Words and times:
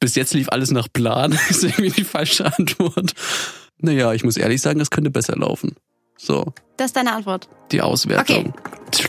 Bis 0.00 0.14
jetzt 0.14 0.32
lief 0.32 0.48
alles 0.48 0.70
nach 0.70 0.88
Plan. 0.90 1.32
ist 1.50 1.62
irgendwie 1.62 1.90
die 1.90 2.04
falsche 2.04 2.46
Antwort. 2.46 3.12
Naja, 3.78 4.12
ich 4.12 4.24
muss 4.24 4.36
ehrlich 4.36 4.60
sagen, 4.60 4.80
es 4.80 4.90
könnte 4.90 5.10
besser 5.10 5.36
laufen. 5.36 5.76
So. 6.16 6.52
Das 6.76 6.86
ist 6.86 6.96
deine 6.96 7.12
Antwort. 7.12 7.48
Die 7.70 7.80
Auswertung. 7.80 8.52
Okay. 8.88 9.08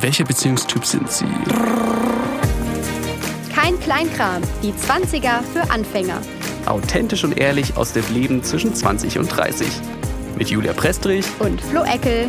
Welcher 0.00 0.24
Beziehungstyp 0.24 0.84
sind 0.84 1.10
Sie? 1.10 1.26
Kein 3.54 3.78
Kleinkram. 3.80 4.42
Die 4.62 4.72
20er 4.72 5.42
für 5.52 5.70
Anfänger. 5.70 6.20
Authentisch 6.66 7.24
und 7.24 7.38
ehrlich 7.38 7.76
aus 7.76 7.92
dem 7.92 8.04
Leben 8.12 8.42
zwischen 8.42 8.74
20 8.74 9.18
und 9.18 9.28
30. 9.28 9.68
Mit 10.36 10.50
Julia 10.50 10.72
Prestrich 10.72 11.24
und 11.38 11.60
Flo 11.60 11.82
Eckel. 11.84 12.28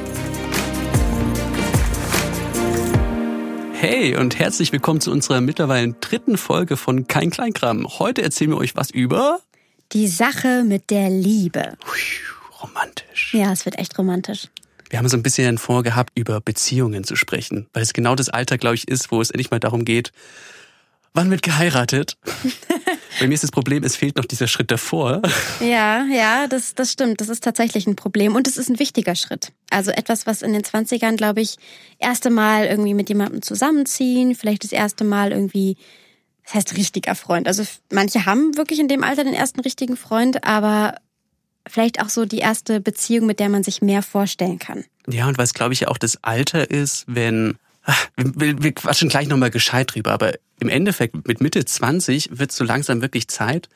Hey 3.80 4.16
und 4.16 4.40
herzlich 4.40 4.72
willkommen 4.72 5.02
zu 5.02 5.12
unserer 5.12 5.40
mittlerweile 5.40 5.94
dritten 5.94 6.40
Folge 6.40 6.78
von 6.78 7.06
Kein 7.06 7.30
Kleinkram. 7.30 7.88
Heute 8.00 8.24
erzählen 8.24 8.50
wir 8.50 8.58
euch 8.58 8.76
was 8.76 8.90
über 8.90 9.40
die 9.92 10.08
Sache 10.08 10.64
mit 10.66 10.90
der 10.90 11.12
Liebe. 11.12 11.78
Romantisch. 12.60 13.36
Ja, 13.36 13.52
es 13.52 13.66
wird 13.66 13.78
echt 13.78 13.96
romantisch. 14.00 14.48
Wir 14.90 14.98
haben 14.98 15.08
so 15.08 15.16
ein 15.16 15.22
bisschen 15.22 15.60
vorgehabt, 15.60 16.18
über 16.18 16.42
Beziehungen 16.42 17.04
zu 17.04 17.16
sprechen, 17.16 17.68
weil 17.72 17.84
es 17.84 17.94
genau 17.94 18.16
das 18.16 18.30
Alter, 18.30 18.58
glaube 18.58 18.74
ich, 18.74 18.88
ist, 18.88 19.12
wo 19.12 19.22
es 19.22 19.30
endlich 19.30 19.52
mal 19.52 19.60
darum 19.60 19.86
geht, 19.86 20.12
wann 21.14 21.30
wird 21.30 21.44
geheiratet? 21.44 22.18
Bei 23.20 23.28
mir 23.28 23.34
ist 23.34 23.44
das 23.44 23.52
Problem, 23.52 23.84
es 23.84 23.96
fehlt 23.96 24.18
noch 24.18 24.26
dieser 24.26 24.48
Schritt 24.48 24.72
davor. 24.72 25.22
Ja, 25.60 26.06
ja, 26.06 26.48
das, 26.48 26.76
das 26.76 26.92
stimmt. 26.92 27.22
Das 27.22 27.30
ist 27.30 27.44
tatsächlich 27.44 27.88
ein 27.88 27.96
Problem. 27.96 28.36
Und 28.36 28.48
es 28.48 28.58
ist 28.58 28.70
ein 28.70 28.80
wichtiger 28.80 29.16
Schritt. 29.16 29.52
Also 29.70 29.92
etwas, 29.92 30.28
was 30.28 30.42
in 30.42 30.54
den 30.54 30.62
20ern, 30.62 31.16
glaube 31.16 31.42
ich, 31.42 31.58
erste 32.00 32.30
Mal 32.30 32.66
irgendwie 32.66 32.94
mit 32.94 33.10
jemandem 33.10 33.42
zusammenziehen, 33.42 34.36
vielleicht 34.36 34.64
das 34.64 34.72
erste 34.72 35.04
Mal 35.04 35.32
irgendwie, 35.32 35.78
das 36.46 36.54
heißt 36.54 36.78
richtiger 36.78 37.16
Freund. 37.16 37.48
Also 37.48 37.64
manche 37.92 38.26
haben 38.26 38.56
wirklich 38.56 38.80
in 38.80 38.88
dem 38.88 39.04
Alter 39.04 39.24
den 39.24 39.34
ersten 39.34 39.62
richtigen 39.62 39.98
Freund, 39.98 40.44
aber 40.44 40.96
vielleicht 41.68 42.02
auch 42.02 42.10
so 42.10 42.26
die 42.26 42.40
erste 42.40 42.80
Beziehung, 42.80 43.26
mit 43.26 43.40
der 43.40 43.50
man 43.50 43.64
sich 43.64 43.82
mehr 43.82 44.04
vorstellen 44.04 44.60
kann. 44.60 44.86
Ja, 45.10 45.28
und 45.28 45.38
weil 45.38 45.46
es, 45.46 45.54
glaube 45.54 45.74
ich, 45.74 45.88
auch 45.88 45.98
das 45.98 46.24
Alter 46.24 46.70
ist, 46.70 47.06
wenn 47.08 47.58
wir, 48.18 48.62
wir 48.62 48.72
quatschen 48.74 49.10
gleich 49.10 49.28
nochmal 49.28 49.52
gescheit 49.52 49.94
drüber, 49.94 50.12
aber 50.12 50.34
im 50.60 50.70
Endeffekt 50.70 51.28
mit 51.28 51.42
Mitte 51.42 51.64
20 51.64 52.38
wird 52.38 52.52
so 52.52 52.64
langsam 52.64 53.02
wirklich 53.02 53.28
Zeit, 53.28 53.70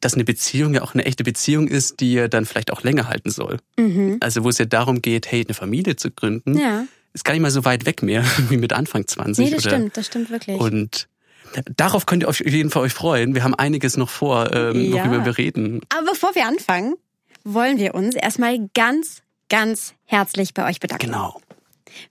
dass 0.00 0.14
eine 0.14 0.24
Beziehung 0.24 0.74
ja 0.74 0.82
auch 0.82 0.94
eine 0.94 1.04
echte 1.04 1.24
Beziehung 1.24 1.68
ist, 1.68 2.00
die 2.00 2.12
ja 2.14 2.28
dann 2.28 2.46
vielleicht 2.46 2.72
auch 2.72 2.82
länger 2.82 3.08
halten 3.08 3.30
soll. 3.30 3.58
Mhm. 3.78 4.18
Also 4.20 4.44
wo 4.44 4.48
es 4.48 4.58
ja 4.58 4.64
darum 4.64 5.02
geht, 5.02 5.30
hey, 5.30 5.44
eine 5.44 5.54
Familie 5.54 5.96
zu 5.96 6.10
gründen, 6.10 6.58
ja. 6.58 6.84
ist 7.12 7.24
gar 7.24 7.32
nicht 7.32 7.42
mal 7.42 7.50
so 7.50 7.64
weit 7.64 7.86
weg 7.86 8.02
mehr 8.02 8.24
wie 8.48 8.56
mit 8.56 8.72
Anfang 8.72 9.06
20. 9.06 9.44
Nee, 9.44 9.54
das 9.54 9.66
oder, 9.66 9.76
stimmt, 9.76 9.96
das 9.96 10.06
stimmt 10.06 10.30
wirklich. 10.30 10.60
Und 10.60 11.08
darauf 11.76 12.06
könnt 12.06 12.22
ihr 12.22 12.28
euch 12.28 12.44
auf 12.44 12.52
jeden 12.52 12.70
Fall 12.70 12.82
euch 12.82 12.92
freuen. 12.92 13.34
Wir 13.34 13.44
haben 13.44 13.54
einiges 13.54 13.96
noch 13.96 14.10
vor, 14.10 14.52
ähm, 14.52 14.92
ja. 14.92 15.04
worüber 15.04 15.24
wir 15.24 15.38
reden. 15.38 15.80
Aber 15.90 16.12
bevor 16.12 16.34
wir 16.34 16.46
anfangen, 16.46 16.94
wollen 17.44 17.78
wir 17.78 17.94
uns 17.94 18.14
erstmal 18.14 18.58
ganz, 18.74 19.22
ganz 19.48 19.94
herzlich 20.04 20.54
bei 20.54 20.68
euch 20.68 20.80
bedanken. 20.80 21.06
Genau. 21.06 21.40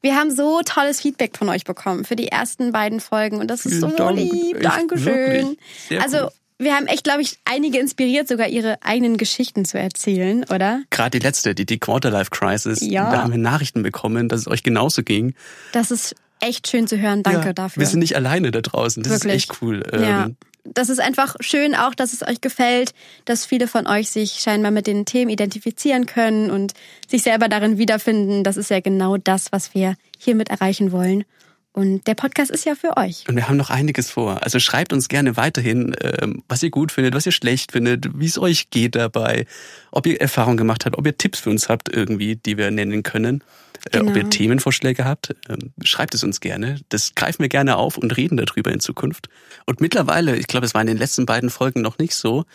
Wir 0.01 0.15
haben 0.15 0.31
so 0.31 0.61
tolles 0.63 1.01
Feedback 1.01 1.37
von 1.37 1.49
euch 1.49 1.63
bekommen 1.63 2.05
für 2.05 2.15
die 2.15 2.27
ersten 2.27 2.71
beiden 2.71 2.99
Folgen 2.99 3.39
und 3.39 3.47
das 3.47 3.65
ist 3.65 3.79
so 3.79 3.87
Dank, 3.87 4.17
lieb. 4.17 4.61
Dankeschön. 4.61 5.57
Also 6.01 6.29
wir 6.59 6.75
haben 6.75 6.87
echt, 6.87 7.03
glaube 7.03 7.21
ich, 7.21 7.39
einige 7.45 7.79
inspiriert, 7.79 8.27
sogar 8.27 8.47
ihre 8.47 8.81
eigenen 8.83 9.17
Geschichten 9.17 9.65
zu 9.65 9.77
erzählen, 9.77 10.45
oder? 10.45 10.83
Gerade 10.89 11.19
die 11.19 11.25
letzte, 11.25 11.55
die, 11.55 11.65
die 11.65 11.79
Quarterlife 11.79 12.29
Crisis. 12.31 12.79
Ja. 12.81 13.11
Da 13.11 13.23
haben 13.23 13.31
wir 13.31 13.39
Nachrichten 13.39 13.83
bekommen, 13.83 14.29
dass 14.29 14.41
es 14.41 14.47
euch 14.47 14.63
genauso 14.63 15.03
ging. 15.03 15.33
Das 15.71 15.91
ist 15.91 16.15
echt 16.39 16.67
schön 16.67 16.87
zu 16.87 16.99
hören. 16.99 17.23
Danke 17.23 17.47
ja, 17.47 17.53
dafür. 17.53 17.81
Wir 17.81 17.87
sind 17.87 17.99
nicht 17.99 18.15
alleine 18.15 18.51
da 18.51 18.61
draußen. 18.61 19.03
Das 19.03 19.13
Wirklich. 19.13 19.35
ist 19.35 19.51
echt 19.51 19.61
cool. 19.61 19.83
Ja. 19.91 20.25
Ähm, 20.25 20.37
das 20.63 20.89
ist 20.89 20.99
einfach 20.99 21.35
schön 21.39 21.75
auch, 21.75 21.93
dass 21.93 22.13
es 22.13 22.23
euch 22.23 22.41
gefällt, 22.41 22.93
dass 23.25 23.45
viele 23.45 23.67
von 23.67 23.87
euch 23.87 24.09
sich 24.09 24.39
scheinbar 24.39 24.71
mit 24.71 24.87
den 24.87 25.05
Themen 25.05 25.29
identifizieren 25.29 26.05
können 26.05 26.51
und 26.51 26.73
sich 27.07 27.23
selber 27.23 27.49
darin 27.49 27.77
wiederfinden. 27.77 28.43
Das 28.43 28.57
ist 28.57 28.69
ja 28.69 28.79
genau 28.79 29.17
das, 29.17 29.51
was 29.51 29.73
wir 29.73 29.95
hiermit 30.17 30.49
erreichen 30.49 30.91
wollen. 30.91 31.25
Und 31.73 32.05
der 32.05 32.13
Podcast 32.13 32.51
ist 32.51 32.65
ja 32.65 32.75
für 32.75 32.97
euch. 32.97 33.27
Und 33.27 33.35
wir 33.35 33.47
haben 33.49 33.57
noch 33.57 33.71
einiges 33.71 34.11
vor. 34.11 34.43
Also 34.43 34.59
schreibt 34.59 34.93
uns 34.93 35.09
gerne 35.09 35.37
weiterhin, 35.37 35.95
ähm, 36.01 36.43
was 36.47 36.61
ihr 36.61 36.69
gut 36.69 36.91
findet, 36.91 37.15
was 37.15 37.25
ihr 37.25 37.31
schlecht 37.31 37.71
findet, 37.71 38.19
wie 38.19 38.27
es 38.27 38.37
euch 38.37 38.69
geht 38.69 38.93
dabei, 38.95 39.47
ob 39.91 40.05
ihr 40.05 40.21
Erfahrung 40.21 40.55
gemacht 40.55 40.85
habt, 40.85 40.99
ob 40.99 41.05
ihr 41.07 41.17
Tipps 41.17 41.39
für 41.39 41.49
uns 41.49 41.69
habt 41.69 41.89
irgendwie, 41.91 42.35
die 42.35 42.57
wir 42.57 42.69
nennen 42.69 43.01
können. 43.01 43.43
Genau. 43.91 44.09
Ob 44.09 44.15
ihr 44.15 44.23
genau. 44.23 44.29
Themenvorschläge 44.29 45.05
habt, 45.05 45.35
ähm, 45.49 45.73
schreibt 45.83 46.15
es 46.15 46.23
uns 46.23 46.39
gerne. 46.39 46.79
Das 46.89 47.15
greifen 47.15 47.41
wir 47.41 47.49
gerne 47.49 47.77
auf 47.77 47.97
und 47.97 48.15
reden 48.15 48.37
darüber 48.37 48.71
in 48.71 48.79
Zukunft. 48.79 49.27
Und 49.65 49.81
mittlerweile, 49.81 50.37
ich 50.37 50.47
glaube, 50.47 50.65
es 50.65 50.73
war 50.73 50.81
in 50.81 50.87
den 50.87 50.97
letzten 50.97 51.25
beiden 51.25 51.49
Folgen 51.49 51.81
noch 51.81 51.97
nicht 51.97 52.15
so, 52.15 52.45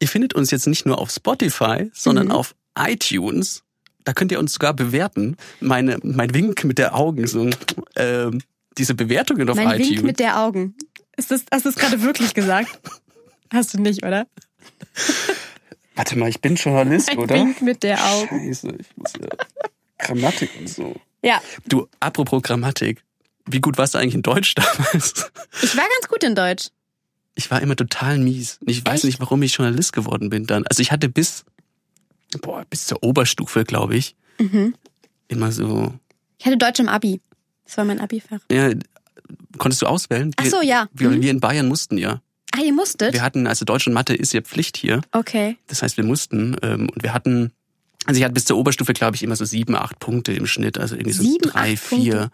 ihr 0.00 0.08
findet 0.08 0.34
uns 0.34 0.50
jetzt 0.50 0.66
nicht 0.66 0.86
nur 0.86 0.98
auf 0.98 1.10
Spotify, 1.10 1.90
sondern 1.92 2.26
mhm. 2.26 2.32
auf 2.32 2.54
iTunes. 2.78 3.62
Da 4.04 4.12
könnt 4.12 4.32
ihr 4.32 4.38
uns 4.38 4.54
sogar 4.54 4.72
bewerten. 4.72 5.36
Meine, 5.60 5.98
mein 6.02 6.32
Wink 6.32 6.64
mit 6.64 6.78
der 6.78 6.94
Augen, 6.94 7.26
so, 7.26 7.50
äh, 7.94 8.30
diese 8.78 8.94
Bewertungen 8.94 9.48
auf 9.48 9.56
mein 9.56 9.68
iTunes. 9.68 9.88
Mein 9.88 9.96
Wink 9.96 10.06
mit 10.06 10.18
der 10.20 10.40
Augen. 10.40 10.74
Ist 11.16 11.30
das, 11.30 11.44
hast 11.50 11.64
du 11.64 11.70
es 11.70 11.76
gerade 11.76 12.02
wirklich 12.02 12.34
gesagt? 12.34 12.78
Hast 13.52 13.74
du 13.74 13.80
nicht, 13.80 14.04
oder? 14.04 14.26
Warte 15.96 16.18
mal, 16.18 16.28
ich 16.28 16.40
bin 16.40 16.56
Journalist, 16.56 17.08
mein 17.08 17.18
oder? 17.18 17.34
Wink 17.34 17.62
mit 17.62 17.82
der 17.82 18.04
Augen. 18.04 18.28
Scheiße, 18.46 18.76
ich 18.78 18.96
muss 18.96 19.12
ja. 19.14 19.28
Grammatik 19.98 20.50
und 20.58 20.68
so. 20.68 20.94
Ja. 21.22 21.40
Du, 21.66 21.88
apropos 22.00 22.42
Grammatik, 22.42 23.02
wie 23.46 23.60
gut 23.60 23.78
warst 23.78 23.94
du 23.94 23.98
eigentlich 23.98 24.14
in 24.14 24.22
Deutsch 24.22 24.54
damals? 24.54 25.30
Ich 25.62 25.76
war 25.76 25.84
ganz 25.84 26.08
gut 26.08 26.22
in 26.22 26.34
Deutsch. 26.34 26.68
Ich 27.34 27.50
war 27.50 27.60
immer 27.60 27.76
total 27.76 28.18
mies. 28.18 28.58
Ich 28.66 28.84
weiß 28.84 28.94
Echt? 28.94 29.04
nicht, 29.04 29.20
warum 29.20 29.42
ich 29.42 29.54
Journalist 29.54 29.92
geworden 29.92 30.30
bin 30.30 30.46
dann. 30.46 30.66
Also 30.66 30.80
ich 30.80 30.90
hatte 30.90 31.08
bis, 31.08 31.44
boah, 32.40 32.64
bis 32.68 32.86
zur 32.86 33.02
Oberstufe, 33.02 33.64
glaube 33.64 33.96
ich, 33.96 34.16
mhm. 34.38 34.74
immer 35.28 35.52
so. 35.52 35.94
Ich 36.38 36.46
hatte 36.46 36.56
Deutsch 36.56 36.80
im 36.80 36.88
Abi. 36.88 37.20
Das 37.64 37.76
war 37.76 37.84
mein 37.84 38.00
Abi-Fach. 38.00 38.40
Ja, 38.50 38.70
konntest 39.58 39.82
du 39.82 39.86
auswählen? 39.86 40.32
Ach 40.36 40.46
so, 40.46 40.62
ja. 40.62 40.88
Wir, 40.92 41.10
mhm. 41.10 41.22
wir 41.22 41.30
in 41.30 41.40
Bayern 41.40 41.68
mussten 41.68 41.98
ja. 41.98 42.22
Ah, 42.52 42.62
ihr 42.62 42.72
musstet? 42.72 43.12
Wir 43.12 43.22
hatten, 43.22 43.46
also 43.46 43.64
Deutsch 43.64 43.86
und 43.86 43.92
Mathe 43.92 44.14
ist 44.14 44.32
ja 44.32 44.40
Pflicht 44.40 44.76
hier. 44.76 45.02
Okay. 45.12 45.58
Das 45.66 45.82
heißt, 45.82 45.96
wir 45.96 46.04
mussten 46.04 46.56
ähm, 46.62 46.88
und 46.88 47.02
wir 47.02 47.12
hatten 47.12 47.52
also 48.06 48.18
ich 48.18 48.24
hatte 48.24 48.34
bis 48.34 48.44
zur 48.44 48.56
Oberstufe, 48.56 48.92
glaube 48.92 49.16
ich, 49.16 49.22
immer 49.22 49.36
so 49.36 49.44
sieben, 49.44 49.74
acht 49.74 49.98
Punkte 49.98 50.32
im 50.32 50.46
Schnitt. 50.46 50.78
Also 50.78 50.94
irgendwie 50.94 51.12
so 51.12 51.22
sieben, 51.22 51.50
drei, 51.50 51.76
vier. 51.76 52.14
Also 52.14 52.24
okay. 52.24 52.30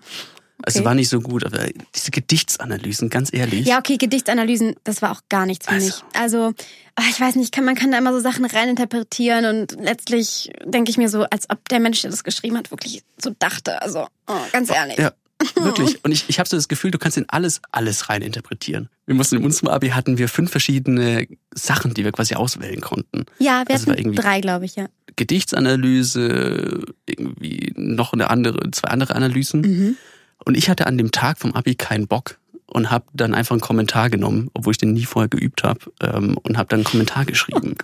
Also 0.65 0.85
war 0.85 0.95
nicht 0.95 1.09
so 1.09 1.21
gut, 1.21 1.45
aber 1.45 1.67
diese 1.95 2.11
Gedichtsanalysen, 2.11 3.11
ganz 3.11 3.33
ehrlich. 3.33 3.67
Ja, 3.67 3.79
okay, 3.79 3.97
Gedichtsanalysen, 3.97 4.77
das 4.85 5.03
war 5.03 5.11
auch 5.11 5.23
gar 5.29 5.45
nichts 5.45 5.67
für 5.67 5.73
also. 5.73 5.87
mich. 5.87 6.05
Also, 6.15 6.55
ah, 6.95 7.03
ich 7.11 7.21
weiß 7.21 7.35
nicht, 7.35 7.57
man 7.61 7.75
kann 7.75 7.91
da 7.91 7.99
immer 7.99 8.13
so 8.13 8.21
Sachen 8.21 8.45
reininterpretieren 8.45 9.45
und 9.47 9.73
letztlich 9.81 10.53
denke 10.65 10.91
ich 10.91 10.99
mir 10.99 11.09
so, 11.09 11.25
als 11.25 11.51
ob 11.51 11.69
der 11.69 11.81
Mensch, 11.81 12.03
der 12.03 12.11
das 12.11 12.23
geschrieben 12.23 12.57
hat, 12.57 12.71
wirklich 12.71 13.03
so 13.21 13.35
dachte. 13.39 13.83
Also, 13.83 14.07
oh, 14.29 14.35
ganz 14.53 14.71
ehrlich. 14.71 14.99
Ja, 14.99 15.13
Wirklich. 15.55 15.99
Und 16.05 16.13
ich, 16.13 16.25
ich 16.29 16.39
habe 16.39 16.49
so 16.49 16.57
das 16.57 16.69
Gefühl, 16.69 16.91
du 16.91 16.99
kannst 16.99 17.17
in 17.17 17.29
alles, 17.29 17.61
alles 17.71 18.09
rein 18.09 18.23
interpretieren. 18.23 18.89
Wir 19.07 19.15
mussten 19.15 19.37
in 19.37 19.45
unserem 19.45 19.69
Abi 19.69 19.91
hatten 19.91 20.19
wir 20.19 20.29
fünf 20.29 20.51
verschiedene 20.51 21.27
Sachen, 21.55 21.95
die 21.95 22.05
wir 22.05 22.13
quasi 22.13 22.35
auswählen 22.35 22.81
konnten. 22.81 23.27
Ja, 23.39 23.65
wir 23.67 23.75
also 23.75 23.93
hatten 23.93 24.15
drei, 24.15 24.41
glaube 24.41 24.65
ich, 24.65 24.77
ja. 24.77 24.87
Gedichtsanalyse, 25.17 26.85
irgendwie 27.07 27.73
noch 27.77 28.13
eine 28.13 28.31
andere, 28.31 28.71
zwei 28.71 28.89
andere 28.89 29.15
Analysen. 29.15 29.61
Mhm. 29.61 29.97
Und 30.45 30.57
ich 30.57 30.69
hatte 30.69 30.87
an 30.87 30.99
dem 30.99 31.11
Tag 31.11 31.39
vom 31.39 31.53
Abi 31.55 31.75
keinen 31.75 32.07
Bock 32.07 32.39
und 32.67 32.91
habe 32.91 33.05
dann 33.13 33.35
einfach 33.35 33.53
einen 33.53 33.61
Kommentar 33.61 34.11
genommen, 34.11 34.51
obwohl 34.55 34.73
ich 34.73 34.79
den 34.79 34.93
nie 34.93 35.05
vorher 35.05 35.29
geübt 35.29 35.63
habe, 35.63 35.81
ähm, 36.01 36.39
und 36.43 36.57
habe 36.57 36.69
dann 36.69 36.81
einen 36.81 36.85
Kommentar 36.85 37.25
geschrieben. 37.25 37.77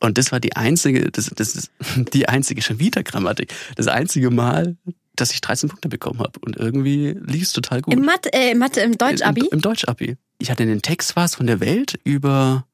Und 0.00 0.16
das 0.16 0.32
war 0.32 0.40
die 0.40 0.56
einzige, 0.56 1.10
das, 1.10 1.30
das 1.34 1.54
ist 1.54 1.70
die 2.14 2.28
einzige, 2.28 2.62
schon 2.62 2.78
wieder 2.78 3.02
Grammatik, 3.02 3.54
das 3.76 3.86
einzige 3.86 4.30
Mal, 4.30 4.76
dass 5.20 5.32
ich 5.32 5.40
13 5.40 5.68
Punkte 5.68 5.88
bekommen 5.88 6.20
habe. 6.20 6.38
Und 6.40 6.56
irgendwie 6.56 7.16
lief 7.20 7.44
es 7.44 7.52
total 7.52 7.82
gut. 7.82 7.94
Im 7.94 8.04
Mathe, 8.04 8.32
äh, 8.32 8.54
Mathe 8.54 8.80
im 8.80 8.96
Deutsch-Abi? 8.96 9.40
Im, 9.40 9.48
Im 9.52 9.60
Deutsch-Abi. 9.60 10.16
Ich 10.38 10.50
hatte 10.50 10.64
den 10.64 10.82
Text 10.82 11.16
was 11.16 11.34
von 11.34 11.46
der 11.46 11.60
Welt 11.60 11.98
über 12.04 12.66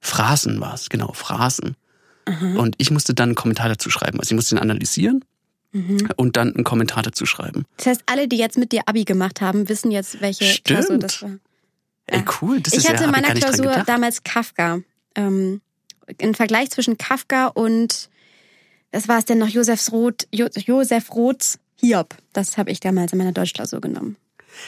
Phrasen 0.00 0.60
war 0.60 0.74
es, 0.74 0.88
genau, 0.88 1.12
Phrasen. 1.12 1.76
Mhm. 2.26 2.56
Und 2.56 2.74
ich 2.78 2.90
musste 2.90 3.14
dann 3.14 3.30
einen 3.30 3.34
Kommentar 3.34 3.68
dazu 3.68 3.90
schreiben. 3.90 4.18
Also 4.18 4.32
ich 4.32 4.36
musste 4.36 4.54
ihn 4.54 4.58
analysieren 4.58 5.24
mhm. 5.72 6.08
und 6.16 6.36
dann 6.36 6.54
einen 6.54 6.64
Kommentar 6.64 7.02
dazu 7.02 7.26
schreiben. 7.26 7.64
Das 7.76 7.86
heißt, 7.86 8.02
alle, 8.06 8.28
die 8.28 8.36
jetzt 8.36 8.58
mit 8.58 8.72
dir 8.72 8.82
Abi 8.86 9.04
gemacht 9.04 9.40
haben, 9.40 9.68
wissen 9.68 9.90
jetzt, 9.90 10.20
welche 10.20 10.44
Stimmt. 10.44 10.64
Klausur 10.64 10.98
das 10.98 11.22
war. 11.22 11.30
Ey, 12.06 12.24
cool. 12.40 12.60
Das 12.60 12.72
ich 12.72 12.80
ist 12.80 12.88
hatte 12.88 13.02
ja, 13.02 13.04
in 13.04 13.10
meiner 13.12 13.34
Klausur 13.34 13.84
damals 13.86 14.24
Kafka. 14.24 14.80
Ähm, 15.14 15.60
Ein 16.20 16.34
Vergleich 16.34 16.70
zwischen 16.70 16.98
Kafka 16.98 17.46
und, 17.46 18.10
was 18.90 19.06
war 19.06 19.18
es 19.18 19.26
denn 19.26 19.38
noch, 19.38 19.48
Josef 19.48 19.92
Roth, 19.92 20.26
Josef 20.32 21.12
Roths 21.12 21.59
Hiob. 21.80 22.14
Das 22.32 22.58
habe 22.58 22.70
ich 22.70 22.80
damals 22.80 23.12
in 23.12 23.18
meiner 23.18 23.32
Deutschklausur 23.32 23.80
genommen. 23.80 24.16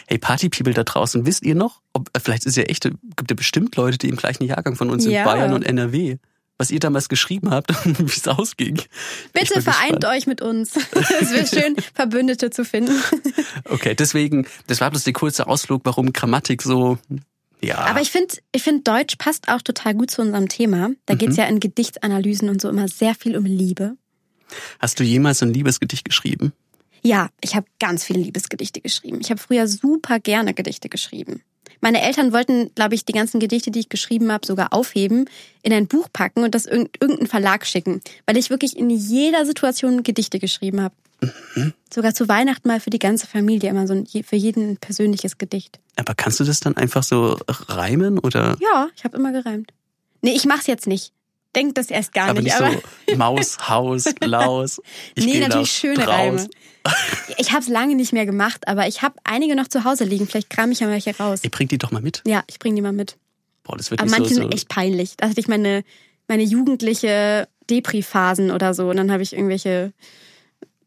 Hey 0.06 0.18
Party-People 0.18 0.74
da 0.74 0.84
draußen, 0.84 1.26
wisst 1.26 1.42
ihr 1.44 1.54
noch? 1.54 1.80
Ob, 1.92 2.08
äh, 2.12 2.20
vielleicht 2.20 2.46
ist 2.46 2.56
ja 2.56 2.64
echt, 2.64 2.84
gibt 2.84 3.30
ja 3.30 3.36
bestimmt 3.36 3.76
Leute, 3.76 3.98
die 3.98 4.08
im 4.08 4.16
gleichen 4.16 4.44
Jahrgang 4.44 4.76
von 4.76 4.90
uns 4.90 5.04
ja. 5.04 5.24
Bayern 5.24 5.52
und 5.52 5.62
NRW. 5.62 6.18
Was 6.58 6.70
ihr 6.70 6.80
damals 6.80 7.08
geschrieben 7.08 7.50
habt 7.50 7.70
und 7.86 7.98
wie 7.98 8.04
es 8.04 8.28
ausging. 8.28 8.80
Bitte 9.32 9.60
vereint 9.62 10.00
gespannt. 10.00 10.04
euch 10.04 10.26
mit 10.26 10.42
uns. 10.42 10.76
es 11.20 11.32
wird 11.32 11.48
schön, 11.48 11.76
Verbündete 11.94 12.50
zu 12.50 12.64
finden. 12.64 12.92
Okay, 13.64 13.94
deswegen, 13.94 14.46
das 14.68 14.80
war 14.80 14.90
bloß 14.90 15.04
der 15.04 15.12
kurze 15.12 15.48
Ausflug, 15.48 15.82
warum 15.84 16.12
Grammatik 16.12 16.62
so 16.62 16.98
Ja. 17.60 17.78
Aber 17.78 18.00
ich 18.00 18.12
finde, 18.12 18.36
ich 18.52 18.62
finde, 18.62 18.82
Deutsch 18.82 19.16
passt 19.16 19.48
auch 19.48 19.62
total 19.62 19.94
gut 19.94 20.10
zu 20.10 20.22
unserem 20.22 20.48
Thema. 20.48 20.90
Da 21.06 21.14
geht's 21.14 21.36
ja 21.36 21.46
in 21.46 21.58
Gedichtsanalysen 21.58 22.48
und 22.48 22.60
so 22.60 22.68
immer 22.68 22.86
sehr 22.86 23.14
viel 23.14 23.36
um 23.36 23.44
Liebe. 23.44 23.96
Hast 24.78 25.00
du 25.00 25.04
jemals 25.04 25.42
ein 25.42 25.52
Liebesgedicht 25.52 26.04
geschrieben? 26.04 26.52
Ja, 27.02 27.28
ich 27.40 27.54
habe 27.56 27.66
ganz 27.80 28.04
viele 28.04 28.20
Liebesgedichte 28.20 28.80
geschrieben. 28.80 29.18
Ich 29.20 29.30
habe 29.30 29.40
früher 29.40 29.66
super 29.66 30.20
gerne 30.20 30.54
Gedichte 30.54 30.88
geschrieben. 30.88 31.42
Meine 31.80 32.00
Eltern 32.00 32.32
wollten, 32.32 32.72
glaube 32.76 32.94
ich, 32.94 33.04
die 33.04 33.12
ganzen 33.12 33.40
Gedichte, 33.40 33.72
die 33.72 33.80
ich 33.80 33.88
geschrieben 33.88 34.30
habe, 34.30 34.46
sogar 34.46 34.72
aufheben, 34.72 35.28
in 35.62 35.72
ein 35.72 35.88
Buch 35.88 36.08
packen 36.12 36.44
und 36.44 36.54
das 36.54 36.66
irgendeinen 36.66 37.26
Verlag 37.26 37.66
schicken, 37.66 38.00
weil 38.24 38.36
ich 38.36 38.50
wirklich 38.50 38.76
in 38.76 38.88
jeder 38.88 39.44
Situation 39.44 40.04
Gedichte 40.04 40.38
geschrieben 40.38 40.80
habe. 40.80 40.94
Mhm. 41.20 41.72
Sogar 41.92 42.14
zu 42.14 42.28
Weihnachten 42.28 42.68
mal 42.68 42.78
für 42.78 42.90
die 42.90 43.00
ganze 43.00 43.26
Familie 43.26 43.70
immer 43.70 43.88
so 43.88 43.94
ein, 43.94 44.06
für 44.06 44.36
jeden 44.36 44.70
ein 44.70 44.76
persönliches 44.76 45.38
Gedicht. 45.38 45.80
Aber 45.96 46.14
kannst 46.14 46.38
du 46.38 46.44
das 46.44 46.60
dann 46.60 46.76
einfach 46.76 47.02
so 47.02 47.36
reimen 47.48 48.20
oder? 48.20 48.56
Ja, 48.60 48.88
ich 48.94 49.02
habe 49.02 49.16
immer 49.16 49.32
gereimt. 49.32 49.72
Nee, 50.20 50.32
ich 50.32 50.46
mach's 50.46 50.68
jetzt 50.68 50.86
nicht. 50.86 51.12
Denkt 51.54 51.76
das 51.78 51.90
erst 51.90 52.12
gar 52.12 52.28
aber 52.28 52.40
nicht. 52.40 52.58
nicht 52.58 52.60
aber 52.60 52.80
so 53.08 53.16
Maus, 53.16 53.68
Haus, 53.68 54.04
Laus. 54.20 54.80
Ich 55.14 55.26
nee, 55.26 55.40
natürlich 55.40 55.72
schöne 55.72 55.94
draus. 55.96 56.08
Reime. 56.08 56.48
Ich 57.38 57.52
habe 57.52 57.62
es 57.62 57.68
lange 57.68 57.94
nicht 57.94 58.12
mehr 58.12 58.26
gemacht, 58.26 58.66
aber 58.66 58.88
ich 58.88 59.02
habe 59.02 59.14
einige 59.22 59.54
noch 59.54 59.68
zu 59.68 59.84
Hause 59.84 60.02
liegen. 60.02 60.26
Vielleicht 60.26 60.50
kram 60.50 60.72
ich 60.72 60.80
ja 60.80 60.88
welche 60.88 61.16
raus. 61.16 61.40
Ihr 61.44 61.50
bringt 61.50 61.70
die 61.70 61.78
doch 61.78 61.92
mal 61.92 62.02
mit. 62.02 62.22
Ja, 62.26 62.42
ich 62.48 62.58
bringe 62.58 62.74
die 62.74 62.82
mal 62.82 62.92
mit. 62.92 63.16
Boah, 63.62 63.76
das 63.76 63.90
wird 63.92 64.00
Aber 64.00 64.10
nicht 64.10 64.18
manche 64.18 64.34
so, 64.34 64.40
so 64.40 64.42
sind 64.42 64.54
echt 64.54 64.68
peinlich. 64.68 65.16
Da 65.16 65.28
hatte 65.28 65.38
ich 65.38 65.46
meine, 65.46 65.84
meine 66.26 66.42
jugendliche 66.42 67.48
Depri-Phasen 67.70 68.50
oder 68.50 68.74
so. 68.74 68.90
Und 68.90 68.96
dann 68.96 69.12
habe 69.12 69.22
ich 69.22 69.32
irgendwelche 69.32 69.92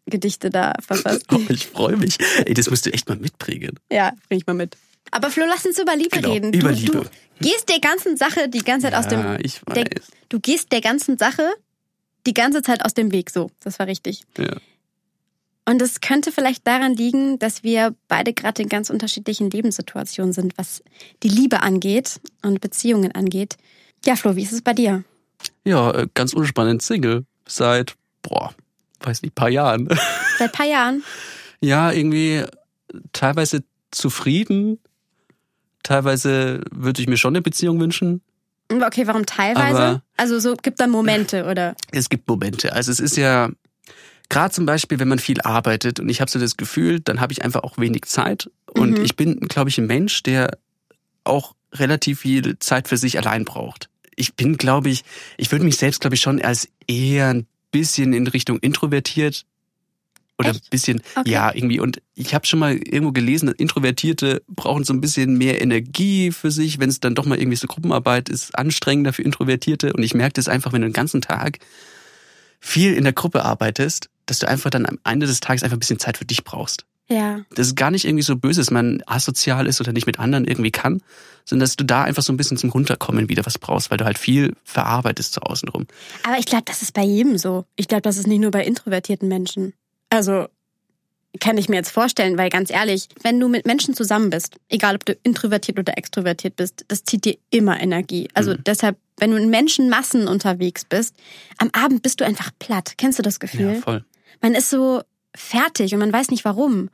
Gedichte 0.06 0.50
da 0.50 0.74
verfasst. 0.86 1.26
Oh, 1.32 1.40
ich 1.50 1.66
freue 1.68 1.96
mich. 1.98 2.18
Ey, 2.46 2.54
das 2.54 2.70
musst 2.70 2.86
du 2.86 2.94
echt 2.94 3.08
mal 3.08 3.18
mitbringen. 3.18 3.80
Ja, 3.92 4.12
bring 4.28 4.40
ich 4.40 4.46
mal 4.46 4.54
mit. 4.54 4.78
Aber 5.12 5.30
Flo, 5.30 5.46
lass 5.48 5.66
uns 5.66 5.80
über 5.80 5.96
Liebe 5.96 6.10
Genau, 6.18 6.32
reden. 6.32 6.54
über 6.54 6.70
du, 6.70 6.76
Liebe. 6.76 7.02
Du 7.40 7.48
gehst 7.50 7.70
der 7.70 7.80
ganzen 7.80 8.18
Sache 8.18 8.50
die 8.50 8.60
ganze 8.60 8.88
Zeit 8.88 8.96
aus 8.96 9.08
dem. 9.08 9.20
Ja, 9.20 9.38
ich 9.40 9.60
Der, 9.74 9.84
weiß. 9.86 10.08
du 10.30 10.40
gehst 10.40 10.72
der 10.72 10.82
ganzen 10.82 11.18
Sache 11.18 11.44
die 12.26 12.34
ganze 12.34 12.62
Zeit 12.62 12.84
aus 12.84 12.94
dem 12.94 13.12
Weg. 13.12 13.30
So, 13.30 13.52
das 13.62 13.78
war 13.80 13.88
richtig. 13.88 14.22
Ja. 14.38 14.56
Und 15.68 15.82
es 15.82 16.00
könnte 16.02 16.32
vielleicht 16.32 16.66
daran 16.68 16.94
liegen, 16.96 17.40
dass 17.40 17.64
wir 17.64 17.96
beide 18.08 18.34
gerade 18.34 18.62
in 18.62 18.70
ganz 18.70 18.90
unterschiedlichen 18.90 19.50
Lebenssituationen 19.50 20.32
sind, 20.32 20.58
was 20.58 20.84
die 21.24 21.28
Liebe 21.28 21.62
angeht 21.62 22.20
und 22.44 22.62
Beziehungen 22.62 23.12
angeht. 23.14 23.58
Ja, 24.06 24.16
Flo, 24.16 24.36
wie 24.36 24.44
ist 24.44 24.52
es 24.54 24.62
bei 24.62 24.74
dir? 24.74 25.04
ja, 25.64 25.92
äh, 25.92 26.08
ganz 26.14 26.34
unspannend 26.34 26.82
Single. 26.82 27.26
Seit, 27.48 27.96
boah, 28.22 28.54
weiß 29.02 29.22
nicht, 29.24 29.36
paar 29.36 29.50
Jahren. 29.50 29.88
Seit 30.40 30.52
paar 30.52 30.66
Jahren? 30.68 31.04
ja, 31.62 31.92
irgendwie 31.92 32.44
teilweise 33.14 33.64
zufrieden. 33.92 34.80
Teilweise 35.86 36.62
würde 36.72 37.00
ich 37.02 37.08
mir 37.08 37.18
schon 37.18 37.34
eine 37.36 37.44
Beziehung 37.44 37.80
wünschen. 37.80 38.22
Okay, 38.72 39.06
warum 39.06 39.26
teilweise? 39.28 39.78
Aber- 39.78 40.02
also 40.18 40.40
so 40.40 40.56
gibt 40.56 40.80
da 40.80 40.88
Momente, 40.88 41.46
oder? 41.46 41.76
Es 41.92 42.10
gibt 42.10 42.28
Momente. 42.28 42.74
Also 42.74 42.92
es 42.92 43.00
ist 43.00 43.16
ja 43.18 43.50
gerade 44.30 44.52
zum 44.52 44.66
Beispiel, 44.66 44.98
wenn 45.00 45.08
man 45.08 45.20
viel 45.20 45.40
arbeitet 45.42 46.00
und 46.00 46.10
ich 46.10 46.22
habe 46.22 46.32
so 46.32 46.40
das 46.40 46.58
Gefühl, 46.58 47.00
dann 47.02 47.22
habe 47.22 47.32
ich 47.34 47.44
einfach 47.44 47.62
auch 47.64 47.78
wenig 47.78 48.06
Zeit. 48.06 48.50
Und 48.74 48.98
Mhm. 48.98 49.06
ich 49.06 49.16
bin, 49.16 49.40
glaube 49.42 49.70
ich, 49.70 49.78
ein 49.78 49.86
Mensch, 49.86 50.24
der 50.24 50.58
auch 51.24 51.54
relativ 51.72 52.22
viel 52.22 52.58
Zeit 52.58 52.88
für 52.88 52.98
sich 52.98 53.20
allein 53.20 53.46
braucht. 53.46 53.90
Ich 54.16 54.34
bin, 54.36 54.58
glaube 54.58 54.90
ich, 54.90 55.04
ich 55.38 55.52
würde 55.52 55.66
mich 55.66 55.78
selbst, 55.78 56.02
glaube 56.02 56.16
ich, 56.16 56.22
schon 56.22 56.42
als 56.42 56.68
eher 56.88 57.28
ein 57.30 57.46
bisschen 57.72 58.14
in 58.14 58.26
Richtung 58.26 58.58
introvertiert 58.60 59.46
oder 60.38 60.50
ein 60.50 60.56
Echt? 60.56 60.70
bisschen, 60.70 61.02
Okay. 61.16 61.30
ja, 61.32 61.54
irgendwie. 61.54 61.80
Und 61.80 62.02
ich 62.14 62.34
habe 62.36 62.46
schon 62.46 62.60
mal 62.60 62.74
irgendwo 62.76 63.12
gelesen, 63.12 63.50
Introvertierte 63.50 64.42
brauchen 64.48 64.84
so 64.84 64.94
ein 64.94 65.02
bisschen 65.02 65.38
mehr 65.38 65.62
Energie 65.62 66.32
für 66.32 66.52
sich, 66.52 66.80
wenn 66.80 66.90
es 66.90 67.00
dann 67.00 67.16
doch 67.16 67.26
mal 67.26 67.40
irgendwie 67.40 67.56
so 67.58 67.68
Gruppenarbeit 67.68 68.30
ist, 68.30 68.58
anstrengender 68.58 69.14
für 69.14 69.22
Introvertierte. 69.22 69.94
Und 69.94 70.04
ich 70.04 70.14
merke 70.14 70.34
das 70.34 70.48
einfach, 70.48 70.74
wenn 70.74 70.82
du 70.82 70.88
den 70.88 70.94
ganzen 70.94 71.22
Tag 71.22 71.60
viel 72.60 72.94
in 72.94 73.04
der 73.04 73.14
Gruppe 73.14 73.46
arbeitest, 73.46 74.10
dass 74.26 74.40
du 74.40 74.48
einfach 74.48 74.70
dann 74.70 74.86
am 74.86 75.00
Ende 75.04 75.28
des 75.28 75.40
Tages 75.40 75.64
einfach 75.64 75.78
ein 75.78 75.80
bisschen 75.80 76.00
Zeit 76.00 76.18
für 76.18 76.26
dich 76.26 76.44
brauchst. 76.44 76.86
Ja. 77.08 77.42
Das 77.54 77.68
ist 77.68 77.76
gar 77.76 77.92
nicht 77.92 78.06
irgendwie 78.06 78.24
so 78.24 78.36
böse, 78.36 78.62
dass 78.62 78.72
man 78.72 79.04
asozial 79.06 79.68
ist 79.68 79.80
oder 79.80 79.94
nicht 79.94 80.08
mit 80.08 80.18
anderen 80.18 80.46
irgendwie 80.46 80.72
kann, 80.72 81.02
sondern 81.46 81.66
dass 81.66 81.76
du 81.76 81.84
da 81.84 82.04
einfach 82.04 82.24
so 82.24 82.34
ein 82.34 82.38
bisschen 82.38 82.58
zum 82.58 82.72
Runterkommen 82.72 83.30
wieder 83.30 83.46
was 83.46 83.60
brauchst, 83.60 83.92
weil 83.92 84.00
du 84.00 84.06
halt 84.06 84.18
viel 84.18 84.56
verarbeitest 84.64 85.34
zu 85.34 85.42
außen 85.42 85.70
rum. 85.70 85.86
Aber 86.24 86.40
ich 86.40 86.46
glaube, 86.46 86.64
das 86.66 86.82
ist 86.82 86.94
bei 86.94 87.04
jedem 87.04 87.38
so. 87.38 87.66
Ich 87.76 87.88
glaube, 87.88 88.02
das 88.02 88.18
ist 88.18 88.26
nicht 88.26 88.40
nur 88.42 88.50
bei 88.50 88.66
introvertierten 88.66 89.28
Menschen. 89.30 89.74
Also 90.10 90.48
kann 91.40 91.58
ich 91.58 91.68
mir 91.68 91.76
jetzt 91.76 91.92
vorstellen, 91.92 92.38
weil 92.38 92.50
ganz 92.50 92.70
ehrlich, 92.70 93.10
wenn 93.22 93.40
du 93.40 93.50
mit 93.50 93.66
Menschen 93.66 93.94
zusammen 93.94 94.30
bist, 94.30 94.56
egal 94.70 94.96
ob 94.96 95.06
du 95.06 95.14
introvertiert 95.24 95.78
oder 95.78 95.98
extrovertiert 95.98 96.56
bist, 96.56 96.86
das 96.88 97.04
zieht 97.04 97.26
dir 97.26 97.38
immer 97.50 97.80
Energie. 97.82 98.30
Also 98.34 98.52
Mhm. 98.54 98.64
deshalb, 98.66 98.98
wenn 99.18 99.32
du 99.32 99.38
in 99.38 99.50
Menschenmassen 99.50 100.28
unterwegs 100.28 100.86
bist, 100.86 101.14
am 101.58 101.70
Abend 101.74 102.04
bist 102.04 102.22
du 102.22 102.26
einfach 102.26 102.52
platt. 102.60 102.94
Kennst 102.98 103.20
du 103.20 103.24
das 103.24 103.40
Gefühl? 103.42 103.74
Ja, 103.76 103.82
voll. 103.82 104.06
Man 104.42 104.56
ist 104.56 104.70
so 104.70 105.02
fertig 105.36 105.94
und 105.94 106.00
man 106.00 106.14
weiß 106.14 106.30
nicht 106.30 106.46
warum. 106.46 106.90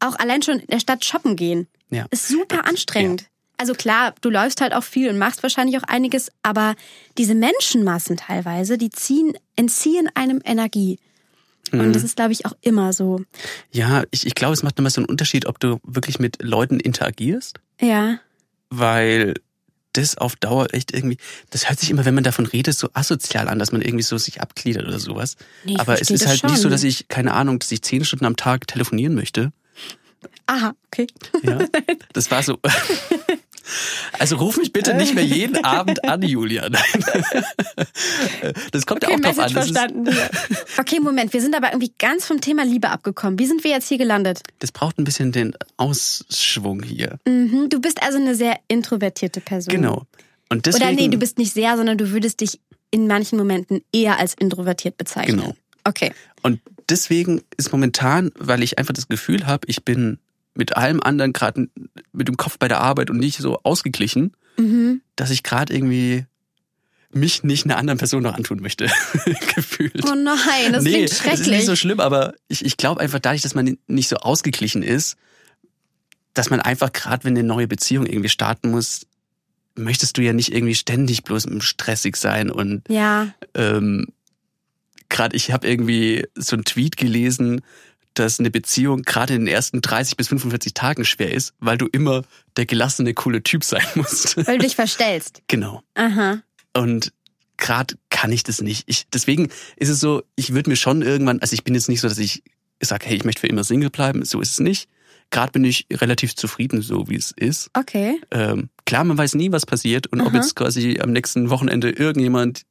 Auch 0.00 0.18
allein 0.18 0.42
schon 0.42 0.58
in 0.60 0.66
der 0.66 0.80
Stadt 0.80 1.04
shoppen 1.04 1.36
gehen 1.36 1.66
Ja. 1.90 2.06
ist 2.10 2.28
super 2.28 2.66
anstrengend. 2.66 3.24
Also 3.56 3.74
klar, 3.74 4.14
du 4.22 4.30
läufst 4.30 4.60
halt 4.62 4.72
auch 4.74 4.84
viel 4.84 5.08
und 5.10 5.18
machst 5.18 5.42
wahrscheinlich 5.42 5.76
auch 5.78 5.82
einiges, 5.82 6.30
aber 6.42 6.74
diese 7.18 7.34
Menschenmassen 7.34 8.16
teilweise, 8.16 8.78
die 8.78 8.88
ziehen, 8.90 9.34
entziehen 9.56 10.08
einem 10.14 10.40
Energie. 10.44 10.98
Mhm. 11.72 11.80
Und 11.80 11.92
das 11.94 12.02
ist, 12.04 12.16
glaube 12.16 12.32
ich, 12.32 12.46
auch 12.46 12.54
immer 12.60 12.92
so. 12.92 13.20
Ja, 13.70 14.04
ich, 14.10 14.26
ich 14.26 14.34
glaube, 14.34 14.54
es 14.54 14.62
macht 14.62 14.76
nochmal 14.78 14.90
so 14.90 15.00
einen 15.00 15.08
Unterschied, 15.08 15.46
ob 15.46 15.58
du 15.60 15.80
wirklich 15.84 16.18
mit 16.18 16.42
Leuten 16.42 16.80
interagierst, 16.80 17.58
Ja. 17.80 18.18
weil 18.70 19.34
das 19.92 20.16
auf 20.16 20.36
Dauer 20.36 20.72
echt 20.72 20.94
irgendwie, 20.94 21.16
das 21.50 21.68
hört 21.68 21.80
sich 21.80 21.90
immer, 21.90 22.04
wenn 22.04 22.14
man 22.14 22.22
davon 22.22 22.46
redet, 22.46 22.76
so 22.78 22.88
asozial 22.94 23.48
an, 23.48 23.58
dass 23.58 23.72
man 23.72 23.82
irgendwie 23.82 24.04
so 24.04 24.16
sich 24.18 24.40
abgliedert 24.40 24.86
oder 24.86 25.00
sowas. 25.00 25.36
Nee, 25.64 25.76
Aber 25.78 26.00
es 26.00 26.10
ist 26.10 26.26
halt 26.28 26.44
nicht 26.44 26.56
so, 26.56 26.62
schon. 26.62 26.70
dass 26.70 26.84
ich, 26.84 27.08
keine 27.08 27.34
Ahnung, 27.34 27.58
dass 27.58 27.72
ich 27.72 27.82
zehn 27.82 28.04
Stunden 28.04 28.24
am 28.26 28.36
Tag 28.36 28.68
telefonieren 28.68 29.14
möchte. 29.16 29.52
Aha, 30.46 30.74
okay. 30.86 31.06
Ja, 31.42 31.58
das 32.12 32.30
war 32.30 32.42
so. 32.44 32.58
Also 34.18 34.36
ruf 34.36 34.56
mich 34.56 34.72
bitte 34.72 34.94
nicht 34.94 35.14
mehr 35.14 35.24
jeden 35.24 35.64
Abend 35.64 36.04
an, 36.04 36.22
Julian. 36.22 36.76
Das 38.72 38.86
kommt 38.86 39.02
ja 39.02 39.10
Okay, 39.10 39.18
auch 39.18 39.20
drauf 39.20 39.38
an. 39.38 39.52
Message 39.52 39.70
ist, 39.70 39.76
verstanden. 39.76 40.06
Ja. 40.06 40.30
Okay, 40.78 41.00
Moment, 41.00 41.32
wir 41.32 41.40
sind 41.40 41.54
aber 41.54 41.68
irgendwie 41.68 41.92
ganz 41.98 42.26
vom 42.26 42.40
Thema 42.40 42.64
Liebe 42.64 42.88
abgekommen. 42.88 43.38
Wie 43.38 43.46
sind 43.46 43.64
wir 43.64 43.70
jetzt 43.70 43.88
hier 43.88 43.98
gelandet? 43.98 44.42
das 44.60 44.72
braucht 44.72 44.98
ein 44.98 45.04
bisschen 45.04 45.32
den 45.32 45.54
Ausschwung 45.76 46.82
hier. 46.82 47.18
Mhm, 47.26 47.68
du 47.68 47.80
bist 47.80 48.02
also 48.02 48.18
eine 48.18 48.34
sehr 48.34 48.56
introvertierte 48.68 49.40
Person. 49.40 49.74
Genau. 49.74 50.02
Und 50.48 50.66
deswegen, 50.66 50.84
Oder 50.84 50.94
nee, 50.94 51.08
du 51.08 51.18
bist 51.18 51.38
nicht 51.38 51.52
sehr, 51.52 51.76
sondern 51.76 51.98
du 51.98 52.10
würdest 52.10 52.40
dich 52.40 52.60
in 52.90 53.06
manchen 53.06 53.38
Momenten 53.38 53.82
eher 53.92 54.18
als 54.18 54.34
introvertiert 54.34 54.96
bezeichnen. 54.96 55.38
Genau. 55.38 55.54
Okay. 55.84 56.12
Und 56.42 56.60
deswegen 56.88 57.42
ist 57.56 57.72
momentan, 57.72 58.32
weil 58.38 58.62
ich 58.62 58.78
einfach 58.78 58.94
das 58.94 59.08
Gefühl 59.08 59.46
habe, 59.46 59.66
ich 59.68 59.84
bin 59.84 60.18
mit 60.54 60.76
allem 60.76 61.00
anderen 61.02 61.32
gerade 61.32 61.68
mit 62.12 62.28
dem 62.28 62.36
Kopf 62.36 62.58
bei 62.58 62.68
der 62.68 62.80
Arbeit 62.80 63.10
und 63.10 63.18
nicht 63.18 63.38
so 63.38 63.60
ausgeglichen, 63.62 64.34
Mhm. 64.56 65.00
dass 65.16 65.30
ich 65.30 65.42
gerade 65.42 65.72
irgendwie 65.72 66.26
mich 67.12 67.42
nicht 67.42 67.64
einer 67.64 67.76
anderen 67.78 67.98
Person 67.98 68.22
noch 68.22 68.34
antun 68.34 68.60
möchte. 68.60 68.86
Gefühlt. 69.54 70.04
Oh 70.04 70.14
nein, 70.14 70.72
das 70.72 70.84
nee, 70.84 70.90
klingt 70.92 71.10
das 71.10 71.18
ist 71.18 71.22
schrecklich. 71.22 71.48
nicht 71.48 71.66
so 71.66 71.76
schlimm, 71.76 71.98
aber 72.00 72.34
ich, 72.48 72.64
ich 72.64 72.76
glaube 72.76 73.00
einfach 73.00 73.18
dadurch, 73.18 73.42
dass 73.42 73.54
man 73.54 73.78
nicht 73.86 74.08
so 74.08 74.16
ausgeglichen 74.16 74.82
ist, 74.82 75.16
dass 76.34 76.50
man 76.50 76.60
einfach 76.60 76.92
gerade, 76.92 77.24
wenn 77.24 77.36
eine 77.36 77.42
neue 77.46 77.66
Beziehung 77.68 78.06
irgendwie 78.06 78.28
starten 78.28 78.70
muss, 78.70 79.06
möchtest 79.76 80.16
du 80.18 80.22
ja 80.22 80.32
nicht 80.32 80.52
irgendwie 80.52 80.74
ständig 80.74 81.24
bloß 81.24 81.46
im 81.46 81.60
stressig 81.60 82.16
sein 82.16 82.50
und 82.50 82.82
ja. 82.88 83.28
ähm, 83.54 84.08
gerade 85.08 85.34
ich 85.36 85.50
habe 85.52 85.66
irgendwie 85.66 86.26
so 86.36 86.54
einen 86.54 86.64
Tweet 86.64 86.96
gelesen, 86.96 87.62
dass 88.14 88.40
eine 88.40 88.50
Beziehung 88.50 89.02
gerade 89.02 89.34
in 89.34 89.42
den 89.42 89.54
ersten 89.54 89.80
30 89.80 90.16
bis 90.16 90.28
45 90.28 90.74
Tagen 90.74 91.04
schwer 91.04 91.32
ist, 91.32 91.54
weil 91.58 91.78
du 91.78 91.86
immer 91.86 92.24
der 92.56 92.66
gelassene, 92.66 93.14
coole 93.14 93.42
Typ 93.42 93.64
sein 93.64 93.84
musst. 93.94 94.36
Weil 94.36 94.58
du 94.58 94.64
dich 94.64 94.76
verstellst. 94.76 95.42
genau. 95.48 95.82
Aha. 95.94 96.42
Und 96.74 97.12
gerade 97.56 97.96
kann 98.08 98.32
ich 98.32 98.42
das 98.42 98.60
nicht. 98.60 98.84
Ich, 98.86 99.06
deswegen 99.12 99.50
ist 99.76 99.88
es 99.88 100.00
so, 100.00 100.22
ich 100.34 100.54
würde 100.54 100.70
mir 100.70 100.76
schon 100.76 101.02
irgendwann, 101.02 101.40
also 101.40 101.54
ich 101.54 101.64
bin 101.64 101.74
jetzt 101.74 101.88
nicht 101.88 102.00
so, 102.00 102.08
dass 102.08 102.18
ich 102.18 102.42
sage, 102.82 103.06
hey, 103.06 103.16
ich 103.16 103.24
möchte 103.24 103.40
für 103.40 103.46
immer 103.46 103.64
Single 103.64 103.90
bleiben. 103.90 104.24
So 104.24 104.40
ist 104.40 104.52
es 104.52 104.60
nicht. 104.60 104.88
Gerade 105.30 105.52
bin 105.52 105.64
ich 105.64 105.86
relativ 105.92 106.34
zufrieden, 106.34 106.82
so 106.82 107.08
wie 107.08 107.16
es 107.16 107.30
ist. 107.30 107.70
Okay. 107.74 108.20
Ähm, 108.32 108.68
klar, 108.84 109.04
man 109.04 109.16
weiß 109.16 109.36
nie, 109.36 109.52
was 109.52 109.64
passiert 109.66 110.08
und 110.08 110.20
ob 110.20 110.28
Aha. 110.28 110.36
jetzt 110.36 110.56
quasi 110.56 110.98
am 111.00 111.12
nächsten 111.12 111.50
Wochenende 111.50 111.90
irgendjemand, 111.90 112.62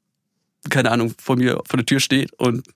keine 0.69 0.91
Ahnung, 0.91 1.13
vor 1.22 1.38
mir 1.38 1.62
vor 1.65 1.77
der 1.77 1.86
Tür 1.86 2.01
steht 2.01 2.34
und 2.34 2.67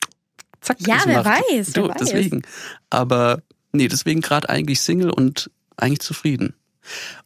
zack. 0.63 0.77
Ja, 0.87 1.01
wer 1.05 1.23
macht. 1.23 1.41
weiß, 1.51 1.73
Du, 1.73 1.83
wer 1.83 1.89
weiß. 1.89 1.97
deswegen. 1.99 2.41
Aber 2.89 3.41
nee, 3.71 3.87
deswegen 3.87 4.21
gerade 4.21 4.49
eigentlich 4.49 4.81
Single 4.81 5.09
und 5.11 5.49
eigentlich 5.77 6.01
zufrieden. 6.01 6.55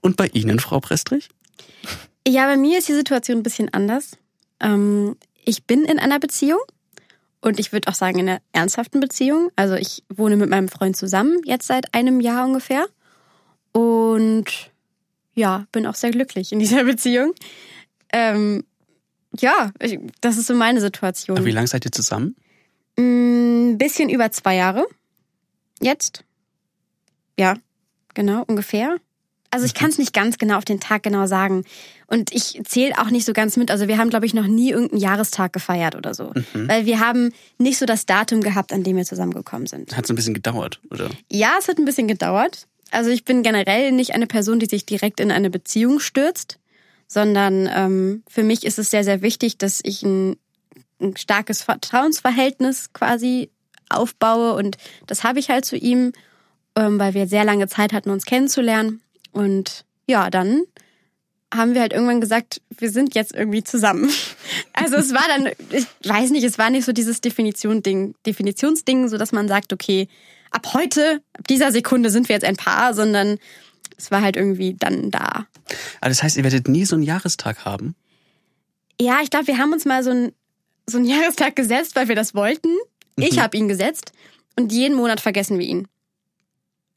Und 0.02 0.18
bei 0.18 0.28
Ihnen, 0.28 0.60
Frau 0.60 0.80
Prestrich? 0.80 1.30
Ja, 2.28 2.46
bei 2.48 2.58
mir 2.58 2.78
ist 2.80 2.88
die 2.90 2.94
Situation 2.94 3.38
ein 3.38 3.44
bisschen 3.44 3.74
anders. 3.74 4.12
Ähm, 4.60 5.16
ich 5.46 5.64
bin 5.66 5.84
in 5.86 5.98
einer 6.00 6.20
Beziehung 6.20 6.60
und 7.42 7.60
ich 7.60 7.72
würde 7.72 7.88
auch 7.90 7.96
sagen 7.96 8.20
in 8.20 8.28
einer 8.30 8.42
ernsthaften 8.52 9.00
Beziehung. 9.00 9.50
Also 9.56 9.76
ich 9.76 10.04
wohne 10.14 10.36
mit 10.36 10.50
meinem 10.50 10.68
Freund 10.68 10.98
zusammen, 10.98 11.40
jetzt 11.46 11.68
seit 11.68 11.94
einem 11.94 12.20
Jahr 12.20 12.46
ungefähr. 12.46 12.86
Und 13.72 14.46
ja, 15.36 15.66
bin 15.72 15.86
auch 15.86 15.96
sehr 15.96 16.12
glücklich 16.12 16.52
in 16.52 16.60
dieser 16.60 16.84
Beziehung. 16.86 17.34
Ähm, 18.12 18.64
ja, 19.40 19.72
ich, 19.80 20.00
das 20.22 20.38
ist 20.38 20.48
so 20.48 20.56
meine 20.56 20.82
Situation. 20.82 21.38
Aber 21.38 21.46
wie 21.46 21.52
lange 21.52 21.68
seid 21.68 21.86
ihr 21.86 21.92
zusammen? 21.92 22.36
Ein 22.98 23.74
mm, 23.74 23.78
bisschen 23.78 24.10
über 24.10 24.32
zwei 24.32 24.56
Jahre. 24.56 24.86
Jetzt. 25.80 26.24
Ja, 27.40 27.56
genau, 28.14 28.44
ungefähr. 28.48 28.98
Also 29.50 29.66
ich 29.66 29.74
kann 29.74 29.90
es 29.90 29.98
nicht 29.98 30.14
ganz 30.14 30.38
genau 30.38 30.58
auf 30.58 30.66
den 30.66 30.80
Tag 30.80 31.04
genau 31.04 31.26
sagen. 31.26 31.64
Und 32.08 32.34
ich 32.34 32.62
zähle 32.66 32.98
auch 33.00 33.10
nicht 33.10 33.26
so 33.26 33.34
ganz 33.34 33.56
mit. 33.58 33.72
Also 33.72 33.88
wir 33.88 33.98
haben, 33.98 34.10
glaube 34.10 34.26
ich, 34.26 34.34
noch 34.34 34.48
nie 34.48 34.72
irgendeinen 34.72 35.02
Jahrestag 35.02 35.54
gefeiert 35.54 35.96
oder 35.96 36.14
so. 36.14 36.34
Mhm. 36.54 36.68
Weil 36.68 36.86
wir 36.86 37.00
haben 37.00 37.32
nicht 37.58 37.78
so 37.78 37.86
das 37.86 38.06
Datum 38.06 38.42
gehabt, 38.42 38.74
an 38.74 38.84
dem 38.84 38.98
wir 38.98 39.06
zusammengekommen 39.06 39.68
sind. 39.68 39.96
Hat 39.96 40.04
es 40.04 40.10
ein 40.10 40.16
bisschen 40.16 40.34
gedauert, 40.34 40.82
oder? 40.92 41.10
Ja, 41.32 41.56
es 41.60 41.68
hat 41.68 41.78
ein 41.78 41.86
bisschen 41.86 42.08
gedauert. 42.08 42.68
Also 42.92 43.10
ich 43.10 43.26
bin 43.26 43.44
generell 43.44 43.92
nicht 43.92 44.14
eine 44.14 44.28
Person, 44.28 44.60
die 44.60 44.66
sich 44.66 44.86
direkt 44.86 45.20
in 45.20 45.32
eine 45.32 45.50
Beziehung 45.50 46.00
stürzt, 46.00 46.60
sondern 47.08 47.70
ähm, 47.74 48.24
für 48.28 48.44
mich 48.44 48.66
ist 48.66 48.80
es 48.80 48.90
sehr, 48.90 49.04
sehr 49.04 49.22
wichtig, 49.22 49.58
dass 49.58 49.82
ich 49.84 50.04
ein, 50.04 50.38
ein 51.02 51.16
starkes 51.18 51.62
Vertrauensverhältnis 51.62 52.94
quasi 52.94 53.50
aufbaue. 53.90 54.54
Und 54.54 54.78
das 55.06 55.24
habe 55.24 55.40
ich 55.40 55.50
halt 55.50 55.66
zu 55.66 55.78
ihm, 55.78 56.14
ähm, 56.76 57.00
weil 57.00 57.14
wir 57.14 57.28
sehr 57.28 57.44
lange 57.44 57.68
Zeit 57.68 57.94
hatten, 57.94 58.10
uns 58.10 58.26
kennenzulernen. 58.26 59.02
Und 59.32 59.86
ja, 60.08 60.30
dann 60.30 60.64
haben 61.54 61.74
wir 61.74 61.82
halt 61.82 61.94
irgendwann 61.94 62.22
gesagt, 62.22 62.62
wir 62.78 62.92
sind 62.92 63.16
jetzt 63.16 63.34
irgendwie 63.36 63.64
zusammen. 63.64 64.10
Also 64.74 64.96
es 64.96 65.12
war 65.12 65.24
dann, 65.28 65.50
ich 65.72 65.88
weiß 66.08 66.30
nicht, 66.30 66.44
es 66.44 66.60
war 66.60 66.70
nicht 66.70 66.86
so 66.86 66.92
dieses 66.94 67.20
Definition-Ding, 67.20 68.14
Definitionsding, 68.28 69.08
so 69.08 69.18
dass 69.18 69.32
man 69.32 69.48
sagt, 69.48 69.74
okay, 69.74 70.08
ab 70.52 70.74
heute, 70.74 71.22
ab 71.34 71.48
dieser 71.48 71.72
Sekunde 71.72 72.12
sind 72.12 72.30
wir 72.30 72.36
jetzt 72.36 72.46
ein 72.46 72.56
Paar, 72.56 72.94
sondern 72.94 73.40
es 73.98 74.12
war 74.12 74.22
halt 74.22 74.36
irgendwie 74.36 74.76
dann 74.78 75.10
da. 75.10 75.48
Ah, 76.00 76.10
das 76.10 76.22
heißt, 76.22 76.38
ihr 76.38 76.44
werdet 76.44 76.68
nie 76.68 76.86
so 76.86 76.96
einen 76.96 77.04
Jahrestag 77.04 77.66
haben? 77.66 77.96
Ja, 79.02 79.20
ich 79.24 79.32
glaube, 79.32 79.48
wir 79.48 79.58
haben 79.58 79.74
uns 79.74 79.86
mal 79.86 80.04
so 80.04 80.12
einen, 80.12 80.32
so 80.90 80.98
einen 80.98 81.08
Jahrestag 81.08 81.56
gesetzt, 81.56 81.96
weil 81.96 82.08
wir 82.08 82.16
das 82.16 82.34
wollten. 82.34 82.70
Ich 83.18 83.36
mhm. 83.36 83.42
habe 83.42 83.58
ihn 83.58 83.68
gesetzt 83.68 84.12
und 84.56 84.72
jeden 84.72 84.96
Monat 84.96 85.20
vergessen 85.20 85.60
wir 85.60 85.66
ihn. 85.66 85.88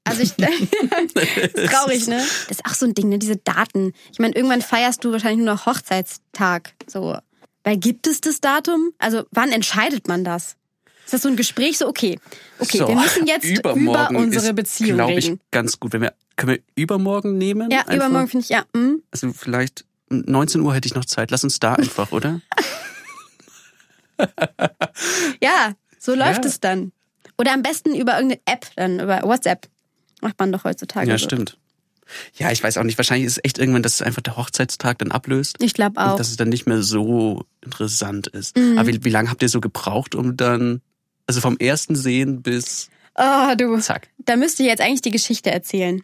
Also 0.05 0.23
ich, 0.23 0.35
traurig, 0.35 2.07
ne? 2.07 2.25
Das 2.49 2.59
ist 2.59 2.67
auch 2.67 2.75
so 2.75 2.87
ein 2.87 2.95
Ding, 2.95 3.09
ne? 3.09 3.19
Diese 3.19 3.37
Daten. 3.37 3.93
Ich 4.13 4.19
meine, 4.19 4.35
irgendwann 4.35 4.63
feierst 4.63 5.05
du 5.05 5.13
wahrscheinlich 5.13 5.45
nur 5.45 5.55
noch 5.55 5.67
Hochzeitstag. 5.67 6.73
So, 6.87 7.17
weil 7.65 7.77
gibt 7.77 8.07
es 8.07 8.21
das 8.21 8.41
Datum? 8.41 8.93
Also 8.99 9.25
wann 9.31 9.53
entscheidet 9.53 10.09
man 10.09 10.25
das? 10.25 10.57
Ist 11.05 11.15
das 11.15 11.23
so 11.23 11.29
ein 11.29 11.37
Gespräch 11.37 11.77
so, 11.77 11.89
okay, 11.89 12.19
okay, 12.61 12.79
so, 12.79 12.89
wir 12.89 12.95
müssen 12.95 13.27
jetzt 13.27 13.45
über 13.45 13.75
unsere 13.75 14.49
ist, 14.49 14.55
Beziehung 14.55 14.97
glaub 14.97 15.11
ich, 15.11 15.27
reden. 15.27 15.41
ganz 15.51 15.81
gut. 15.81 15.93
Wenn 15.93 16.03
wir, 16.03 16.15
können 16.37 16.53
wir 16.53 16.61
übermorgen 16.77 17.37
nehmen? 17.37 17.71
Ja, 17.71 17.81
einfach? 17.81 17.95
übermorgen 17.95 18.29
finde 18.29 18.45
ich, 18.45 18.51
ja. 18.51 18.65
Hm. 18.75 19.03
Also 19.11 19.33
vielleicht 19.33 19.85
19 20.09 20.61
Uhr 20.61 20.75
hätte 20.75 20.87
ich 20.87 20.95
noch 20.95 21.05
Zeit. 21.05 21.31
Lass 21.31 21.45
uns 21.45 21.61
da 21.61 21.75
einfach, 21.75 22.13
oder? 22.13 22.41
ja, 25.43 25.75
so 25.99 26.15
läuft 26.15 26.45
ja. 26.45 26.51
es 26.51 26.61
dann. 26.61 26.93
Oder 27.39 27.53
am 27.53 27.63
besten 27.63 27.95
über 27.95 28.15
irgendeine 28.15 28.41
App, 28.47 28.67
dann 28.77 29.01
über 29.01 29.23
WhatsApp. 29.23 29.69
Macht 30.21 30.39
man 30.39 30.53
doch 30.53 30.65
heutzutage. 30.65 31.09
Ja, 31.09 31.19
so. 31.19 31.25
stimmt. 31.25 31.57
Ja, 32.35 32.51
ich 32.51 32.63
weiß 32.63 32.77
auch 32.79 32.83
nicht. 32.83 32.99
Wahrscheinlich 32.99 33.27
ist 33.27 33.39
es 33.39 33.45
echt 33.45 33.59
irgendwann, 33.59 33.83
dass 33.83 33.95
es 33.95 34.03
einfach 34.03 34.23
der 34.23 34.37
Hochzeitstag 34.37 34.99
dann 34.99 35.11
ablöst. 35.11 35.57
Ich 35.61 35.75
glaube 35.75 36.01
auch. 36.01 36.13
Und 36.13 36.21
dass 36.21 36.31
es 36.31 36.37
dann 36.37 36.49
nicht 36.49 36.67
mehr 36.67 36.83
so 36.83 37.45
interessant 37.63 38.27
ist. 38.27 38.57
Mhm. 38.57 38.79
Aber 38.79 38.89
wie, 38.89 39.05
wie 39.05 39.11
lange 39.11 39.31
habt 39.31 39.43
ihr 39.43 39.49
so 39.49 39.61
gebraucht, 39.61 40.15
um 40.15 40.37
dann, 40.37 40.81
also 41.27 41.41
vom 41.41 41.57
ersten 41.59 41.95
Sehen 41.95 42.43
bis. 42.43 42.91
Oh, 43.15 43.55
du. 43.57 43.79
Zack. 43.79 44.09
Da 44.19 44.37
müsste 44.37 44.63
ich 44.63 44.69
jetzt 44.69 44.81
eigentlich 44.81 45.03
die 45.03 45.11
Geschichte 45.11 45.51
erzählen, 45.51 46.03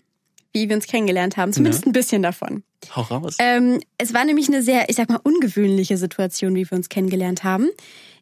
wie 0.52 0.68
wir 0.68 0.76
uns 0.76 0.86
kennengelernt 0.86 1.36
haben. 1.36 1.52
Zumindest 1.52 1.84
ja. 1.84 1.90
ein 1.90 1.92
bisschen 1.92 2.22
davon. 2.22 2.62
Hau 2.94 3.02
raus. 3.02 3.36
Ähm, 3.38 3.80
es 3.98 4.14
war 4.14 4.24
nämlich 4.24 4.48
eine 4.48 4.62
sehr, 4.62 4.88
ich 4.88 4.96
sag 4.96 5.08
mal, 5.08 5.20
ungewöhnliche 5.22 5.96
Situation, 5.96 6.54
wie 6.54 6.70
wir 6.70 6.76
uns 6.76 6.88
kennengelernt 6.88 7.44
haben. 7.44 7.68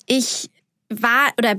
Ich 0.06 0.50
war, 0.88 1.32
oder 1.38 1.56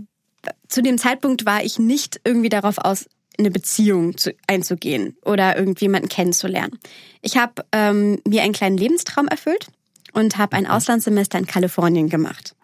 zu 0.68 0.82
dem 0.82 0.98
Zeitpunkt 0.98 1.46
war 1.46 1.64
ich 1.64 1.80
nicht 1.80 2.22
irgendwie 2.24 2.50
darauf 2.50 2.78
aus, 2.78 3.06
eine 3.38 3.52
Beziehung 3.52 4.18
zu, 4.18 4.34
einzugehen 4.48 5.18
oder 5.25 5.58
irgendjemanden 5.58 6.10
kennenzulernen. 6.10 6.80
Ich 7.22 7.38
habe 7.38 7.66
ähm, 7.72 8.20
mir 8.25 8.44
einen 8.44 8.54
kleinen 8.54 8.78
Lebenstraum 8.78 9.28
erfüllt 9.28 9.68
und 10.14 10.38
habe 10.38 10.56
ein 10.56 10.64
mhm. 10.64 10.70
Auslandssemester 10.70 11.38
in 11.38 11.46
Kalifornien 11.46 12.10
gemacht. 12.10 12.56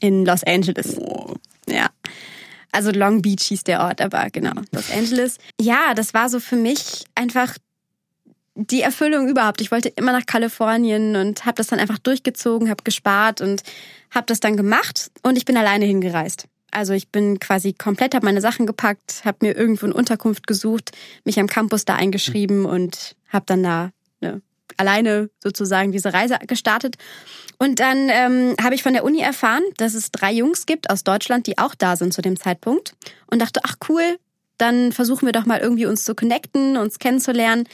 In 0.00 0.24
Los 0.24 0.44
Angeles. 0.44 0.96
Oh. 0.98 1.34
Ja. 1.68 1.90
Also 2.72 2.90
Long 2.90 3.22
Beach 3.22 3.42
hieß 3.42 3.64
der 3.64 3.80
Ort, 3.80 4.00
aber 4.00 4.28
genau, 4.30 4.52
Los 4.72 4.90
Angeles. 4.90 5.38
Ja, 5.60 5.94
das 5.94 6.14
war 6.14 6.28
so 6.28 6.40
für 6.40 6.56
mich 6.56 7.04
einfach 7.14 7.56
die 8.56 8.80
Erfüllung 8.80 9.28
überhaupt. 9.28 9.60
Ich 9.60 9.70
wollte 9.70 9.90
immer 9.90 10.12
nach 10.12 10.26
Kalifornien 10.26 11.14
und 11.14 11.44
habe 11.44 11.56
das 11.56 11.68
dann 11.68 11.78
einfach 11.78 11.98
durchgezogen, 11.98 12.70
habe 12.70 12.82
gespart 12.82 13.40
und 13.40 13.62
habe 14.10 14.26
das 14.26 14.40
dann 14.40 14.56
gemacht 14.56 15.10
und 15.22 15.36
ich 15.36 15.44
bin 15.44 15.56
alleine 15.56 15.84
hingereist. 15.84 16.46
Also 16.70 16.94
ich 16.94 17.08
bin 17.08 17.38
quasi 17.38 17.74
komplett, 17.74 18.14
habe 18.14 18.26
meine 18.26 18.40
Sachen 18.40 18.66
gepackt, 18.66 19.22
habe 19.24 19.38
mir 19.42 19.56
irgendwo 19.56 19.86
eine 19.86 19.94
Unterkunft 19.94 20.46
gesucht, 20.46 20.92
mich 21.24 21.38
am 21.38 21.46
Campus 21.46 21.84
da 21.84 21.94
eingeschrieben 21.94 22.60
mhm. 22.60 22.66
und 22.66 23.16
habe 23.28 23.44
dann 23.46 23.62
da 23.62 23.90
ne, 24.20 24.42
alleine 24.76 25.30
sozusagen 25.42 25.92
diese 25.92 26.12
Reise 26.12 26.38
gestartet. 26.46 26.96
Und 27.58 27.80
dann 27.80 28.08
ähm, 28.10 28.56
habe 28.62 28.74
ich 28.74 28.82
von 28.82 28.92
der 28.92 29.04
Uni 29.04 29.20
erfahren, 29.20 29.62
dass 29.76 29.94
es 29.94 30.10
drei 30.10 30.32
Jungs 30.32 30.66
gibt 30.66 30.90
aus 30.90 31.04
Deutschland, 31.04 31.46
die 31.46 31.58
auch 31.58 31.74
da 31.74 31.96
sind 31.96 32.12
zu 32.12 32.20
dem 32.20 32.38
Zeitpunkt. 32.38 32.94
Und 33.30 33.40
dachte, 33.40 33.60
ach 33.64 33.76
cool, 33.88 34.18
dann 34.58 34.92
versuchen 34.92 35.26
wir 35.26 35.32
doch 35.32 35.46
mal 35.46 35.60
irgendwie 35.60 35.86
uns 35.86 36.04
zu 36.04 36.14
connecten, 36.14 36.76
uns 36.76 36.98
kennenzulernen. 36.98 37.64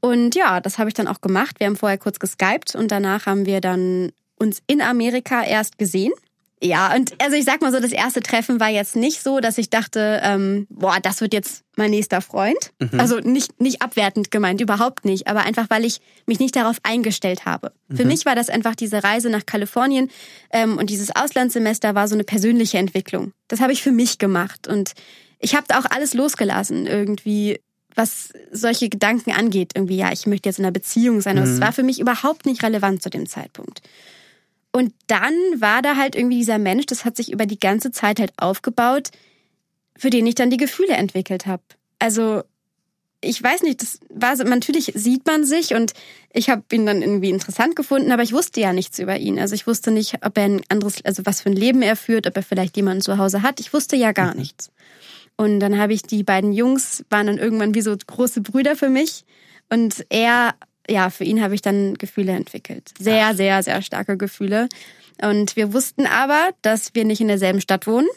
Und 0.00 0.34
ja, 0.34 0.60
das 0.60 0.78
habe 0.78 0.88
ich 0.88 0.94
dann 0.94 1.08
auch 1.08 1.20
gemacht. 1.20 1.58
Wir 1.58 1.66
haben 1.66 1.76
vorher 1.76 1.98
kurz 1.98 2.18
geskypt 2.18 2.74
und 2.74 2.90
danach 2.90 3.26
haben 3.26 3.46
wir 3.46 3.60
dann 3.60 4.12
uns 4.38 4.62
in 4.66 4.80
Amerika 4.80 5.42
erst 5.42 5.78
gesehen 5.78 6.12
ja, 6.60 6.94
und 6.94 7.14
also 7.22 7.36
ich 7.36 7.44
sag 7.44 7.60
mal 7.60 7.72
so, 7.72 7.78
das 7.78 7.92
erste 7.92 8.20
Treffen 8.20 8.58
war 8.58 8.68
jetzt 8.68 8.96
nicht 8.96 9.22
so, 9.22 9.38
dass 9.38 9.58
ich 9.58 9.70
dachte, 9.70 10.20
ähm, 10.24 10.66
boah, 10.70 10.98
das 11.00 11.20
wird 11.20 11.32
jetzt 11.32 11.62
mein 11.76 11.90
nächster 11.90 12.20
Freund. 12.20 12.72
Mhm. 12.80 12.98
Also 12.98 13.18
nicht, 13.18 13.60
nicht 13.60 13.80
abwertend 13.80 14.30
gemeint, 14.30 14.60
überhaupt 14.60 15.04
nicht, 15.04 15.28
aber 15.28 15.44
einfach, 15.44 15.70
weil 15.70 15.84
ich 15.84 16.00
mich 16.26 16.40
nicht 16.40 16.56
darauf 16.56 16.78
eingestellt 16.82 17.44
habe. 17.44 17.72
Mhm. 17.88 17.96
Für 17.96 18.04
mich 18.04 18.26
war 18.26 18.34
das 18.34 18.50
einfach 18.50 18.74
diese 18.74 19.04
Reise 19.04 19.30
nach 19.30 19.46
Kalifornien 19.46 20.10
ähm, 20.50 20.78
und 20.78 20.90
dieses 20.90 21.14
Auslandssemester 21.14 21.94
war 21.94 22.08
so 22.08 22.14
eine 22.14 22.24
persönliche 22.24 22.78
Entwicklung. 22.78 23.32
Das 23.46 23.60
habe 23.60 23.72
ich 23.72 23.82
für 23.82 23.92
mich 23.92 24.18
gemacht 24.18 24.66
und 24.66 24.94
ich 25.38 25.54
habe 25.54 25.78
auch 25.78 25.84
alles 25.84 26.14
losgelassen 26.14 26.86
irgendwie 26.86 27.60
was 27.98 28.32
solche 28.52 28.88
Gedanken 28.88 29.32
angeht. 29.32 29.72
Irgendwie, 29.74 29.96
ja, 29.96 30.12
ich 30.12 30.26
möchte 30.26 30.48
jetzt 30.48 30.60
in 30.60 30.64
einer 30.64 30.72
Beziehung 30.72 31.20
sein. 31.20 31.36
Mhm. 31.36 31.42
Aber 31.42 31.50
es 31.50 31.60
war 31.60 31.72
für 31.72 31.82
mich 31.82 31.98
überhaupt 31.98 32.46
nicht 32.46 32.62
relevant 32.62 33.02
zu 33.02 33.10
dem 33.10 33.26
Zeitpunkt. 33.26 33.82
Und 34.70 34.94
dann 35.08 35.34
war 35.56 35.82
da 35.82 35.96
halt 35.96 36.14
irgendwie 36.14 36.38
dieser 36.38 36.58
Mensch, 36.58 36.86
das 36.86 37.04
hat 37.04 37.16
sich 37.16 37.32
über 37.32 37.44
die 37.44 37.58
ganze 37.58 37.90
Zeit 37.90 38.20
halt 38.20 38.32
aufgebaut, 38.36 39.10
für 39.96 40.10
den 40.10 40.26
ich 40.26 40.36
dann 40.36 40.50
die 40.50 40.56
Gefühle 40.56 40.94
entwickelt 40.94 41.46
habe. 41.46 41.62
Also 41.98 42.44
ich 43.20 43.42
weiß 43.42 43.62
nicht, 43.62 43.82
das 43.82 43.98
war 44.10 44.36
so, 44.36 44.44
natürlich 44.44 44.92
sieht 44.94 45.26
man 45.26 45.44
sich 45.44 45.74
und 45.74 45.92
ich 46.32 46.50
habe 46.50 46.62
ihn 46.70 46.86
dann 46.86 47.02
irgendwie 47.02 47.30
interessant 47.30 47.74
gefunden, 47.74 48.12
aber 48.12 48.22
ich 48.22 48.32
wusste 48.32 48.60
ja 48.60 48.72
nichts 48.72 49.00
über 49.00 49.16
ihn. 49.16 49.40
Also 49.40 49.56
ich 49.56 49.66
wusste 49.66 49.90
nicht, 49.90 50.24
ob 50.24 50.38
er 50.38 50.44
ein 50.44 50.60
anderes, 50.68 51.04
also 51.04 51.26
was 51.26 51.40
für 51.40 51.50
ein 51.50 51.56
Leben 51.56 51.82
er 51.82 51.96
führt, 51.96 52.28
ob 52.28 52.36
er 52.36 52.44
vielleicht 52.44 52.76
jemanden 52.76 53.02
zu 53.02 53.18
Hause 53.18 53.42
hat. 53.42 53.58
Ich 53.58 53.72
wusste 53.72 53.96
ja 53.96 54.12
gar 54.12 54.34
mhm. 54.34 54.40
nichts. 54.40 54.70
Und 55.38 55.60
dann 55.60 55.78
habe 55.78 55.94
ich 55.94 56.02
die 56.02 56.24
beiden 56.24 56.52
Jungs 56.52 57.04
waren 57.08 57.28
dann 57.28 57.38
irgendwann 57.38 57.74
wie 57.74 57.80
so 57.80 57.96
große 57.96 58.42
Brüder 58.42 58.76
für 58.76 58.90
mich 58.90 59.24
und 59.70 60.04
er 60.10 60.54
ja, 60.90 61.10
für 61.10 61.24
ihn 61.24 61.42
habe 61.42 61.54
ich 61.54 61.62
dann 61.62 61.94
Gefühle 61.94 62.32
entwickelt. 62.32 62.92
Sehr, 62.98 63.34
sehr, 63.34 63.62
sehr 63.62 63.82
starke 63.82 64.16
Gefühle. 64.16 64.68
Und 65.20 65.56
wir 65.56 65.72
wussten 65.72 66.06
aber, 66.06 66.50
dass 66.62 66.94
wir 66.94 67.04
nicht 67.04 67.20
in 67.20 67.28
derselben 67.28 67.60
Stadt 67.60 67.86
wohnen. 67.86 68.08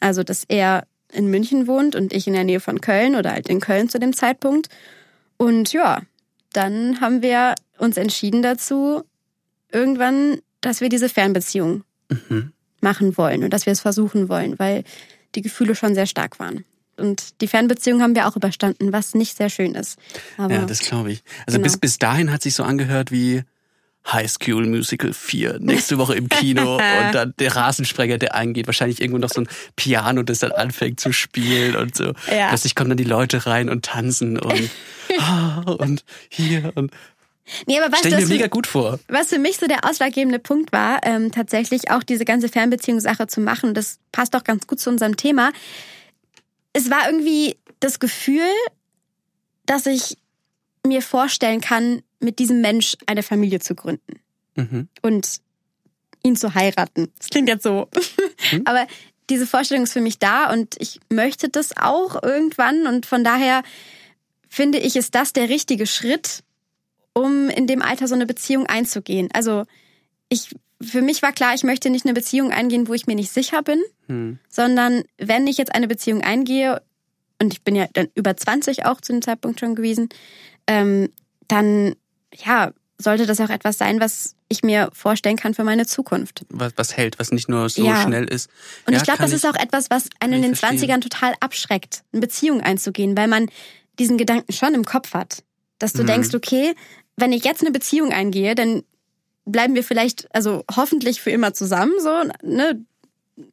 Also, 0.00 0.22
dass 0.22 0.44
er 0.48 0.86
in 1.12 1.28
München 1.28 1.66
wohnt 1.66 1.94
und 1.94 2.12
ich 2.12 2.26
in 2.26 2.32
der 2.32 2.44
Nähe 2.44 2.60
von 2.60 2.80
Köln 2.80 3.14
oder 3.14 3.32
halt 3.32 3.48
in 3.48 3.60
Köln 3.60 3.88
zu 3.88 3.98
dem 3.98 4.12
Zeitpunkt. 4.12 4.68
Und 5.36 5.72
ja, 5.72 6.00
dann 6.52 7.00
haben 7.00 7.22
wir 7.22 7.54
uns 7.78 7.96
entschieden 7.96 8.42
dazu, 8.42 9.02
irgendwann, 9.70 10.40
dass 10.60 10.80
wir 10.80 10.88
diese 10.88 11.08
Fernbeziehung 11.08 11.84
mhm. 12.08 12.52
machen 12.80 13.16
wollen 13.16 13.44
und 13.44 13.50
dass 13.50 13.66
wir 13.66 13.72
es 13.72 13.80
versuchen 13.80 14.28
wollen, 14.28 14.58
weil 14.58 14.84
die 15.36 15.42
Gefühle 15.42 15.74
schon 15.74 15.94
sehr 15.94 16.06
stark 16.06 16.40
waren. 16.40 16.64
Und 16.96 17.40
die 17.42 17.46
Fernbeziehung 17.46 18.00
haben 18.00 18.14
wir 18.14 18.26
auch 18.26 18.36
überstanden, 18.36 18.92
was 18.92 19.14
nicht 19.14 19.36
sehr 19.36 19.50
schön 19.50 19.74
ist. 19.74 19.98
Aber 20.38 20.54
ja, 20.54 20.64
das 20.64 20.80
glaube 20.80 21.12
ich. 21.12 21.22
Also 21.46 21.58
genau. 21.58 21.64
bis, 21.64 21.76
bis 21.78 21.98
dahin 21.98 22.32
hat 22.32 22.42
sich 22.42 22.54
so 22.54 22.62
angehört 22.62 23.12
wie 23.12 23.42
High 24.10 24.30
School 24.30 24.66
Musical 24.66 25.12
4. 25.12 25.58
Nächste 25.60 25.98
Woche 25.98 26.14
im 26.14 26.28
Kino 26.28 26.74
und 26.76 27.12
dann 27.12 27.34
der 27.38 27.54
Rasensprenger, 27.54 28.18
der 28.18 28.34
eingeht. 28.34 28.66
Wahrscheinlich 28.66 29.00
irgendwo 29.00 29.18
noch 29.18 29.30
so 29.30 29.42
ein 29.42 29.48
Piano, 29.74 30.22
das 30.22 30.38
dann 30.38 30.52
anfängt 30.52 31.00
zu 31.00 31.12
spielen 31.12 31.76
und 31.76 31.94
so. 31.96 32.12
Ja. 32.30 32.48
Plötzlich 32.48 32.74
kommen 32.74 32.90
dann 32.90 32.96
die 32.96 33.04
Leute 33.04 33.46
rein 33.46 33.68
und 33.68 33.84
tanzen 33.84 34.38
und, 34.38 34.70
oh, 35.18 35.72
und 35.78 36.04
hier 36.28 36.72
und 36.76 36.92
Nee, 37.66 37.78
aber 37.78 37.92
was 37.92 38.00
Stell 38.00 38.14
ich 38.14 38.20
mir 38.20 38.34
mega 38.34 38.46
gut 38.48 38.66
vor. 38.66 38.98
Was 39.08 39.28
für 39.28 39.38
mich 39.38 39.58
so 39.58 39.66
der 39.66 39.88
ausschlaggebende 39.88 40.38
Punkt 40.38 40.72
war, 40.72 41.00
ähm, 41.04 41.30
tatsächlich 41.30 41.90
auch 41.90 42.02
diese 42.02 42.24
ganze 42.24 42.48
Fernbeziehungssache 42.48 43.26
zu 43.26 43.40
machen, 43.40 43.74
das 43.74 43.98
passt 44.12 44.34
auch 44.34 44.44
ganz 44.44 44.66
gut 44.66 44.80
zu 44.80 44.90
unserem 44.90 45.16
Thema, 45.16 45.52
es 46.72 46.90
war 46.90 47.06
irgendwie 47.06 47.56
das 47.80 48.00
Gefühl, 48.00 48.50
dass 49.64 49.86
ich 49.86 50.18
mir 50.86 51.02
vorstellen 51.02 51.60
kann, 51.60 52.02
mit 52.20 52.38
diesem 52.38 52.60
Mensch 52.60 52.96
eine 53.06 53.22
Familie 53.22 53.60
zu 53.60 53.74
gründen. 53.74 54.20
Mhm. 54.56 54.88
Und 55.02 55.40
ihn 56.22 56.36
zu 56.36 56.54
heiraten. 56.54 57.12
Das 57.18 57.28
klingt 57.28 57.48
jetzt 57.48 57.62
so. 57.62 57.88
Mhm. 58.52 58.62
Aber 58.64 58.86
diese 59.30 59.46
Vorstellung 59.46 59.84
ist 59.84 59.92
für 59.92 60.00
mich 60.00 60.18
da 60.18 60.52
und 60.52 60.76
ich 60.78 61.00
möchte 61.10 61.48
das 61.48 61.76
auch 61.76 62.22
irgendwann. 62.22 62.86
Und 62.86 63.06
von 63.06 63.24
daher 63.24 63.62
finde 64.48 64.78
ich, 64.78 64.96
ist 64.96 65.14
das 65.14 65.32
der 65.32 65.48
richtige 65.48 65.86
Schritt, 65.86 66.42
um 67.16 67.48
in 67.48 67.66
dem 67.66 67.80
Alter 67.80 68.08
so 68.08 68.14
eine 68.14 68.26
Beziehung 68.26 68.66
einzugehen. 68.66 69.30
Also 69.32 69.64
ich, 70.28 70.54
für 70.82 71.00
mich 71.00 71.22
war 71.22 71.32
klar, 71.32 71.54
ich 71.54 71.64
möchte 71.64 71.88
nicht 71.88 72.04
eine 72.04 72.12
Beziehung 72.12 72.50
eingehen, 72.50 72.88
wo 72.88 72.92
ich 72.92 73.06
mir 73.06 73.14
nicht 73.14 73.32
sicher 73.32 73.62
bin, 73.62 73.82
hm. 74.06 74.38
sondern 74.50 75.02
wenn 75.16 75.46
ich 75.46 75.56
jetzt 75.56 75.74
eine 75.74 75.88
Beziehung 75.88 76.20
eingehe, 76.20 76.82
und 77.40 77.54
ich 77.54 77.62
bin 77.62 77.74
ja 77.74 77.86
dann 77.94 78.08
über 78.14 78.36
20 78.36 78.84
auch 78.84 79.00
zu 79.00 79.12
dem 79.12 79.22
Zeitpunkt 79.22 79.60
schon 79.60 79.74
gewesen, 79.74 80.10
ähm, 80.66 81.08
dann 81.48 81.94
ja, 82.34 82.72
sollte 82.98 83.24
das 83.24 83.40
auch 83.40 83.48
etwas 83.48 83.78
sein, 83.78 83.98
was 83.98 84.36
ich 84.48 84.62
mir 84.62 84.90
vorstellen 84.92 85.36
kann 85.36 85.54
für 85.54 85.64
meine 85.64 85.86
Zukunft. 85.86 86.44
Was, 86.50 86.74
was 86.76 86.98
hält, 86.98 87.18
was 87.18 87.32
nicht 87.32 87.48
nur 87.48 87.70
so 87.70 87.82
ja. 87.82 88.02
schnell 88.02 88.24
ist. 88.24 88.50
Und 88.86 88.92
ja, 88.92 88.98
ich 88.98 89.04
glaube, 89.04 89.22
das 89.22 89.32
ist 89.32 89.46
auch 89.46 89.54
etwas, 89.54 89.88
was 89.88 90.10
einen 90.20 90.34
in 90.34 90.42
den 90.42 90.54
verstehen. 90.54 90.90
20ern 90.90 91.00
total 91.00 91.32
abschreckt, 91.40 92.04
eine 92.12 92.20
Beziehung 92.20 92.60
einzugehen, 92.60 93.16
weil 93.16 93.28
man 93.28 93.48
diesen 93.98 94.18
Gedanken 94.18 94.52
schon 94.52 94.74
im 94.74 94.84
Kopf 94.84 95.14
hat. 95.14 95.42
Dass 95.78 95.92
du 95.92 96.02
mhm. 96.02 96.08
denkst, 96.08 96.34
okay, 96.34 96.74
wenn 97.16 97.32
ich 97.32 97.44
jetzt 97.44 97.62
eine 97.62 97.70
Beziehung 97.70 98.12
eingehe, 98.12 98.54
dann 98.54 98.82
bleiben 99.44 99.74
wir 99.74 99.84
vielleicht, 99.84 100.28
also 100.34 100.64
hoffentlich 100.74 101.20
für 101.20 101.30
immer 101.30 101.54
zusammen, 101.54 101.92
so, 102.00 102.10
ne? 102.42 102.84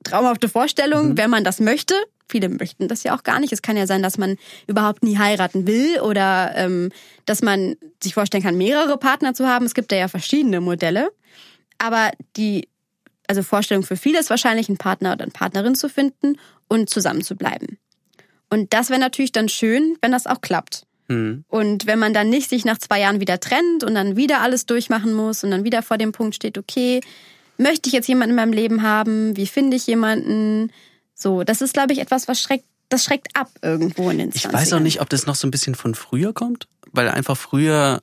Traumhafte 0.05 0.47
Vorstellung, 0.47 1.09
mhm. 1.09 1.17
wenn 1.17 1.29
man 1.29 1.43
das 1.43 1.59
möchte. 1.59 1.93
Viele 2.29 2.47
möchten 2.47 2.87
das 2.87 3.03
ja 3.03 3.15
auch 3.15 3.23
gar 3.23 3.41
nicht. 3.41 3.51
Es 3.51 3.61
kann 3.61 3.75
ja 3.75 3.85
sein, 3.85 4.01
dass 4.01 4.17
man 4.17 4.37
überhaupt 4.65 5.03
nie 5.03 5.17
heiraten 5.17 5.67
will 5.67 5.99
oder 5.99 6.53
ähm, 6.55 6.89
dass 7.25 7.41
man 7.41 7.75
sich 8.01 8.13
vorstellen 8.13 8.43
kann, 8.43 8.57
mehrere 8.57 8.97
Partner 8.97 9.33
zu 9.33 9.45
haben. 9.45 9.65
Es 9.65 9.73
gibt 9.73 9.91
da 9.91 9.97
ja 9.97 10.07
verschiedene 10.07 10.61
Modelle. 10.61 11.11
Aber 11.79 12.11
die 12.37 12.69
also 13.27 13.43
Vorstellung 13.43 13.83
für 13.83 13.97
viele 13.97 14.19
ist 14.19 14.29
wahrscheinlich, 14.29 14.69
einen 14.69 14.77
Partner 14.77 15.13
oder 15.13 15.23
eine 15.23 15.31
Partnerin 15.31 15.75
zu 15.75 15.89
finden 15.89 16.37
und 16.67 16.89
zusammen 16.89 17.23
zu 17.23 17.35
bleiben. 17.35 17.77
Und 18.49 18.73
das 18.73 18.89
wäre 18.89 18.99
natürlich 18.99 19.31
dann 19.31 19.49
schön, 19.49 19.97
wenn 20.01 20.11
das 20.11 20.27
auch 20.27 20.41
klappt. 20.41 20.85
Mhm. 21.07 21.43
Und 21.47 21.85
wenn 21.85 21.99
man 21.99 22.13
dann 22.13 22.29
nicht 22.29 22.49
sich 22.49 22.65
nach 22.65 22.77
zwei 22.77 22.99
Jahren 23.01 23.19
wieder 23.19 23.39
trennt 23.39 23.83
und 23.83 23.95
dann 23.95 24.15
wieder 24.15 24.41
alles 24.41 24.65
durchmachen 24.65 25.13
muss 25.13 25.43
und 25.43 25.51
dann 25.51 25.63
wieder 25.63 25.81
vor 25.81 25.97
dem 25.97 26.11
Punkt 26.11 26.35
steht, 26.35 26.57
okay, 26.57 27.01
möchte 27.57 27.87
ich 27.87 27.93
jetzt 27.93 28.07
jemanden 28.07 28.31
in 28.31 28.35
meinem 28.35 28.53
Leben 28.53 28.81
haben? 28.81 29.35
Wie 29.37 29.47
finde 29.47 29.77
ich 29.77 29.87
jemanden? 29.87 30.71
So, 31.13 31.43
das 31.43 31.61
ist, 31.61 31.73
glaube 31.73 31.93
ich, 31.93 31.99
etwas, 31.99 32.27
was 32.27 32.41
schreckt, 32.41 32.65
das 32.89 33.03
schreckt 33.03 33.35
ab 33.35 33.49
irgendwo 33.61 34.09
in 34.09 34.17
den 34.17 34.31
20 34.31 34.45
Ich 34.45 34.53
weiß 34.53 34.73
auch 34.73 34.79
nicht, 34.79 35.01
ob 35.01 35.09
das 35.09 35.25
noch 35.25 35.35
so 35.35 35.47
ein 35.47 35.51
bisschen 35.51 35.75
von 35.75 35.95
früher 35.95 36.33
kommt, 36.33 36.67
weil 36.91 37.09
einfach 37.09 37.37
früher, 37.37 38.01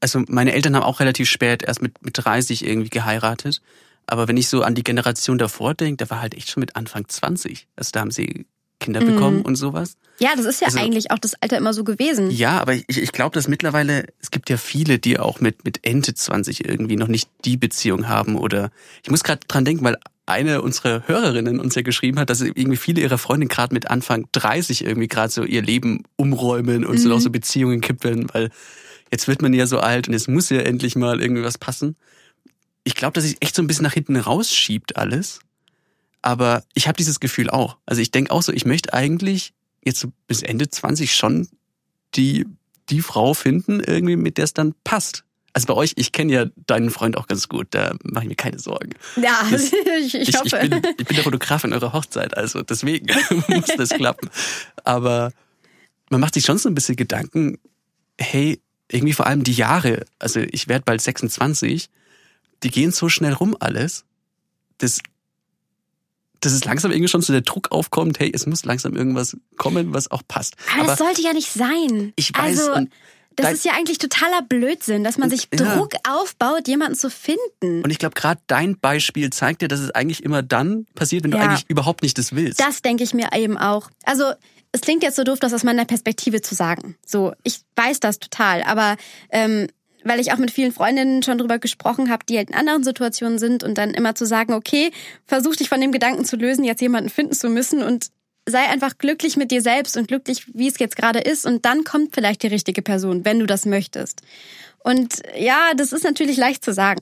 also 0.00 0.22
meine 0.28 0.52
Eltern 0.52 0.76
haben 0.76 0.84
auch 0.84 1.00
relativ 1.00 1.28
spät, 1.28 1.62
erst 1.62 1.82
mit, 1.82 2.02
mit 2.02 2.14
30 2.16 2.64
irgendwie 2.64 2.90
geheiratet. 2.90 3.60
Aber 4.06 4.28
wenn 4.28 4.36
ich 4.36 4.48
so 4.48 4.62
an 4.62 4.74
die 4.74 4.84
Generation 4.84 5.36
davor 5.38 5.74
denke, 5.74 6.04
da 6.04 6.10
war 6.10 6.20
halt 6.20 6.34
echt 6.34 6.50
schon 6.50 6.60
mit 6.60 6.76
Anfang 6.76 7.08
20. 7.08 7.66
Also 7.74 7.90
da 7.92 8.00
haben 8.00 8.12
sie 8.12 8.46
Kinder 8.80 9.00
mhm. 9.00 9.14
bekommen 9.14 9.42
und 9.42 9.56
sowas. 9.56 9.96
Ja, 10.18 10.34
das 10.36 10.46
ist 10.46 10.60
ja 10.60 10.68
also, 10.68 10.78
eigentlich 10.78 11.10
auch 11.10 11.18
das 11.18 11.34
Alter 11.40 11.58
immer 11.58 11.74
so 11.74 11.84
gewesen. 11.84 12.30
Ja, 12.30 12.60
aber 12.60 12.74
ich, 12.74 12.84
ich 12.88 13.12
glaube, 13.12 13.34
dass 13.34 13.48
mittlerweile, 13.48 14.06
es 14.20 14.30
gibt 14.30 14.48
ja 14.50 14.56
viele, 14.56 14.98
die 14.98 15.18
auch 15.18 15.40
mit, 15.40 15.64
mit 15.64 15.80
Ende 15.82 16.14
20 16.14 16.64
irgendwie 16.64 16.96
noch 16.96 17.08
nicht 17.08 17.28
die 17.44 17.56
Beziehung 17.56 18.08
haben 18.08 18.36
oder 18.36 18.70
ich 19.02 19.10
muss 19.10 19.24
gerade 19.24 19.40
dran 19.46 19.64
denken, 19.64 19.84
weil 19.84 19.96
eine 20.26 20.60
unserer 20.60 21.06
Hörerinnen 21.06 21.60
uns 21.60 21.74
ja 21.76 21.82
geschrieben 21.82 22.18
hat, 22.18 22.30
dass 22.30 22.40
irgendwie 22.40 22.76
viele 22.76 23.00
ihrer 23.00 23.18
Freundinnen 23.18 23.48
gerade 23.48 23.72
mit 23.72 23.90
Anfang 23.90 24.26
30 24.32 24.84
irgendwie 24.84 25.08
gerade 25.08 25.32
so 25.32 25.44
ihr 25.44 25.62
Leben 25.62 26.02
umräumen 26.16 26.84
und 26.84 26.96
mhm. 26.96 26.98
so 26.98 27.14
auch 27.14 27.20
so 27.20 27.30
Beziehungen 27.30 27.80
kippeln, 27.80 28.26
weil 28.32 28.50
jetzt 29.12 29.28
wird 29.28 29.40
man 29.40 29.54
ja 29.54 29.66
so 29.66 29.78
alt 29.78 30.08
und 30.08 30.14
jetzt 30.14 30.28
muss 30.28 30.50
ja 30.50 30.60
endlich 30.60 30.96
mal 30.96 31.20
irgendwie 31.20 31.44
was 31.44 31.58
passen. 31.58 31.96
Ich 32.82 32.96
glaube, 32.96 33.12
dass 33.14 33.24
sich 33.24 33.36
echt 33.40 33.54
so 33.54 33.62
ein 33.62 33.68
bisschen 33.68 33.84
nach 33.84 33.92
hinten 33.92 34.16
rausschiebt 34.16 34.96
alles. 34.96 35.40
Aber 36.22 36.64
ich 36.74 36.88
habe 36.88 36.96
dieses 36.96 37.20
Gefühl 37.20 37.50
auch. 37.50 37.76
Also 37.86 38.02
ich 38.02 38.10
denke 38.10 38.30
auch 38.32 38.42
so, 38.42 38.52
ich 38.52 38.64
möchte 38.64 38.92
eigentlich 38.92 39.54
jetzt 39.84 40.00
so 40.00 40.12
bis 40.26 40.42
Ende 40.42 40.68
20 40.68 41.14
schon 41.14 41.48
die, 42.14 42.46
die 42.88 43.00
Frau 43.00 43.34
finden, 43.34 43.80
irgendwie, 43.80 44.16
mit 44.16 44.38
der 44.38 44.44
es 44.44 44.54
dann 44.54 44.74
passt. 44.84 45.24
Also 45.52 45.68
bei 45.68 45.74
euch, 45.74 45.94
ich 45.96 46.12
kenne 46.12 46.32
ja 46.32 46.46
deinen 46.66 46.90
Freund 46.90 47.16
auch 47.16 47.28
ganz 47.28 47.48
gut, 47.48 47.68
da 47.70 47.94
mache 48.02 48.24
ich 48.24 48.28
mir 48.28 48.36
keine 48.36 48.58
Sorgen. 48.58 48.90
Ja, 49.16 49.46
das, 49.50 49.72
ich, 50.00 50.14
ich, 50.14 50.28
ich, 50.28 50.36
hoffe. 50.36 50.60
Ich 50.62 50.70
bin, 50.70 50.82
ich 50.98 51.06
bin 51.06 51.14
der 51.14 51.24
Fotograf 51.24 51.64
in 51.64 51.72
eurer 51.72 51.92
Hochzeit, 51.94 52.36
also 52.36 52.62
deswegen 52.62 53.06
muss 53.48 53.64
das 53.76 53.90
klappen. 53.90 54.28
Aber 54.84 55.32
man 56.10 56.20
macht 56.20 56.34
sich 56.34 56.44
schon 56.44 56.58
so 56.58 56.68
ein 56.68 56.74
bisschen 56.74 56.96
Gedanken, 56.96 57.58
hey, 58.18 58.60
irgendwie 58.90 59.14
vor 59.14 59.26
allem 59.26 59.44
die 59.44 59.54
Jahre, 59.54 60.04
also 60.18 60.40
ich 60.40 60.68
werde 60.68 60.84
bald 60.84 61.00
26, 61.00 61.88
die 62.62 62.70
gehen 62.70 62.92
so 62.92 63.08
schnell 63.08 63.32
rum 63.32 63.56
alles. 63.58 64.04
Das 64.78 65.00
dass 66.40 66.52
es 66.52 66.64
langsam 66.64 66.90
irgendwie 66.90 67.08
schon 67.08 67.22
so 67.22 67.32
der 67.32 67.42
Druck 67.42 67.72
aufkommt, 67.72 68.18
hey, 68.18 68.30
es 68.32 68.46
muss 68.46 68.64
langsam 68.64 68.94
irgendwas 68.94 69.36
kommen, 69.56 69.94
was 69.94 70.10
auch 70.10 70.22
passt. 70.26 70.54
Aber, 70.72 70.80
Aber 70.80 70.88
das 70.90 70.98
sollte 70.98 71.22
ja 71.22 71.32
nicht 71.32 71.52
sein. 71.52 72.12
Ich 72.16 72.32
weiß. 72.36 72.68
Also, 72.68 72.86
das 73.36 73.52
ist 73.52 73.64
ja 73.66 73.72
eigentlich 73.72 73.98
totaler 73.98 74.40
Blödsinn, 74.42 75.04
dass 75.04 75.18
man 75.18 75.28
sich 75.28 75.48
ja. 75.52 75.76
Druck 75.76 75.92
aufbaut, 76.08 76.66
jemanden 76.68 76.96
zu 76.96 77.10
finden. 77.10 77.82
Und 77.82 77.90
ich 77.90 77.98
glaube, 77.98 78.14
gerade 78.14 78.40
dein 78.46 78.78
Beispiel 78.78 79.30
zeigt 79.30 79.60
dir, 79.60 79.68
dass 79.68 79.80
es 79.80 79.90
eigentlich 79.90 80.22
immer 80.22 80.42
dann 80.42 80.86
passiert, 80.94 81.24
wenn 81.24 81.32
ja. 81.32 81.38
du 81.38 81.44
eigentlich 81.44 81.64
überhaupt 81.68 82.02
nicht 82.02 82.16
das 82.16 82.34
willst. 82.34 82.60
Das 82.60 82.80
denke 82.80 83.04
ich 83.04 83.12
mir 83.12 83.28
eben 83.34 83.58
auch. 83.58 83.90
Also 84.04 84.32
es 84.72 84.80
klingt 84.80 85.02
jetzt 85.02 85.16
so 85.16 85.24
doof, 85.24 85.38
das 85.38 85.52
aus 85.52 85.64
meiner 85.64 85.84
Perspektive 85.84 86.40
zu 86.40 86.54
sagen. 86.54 86.96
So, 87.04 87.32
ich 87.44 87.60
weiß 87.76 88.00
das 88.00 88.18
total, 88.18 88.62
aber 88.62 88.96
ähm, 89.30 89.68
weil 90.06 90.20
ich 90.20 90.32
auch 90.32 90.38
mit 90.38 90.50
vielen 90.50 90.72
Freundinnen 90.72 91.22
schon 91.22 91.38
drüber 91.38 91.58
gesprochen 91.58 92.10
habe, 92.10 92.24
die 92.26 92.36
halt 92.36 92.50
in 92.50 92.56
anderen 92.56 92.84
Situationen 92.84 93.38
sind 93.38 93.64
und 93.64 93.76
dann 93.76 93.90
immer 93.90 94.14
zu 94.14 94.24
sagen, 94.24 94.52
okay, 94.52 94.90
versuch 95.26 95.56
dich 95.56 95.68
von 95.68 95.80
dem 95.80 95.92
Gedanken 95.92 96.24
zu 96.24 96.36
lösen, 96.36 96.64
jetzt 96.64 96.80
jemanden 96.80 97.10
finden 97.10 97.34
zu 97.34 97.48
müssen 97.48 97.82
und 97.82 98.08
sei 98.48 98.60
einfach 98.60 98.98
glücklich 98.98 99.36
mit 99.36 99.50
dir 99.50 99.60
selbst 99.60 99.96
und 99.96 100.06
glücklich, 100.06 100.46
wie 100.54 100.68
es 100.68 100.78
jetzt 100.78 100.96
gerade 100.96 101.18
ist 101.18 101.46
und 101.46 101.64
dann 101.64 101.82
kommt 101.84 102.14
vielleicht 102.14 102.42
die 102.42 102.48
richtige 102.48 102.82
Person, 102.82 103.24
wenn 103.24 103.40
du 103.40 103.46
das 103.46 103.66
möchtest. 103.66 104.22
Und 104.78 105.22
ja, 105.36 105.72
das 105.76 105.92
ist 105.92 106.04
natürlich 106.04 106.36
leicht 106.36 106.64
zu 106.64 106.72
sagen. 106.72 107.00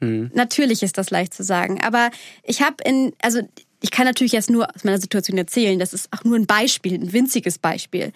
Hm. 0.00 0.30
Natürlich 0.34 0.82
ist 0.82 0.98
das 0.98 1.10
leicht 1.10 1.32
zu 1.32 1.42
sagen, 1.42 1.80
aber 1.82 2.10
ich 2.42 2.60
habe 2.60 2.76
in 2.84 3.14
also 3.22 3.40
ich 3.80 3.90
kann 3.90 4.06
natürlich 4.06 4.32
jetzt 4.32 4.50
nur 4.50 4.68
aus 4.74 4.84
meiner 4.84 5.00
Situation 5.00 5.38
erzählen, 5.38 5.78
das 5.78 5.92
ist 5.92 6.08
auch 6.12 6.24
nur 6.24 6.36
ein 6.36 6.46
Beispiel, 6.46 6.94
ein 6.94 7.12
winziges 7.12 7.58
Beispiel. 7.58 8.12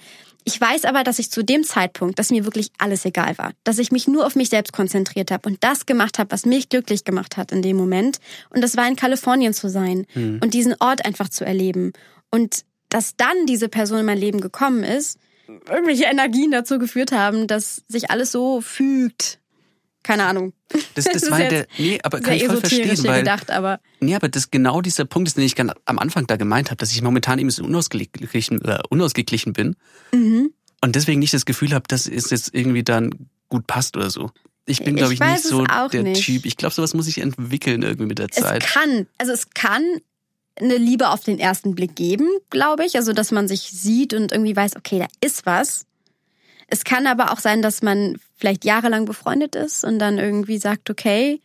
Ich 0.49 0.61
weiß 0.61 0.85
aber, 0.85 1.03
dass 1.03 1.19
ich 1.19 1.29
zu 1.29 1.43
dem 1.43 1.65
Zeitpunkt, 1.65 2.21
dass 2.21 2.31
mir 2.31 2.45
wirklich 2.45 2.71
alles 2.79 3.05
egal 3.05 3.37
war, 3.37 3.51
dass 3.65 3.79
ich 3.79 3.91
mich 3.91 4.07
nur 4.07 4.25
auf 4.25 4.37
mich 4.37 4.49
selbst 4.49 4.73
konzentriert 4.73 5.33
habe 5.33 5.49
und 5.49 5.65
das 5.65 5.87
gemacht 5.87 6.21
habe, 6.21 6.31
was 6.31 6.47
mich 6.47 6.69
glücklich 6.69 7.03
gemacht 7.03 7.37
hat 7.37 7.51
in 7.51 7.63
dem 7.63 7.77
Moment. 7.77 8.19
Und 8.51 8.63
das 8.63 8.77
war 8.77 8.87
in 8.87 8.95
Kalifornien 8.95 9.55
zu 9.55 9.69
sein 9.69 10.07
mhm. 10.15 10.39
und 10.41 10.55
diesen 10.55 10.77
Ort 10.79 11.05
einfach 11.05 11.29
zu 11.29 11.45
erleben. 11.45 11.93
Und 12.31 12.65
dass 12.91 13.17
dann 13.17 13.47
diese 13.47 13.69
Person 13.69 13.99
in 13.99 14.07
mein 14.07 14.19
Leben 14.19 14.41
gekommen 14.41 14.85
ist, 14.85 15.19
irgendwelche 15.69 16.05
Energien 16.05 16.53
dazu 16.53 16.79
geführt 16.79 17.11
haben, 17.11 17.49
dass 17.49 17.83
sich 17.89 18.13
alles 18.13 18.31
so 18.31 18.61
fügt, 18.61 19.41
keine 20.07 20.25
Ahnung. 20.25 20.53
Das, 20.95 21.05
das, 21.05 21.13
das 21.13 21.31
war 21.31 21.39
der, 21.39 21.67
nee, 21.79 21.99
aber 22.03 22.21
kann 22.21 22.35
ich 22.35 22.47
voll 22.47 22.59
verstehen, 22.59 23.05
weil, 23.05 23.21
gedacht, 23.21 23.51
aber. 23.51 23.81
Nee, 24.01 24.15
aber 24.15 24.29
das 24.29 24.51
genau 24.51 24.81
dieser 24.81 25.05
Punkt 25.05 25.29
ist, 25.29 25.37
den 25.37 25.45
ich 25.45 25.59
am 25.61 25.99
Anfang 25.99 26.27
da 26.27 26.37
gemeint 26.37 26.71
habe, 26.71 26.77
dass 26.77 26.93
ich 26.93 27.03
momentan 27.03 27.39
eben 27.39 27.51
so 27.51 27.65
unausgeglichen, 27.65 28.63
äh, 28.65 28.79
unausgeglichen 28.89 29.53
bin. 29.53 29.77
Mhm. 30.13 30.53
Und 30.81 30.95
deswegen 30.95 31.19
nicht 31.19 31.35
das 31.35 31.45
Gefühl 31.45 31.73
habe, 31.73 31.85
dass 31.89 32.07
es 32.07 32.31
jetzt 32.31 32.55
irgendwie 32.55 32.85
dann 32.85 33.29
gut 33.49 33.67
passt 33.67 33.97
oder 33.97 34.11
so. 34.11 34.31
Ich 34.67 34.83
bin, 34.83 34.97
glaube 34.97 35.13
ich, 35.13 35.21
ich 35.21 35.27
nicht 35.27 35.43
so 35.45 35.65
der 35.65 36.03
nicht. 36.03 36.25
Typ. 36.25 36.45
Ich 36.45 36.57
glaube, 36.57 36.75
sowas 36.75 36.95
muss 36.95 37.07
sich 37.07 37.19
entwickeln 37.19 37.83
irgendwie 37.83 38.07
mit 38.07 38.19
der 38.19 38.29
Zeit. 38.29 38.65
Es 38.65 38.73
kann, 38.73 39.07
also 39.19 39.33
es 39.33 39.51
kann 39.51 39.83
eine 40.57 40.77
Liebe 40.77 41.11
auf 41.11 41.23
den 41.23 41.39
ersten 41.39 41.75
Blick 41.75 41.95
geben, 41.95 42.29
glaube 42.51 42.85
ich. 42.85 42.97
Also, 42.97 43.13
dass 43.13 43.31
man 43.31 43.47
sich 43.49 43.63
sieht 43.63 44.13
und 44.15 44.33
irgendwie 44.33 44.57
weiß, 44.57 44.77
okay, 44.77 44.99
da 44.99 45.07
ist 45.21 45.47
was. 45.47 45.87
Es 46.69 46.85
kann 46.85 47.07
aber 47.07 47.33
auch 47.33 47.39
sein, 47.39 47.63
dass 47.63 47.83
man 47.83 48.19
vielleicht 48.37 48.65
jahrelang 48.65 49.05
befreundet 49.07 49.55
ist 49.55 49.85
und 49.85 49.99
dann 49.99 50.19
irgendwie 50.19 50.59
sagt, 50.59 50.91
okay, 50.91 51.41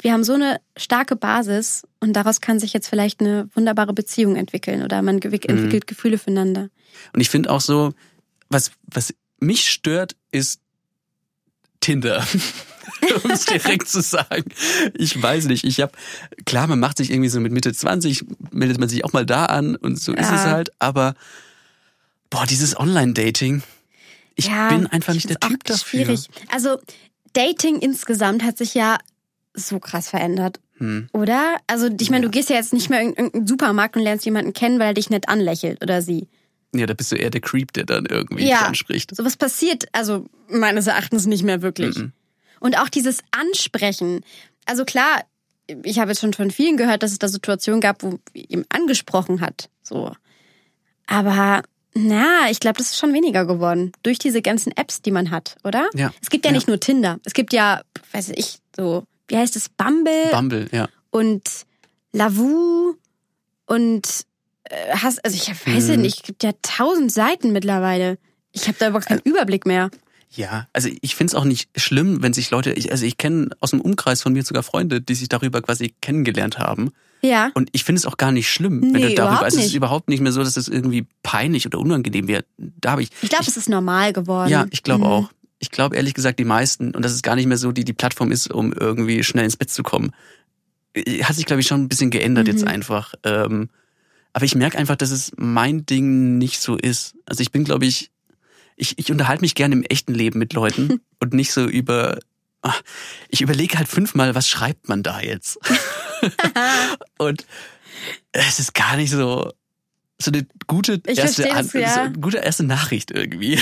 wir 0.00 0.12
haben 0.12 0.24
so 0.24 0.34
eine 0.34 0.60
starke 0.76 1.14
Basis 1.14 1.84
und 2.00 2.14
daraus 2.14 2.40
kann 2.40 2.58
sich 2.58 2.72
jetzt 2.72 2.88
vielleicht 2.88 3.20
eine 3.20 3.48
wunderbare 3.54 3.92
Beziehung 3.92 4.36
entwickeln 4.36 4.82
oder 4.82 5.00
man 5.02 5.16
mhm. 5.16 5.22
entwickelt 5.22 5.84
mhm. 5.84 5.86
Gefühle 5.86 6.18
füreinander. 6.18 6.68
Und 7.12 7.20
ich 7.20 7.30
finde 7.30 7.50
auch 7.50 7.60
so, 7.60 7.92
was, 8.48 8.72
was 8.86 9.14
mich 9.38 9.70
stört, 9.70 10.16
ist 10.32 10.60
Tinder. 11.80 12.26
um 13.24 13.30
es 13.30 13.44
direkt 13.44 13.88
zu 13.88 14.00
sagen. 14.00 14.44
Ich 14.94 15.20
weiß 15.20 15.46
nicht. 15.46 15.64
Ich 15.64 15.80
habe 15.80 15.92
klar, 16.44 16.66
man 16.66 16.80
macht 16.80 16.98
sich 16.98 17.10
irgendwie 17.10 17.28
so 17.28 17.40
mit 17.40 17.52
Mitte 17.52 17.72
20, 17.72 18.24
meldet 18.50 18.78
man 18.78 18.88
sich 18.88 19.04
auch 19.04 19.12
mal 19.12 19.26
da 19.26 19.46
an 19.46 19.76
und 19.76 20.00
so 20.00 20.12
ja. 20.12 20.20
ist 20.20 20.28
es 20.30 20.44
halt. 20.46 20.72
Aber 20.78 21.14
boah, 22.30 22.46
dieses 22.46 22.78
Online-Dating, 22.78 23.62
ich 24.36 24.46
ja, 24.46 24.68
bin 24.68 24.86
einfach 24.86 25.14
nicht 25.14 25.28
der 25.28 25.40
Typ 25.40 25.64
dafür. 25.64 26.04
Schwierig. 26.04 26.28
Also 26.50 26.78
Dating 27.32 27.78
insgesamt 27.78 28.42
hat 28.42 28.58
sich 28.58 28.74
ja 28.74 28.98
so 29.54 29.78
krass 29.78 30.08
verändert. 30.08 30.60
Hm. 30.78 31.08
Oder? 31.12 31.56
Also 31.66 31.88
ich 32.00 32.10
meine, 32.10 32.24
ja. 32.24 32.28
du 32.28 32.30
gehst 32.30 32.50
ja 32.50 32.56
jetzt 32.56 32.72
nicht 32.72 32.90
mehr 32.90 33.00
in 33.00 33.10
irgendeinen 33.10 33.46
Supermarkt 33.46 33.96
und 33.96 34.02
lernst 34.02 34.24
jemanden 34.24 34.52
kennen, 34.52 34.78
weil 34.78 34.88
er 34.88 34.94
dich 34.94 35.10
nett 35.10 35.28
anlächelt 35.28 35.82
oder 35.82 36.02
sie. 36.02 36.28
Ja, 36.74 36.86
da 36.86 36.94
bist 36.94 37.12
du 37.12 37.16
eher 37.16 37.30
der 37.30 37.42
Creep, 37.42 37.72
der 37.72 37.84
dann 37.84 38.06
irgendwie 38.06 38.48
Ja. 38.48 38.62
anspricht. 38.62 39.14
Sowas 39.14 39.36
passiert, 39.36 39.84
also 39.92 40.26
meines 40.48 40.86
Erachtens 40.86 41.26
nicht 41.26 41.42
mehr 41.42 41.60
wirklich. 41.60 41.96
Mhm. 41.96 42.12
Und 42.60 42.78
auch 42.78 42.88
dieses 42.88 43.22
Ansprechen. 43.30 44.24
Also 44.64 44.84
klar, 44.84 45.24
ich 45.84 45.98
habe 45.98 46.10
jetzt 46.10 46.20
schon 46.20 46.32
von 46.32 46.50
vielen 46.50 46.76
gehört, 46.76 47.02
dass 47.02 47.12
es 47.12 47.18
da 47.18 47.28
Situationen 47.28 47.80
gab, 47.80 48.02
wo 48.02 48.18
ihm 48.32 48.64
angesprochen 48.70 49.40
hat. 49.40 49.68
So. 49.82 50.12
Aber 51.06 51.62
na, 51.94 52.50
ich 52.50 52.60
glaube, 52.60 52.78
das 52.78 52.88
ist 52.92 52.98
schon 52.98 53.12
weniger 53.12 53.44
geworden. 53.44 53.92
Durch 54.02 54.18
diese 54.18 54.40
ganzen 54.42 54.74
Apps, 54.76 55.02
die 55.02 55.10
man 55.10 55.30
hat, 55.30 55.56
oder? 55.64 55.88
Ja. 55.94 56.10
Es 56.22 56.30
gibt 56.30 56.44
ja, 56.44 56.50
Ja. 56.50 56.56
nicht 56.56 56.68
nur 56.68 56.80
Tinder. 56.80 57.18
Es 57.24 57.34
gibt 57.34 57.52
ja, 57.52 57.82
weiß 58.12 58.30
ich, 58.30 58.58
so, 58.76 59.04
wie 59.28 59.36
heißt 59.36 59.56
es, 59.56 59.68
Bumble 59.68 60.30
Bumble, 60.32 60.68
ja. 60.72 60.88
und 61.10 61.42
Lavu 62.12 62.94
und 63.66 64.06
äh, 64.64 64.94
hast, 64.96 65.24
also 65.24 65.36
ich 65.36 65.48
weiß 65.66 65.88
ja 65.88 65.96
Mhm. 65.96 66.02
nicht, 66.02 66.16
es 66.18 66.22
gibt 66.22 66.42
ja 66.42 66.52
tausend 66.62 67.12
Seiten 67.12 67.52
mittlerweile. 67.52 68.18
Ich 68.52 68.68
habe 68.68 68.76
da 68.78 68.88
überhaupt 68.88 69.06
keinen 69.08 69.20
Überblick 69.24 69.64
mehr. 69.66 69.90
Ja, 70.34 70.66
also 70.72 70.88
ich 71.02 71.14
find's 71.14 71.34
auch 71.34 71.44
nicht 71.44 71.68
schlimm, 71.76 72.22
wenn 72.22 72.32
sich 72.32 72.50
Leute, 72.50 72.72
ich, 72.72 72.90
also 72.90 73.04
ich 73.04 73.18
kenne 73.18 73.50
aus 73.60 73.70
dem 73.70 73.80
Umkreis 73.82 74.22
von 74.22 74.32
mir 74.32 74.42
sogar 74.42 74.62
Freunde, 74.62 75.00
die 75.00 75.14
sich 75.14 75.28
darüber 75.28 75.60
quasi 75.60 75.94
kennengelernt 76.00 76.58
haben. 76.58 76.90
Ja. 77.20 77.50
Und 77.54 77.68
ich 77.72 77.84
finde 77.84 77.98
es 78.00 78.06
auch 78.06 78.16
gar 78.16 78.32
nicht 78.32 78.50
schlimm, 78.50 78.80
wenn 78.80 78.92
Nee, 78.92 79.08
du 79.10 79.14
darüber. 79.14 79.22
überhaupt 79.24 79.44
Also 79.44 79.58
es 79.60 79.66
ist 79.66 79.74
überhaupt 79.74 80.08
nicht 80.08 80.20
mehr 80.20 80.32
so, 80.32 80.42
dass 80.42 80.56
es 80.56 80.68
irgendwie 80.68 81.06
peinlich 81.22 81.66
oder 81.66 81.78
unangenehm 81.78 82.28
wird. 82.28 82.46
Da 82.56 82.92
habe 82.92 83.02
ich. 83.02 83.10
Ich 83.20 83.28
glaube, 83.28 83.44
es 83.46 83.56
ist 83.56 83.68
normal 83.68 84.12
geworden. 84.12 84.50
ja, 84.50 84.66
ich 84.70 84.82
glaube 84.82 85.04
Mhm. 85.04 85.10
auch. 85.10 85.30
Ich 85.58 85.70
glaube 85.70 85.94
ehrlich 85.96 86.14
gesagt, 86.14 86.38
die 86.40 86.44
meisten, 86.44 86.92
und 86.94 87.04
das 87.04 87.12
ist 87.12 87.22
gar 87.22 87.36
nicht 87.36 87.46
mehr 87.46 87.58
so, 87.58 87.70
die 87.70 87.84
die 87.84 87.92
Plattform 87.92 88.32
ist, 88.32 88.50
um 88.50 88.72
irgendwie 88.72 89.22
schnell 89.22 89.44
ins 89.44 89.56
Bett 89.56 89.70
zu 89.70 89.82
kommen, 89.84 90.12
äh, 90.94 91.22
hat 91.22 91.36
sich, 91.36 91.46
glaube 91.46 91.60
ich, 91.60 91.66
schon 91.68 91.82
ein 91.82 91.88
bisschen 91.88 92.10
geändert 92.10 92.46
Mhm. 92.46 92.52
jetzt 92.52 92.66
einfach. 92.66 93.14
Ähm, 93.22 93.68
aber 94.32 94.44
ich 94.46 94.54
merke 94.54 94.78
einfach, 94.78 94.96
dass 94.96 95.10
es 95.10 95.30
mein 95.36 95.84
Ding 95.84 96.38
nicht 96.38 96.58
so 96.60 96.76
ist. 96.76 97.14
Also 97.26 97.42
ich 97.42 97.52
bin, 97.52 97.64
glaube 97.64 97.84
ich, 97.84 98.10
ich, 98.82 98.98
ich 98.98 99.10
unterhalte 99.12 99.42
mich 99.42 99.54
gerne 99.54 99.76
im 99.76 99.84
echten 99.84 100.12
Leben 100.12 100.38
mit 100.38 100.52
Leuten 100.52 101.00
und 101.20 101.32
nicht 101.32 101.52
so 101.52 101.64
über. 101.64 102.18
ah, 102.62 102.74
Ich 103.28 103.40
überlege 103.40 103.78
halt 103.78 103.88
fünfmal, 103.88 104.34
was 104.34 104.48
schreibt 104.48 104.88
man 104.88 105.02
da 105.02 105.20
jetzt? 105.20 105.58
und 107.18 107.46
es 108.32 108.58
ist 108.58 108.74
gar 108.74 108.96
nicht 108.96 109.10
so 109.10 109.52
so 110.20 110.30
eine 110.30 110.46
gute 110.68 111.02
erste, 111.04 111.42
das, 111.42 111.72
ja. 111.72 111.94
so 111.94 112.00
eine 112.00 112.12
gute 112.12 112.38
erste 112.38 112.62
Nachricht 112.62 113.10
irgendwie. 113.10 113.60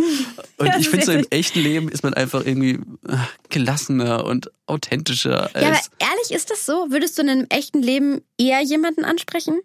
und 0.58 0.66
Ja, 0.66 0.76
ich 0.78 0.90
finde 0.90 1.06
so 1.06 1.12
im 1.12 1.26
echten 1.30 1.60
Leben 1.60 1.88
ist 1.88 2.02
man 2.02 2.12
einfach 2.12 2.44
irgendwie 2.44 2.78
ah, 3.08 3.26
gelassener 3.48 4.26
und 4.26 4.50
authentischer 4.66 5.50
Ja, 5.54 5.68
aber 5.68 5.80
ehrlich, 5.98 6.30
ist 6.30 6.50
das 6.50 6.66
so? 6.66 6.90
Würdest 6.90 7.16
du 7.16 7.22
in 7.22 7.30
einem 7.30 7.46
echten 7.48 7.80
Leben 7.80 8.20
eher 8.36 8.60
jemanden 8.60 9.06
ansprechen? 9.06 9.60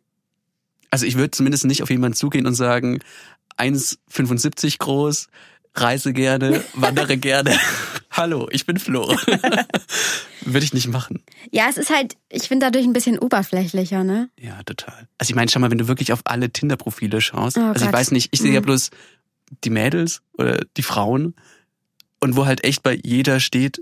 Also 0.91 1.05
ich 1.05 1.17
würde 1.17 1.31
zumindest 1.31 1.65
nicht 1.65 1.83
auf 1.83 1.89
jemanden 1.89 2.15
zugehen 2.15 2.47
und 2.47 2.55
sagen, 2.55 2.99
1,75 3.59 4.77
groß, 4.79 5.27
reise 5.75 6.13
gerne, 6.13 6.63
wandere 6.73 7.17
gerne. 7.17 7.57
Hallo, 8.11 8.47
ich 8.51 8.65
bin 8.65 8.79
Flo. 8.79 9.07
würde 10.41 10.65
ich 10.65 10.73
nicht 10.73 10.87
machen. 10.87 11.23
Ja, 11.51 11.67
es 11.69 11.77
ist 11.77 11.89
halt, 11.89 12.15
ich 12.29 12.47
finde 12.47 12.65
dadurch 12.65 12.85
ein 12.85 12.93
bisschen 12.93 13.19
oberflächlicher, 13.19 14.03
ne? 14.03 14.29
Ja, 14.39 14.61
total. 14.63 15.07
Also 15.17 15.29
ich 15.31 15.35
meine, 15.35 15.49
schau 15.51 15.59
mal, 15.59 15.69
wenn 15.71 15.77
du 15.77 15.87
wirklich 15.87 16.11
auf 16.11 16.21
alle 16.25 16.49
Tinder-Profile 16.49 17.21
schaust, 17.21 17.57
Oh 17.57 17.61
also 17.61 17.85
ich 17.85 17.91
Gott. 17.91 17.93
weiß 17.99 18.11
nicht, 18.11 18.29
ich 18.31 18.39
sehe 18.39 18.51
ja 18.53 18.61
Mhm. 18.61 18.65
bloß 18.65 18.89
die 19.63 19.69
Mädels 19.69 20.21
oder 20.33 20.59
die 20.77 20.81
Frauen 20.83 21.35
und 22.19 22.35
wo 22.35 22.45
halt 22.45 22.63
echt 22.63 22.83
bei 22.83 22.93
jeder 23.03 23.39
steht, 23.39 23.81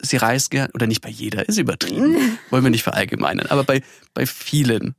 sie 0.00 0.16
reist 0.16 0.50
gern, 0.50 0.70
oder 0.74 0.86
nicht 0.86 1.00
bei 1.00 1.08
jeder, 1.10 1.48
ist 1.48 1.58
übertrieben, 1.58 2.16
wollen 2.50 2.64
wir 2.64 2.70
nicht 2.70 2.82
verallgemeinern, 2.82 3.46
aber 3.48 3.64
bei, 3.64 3.82
bei 4.14 4.26
vielen, 4.26 4.94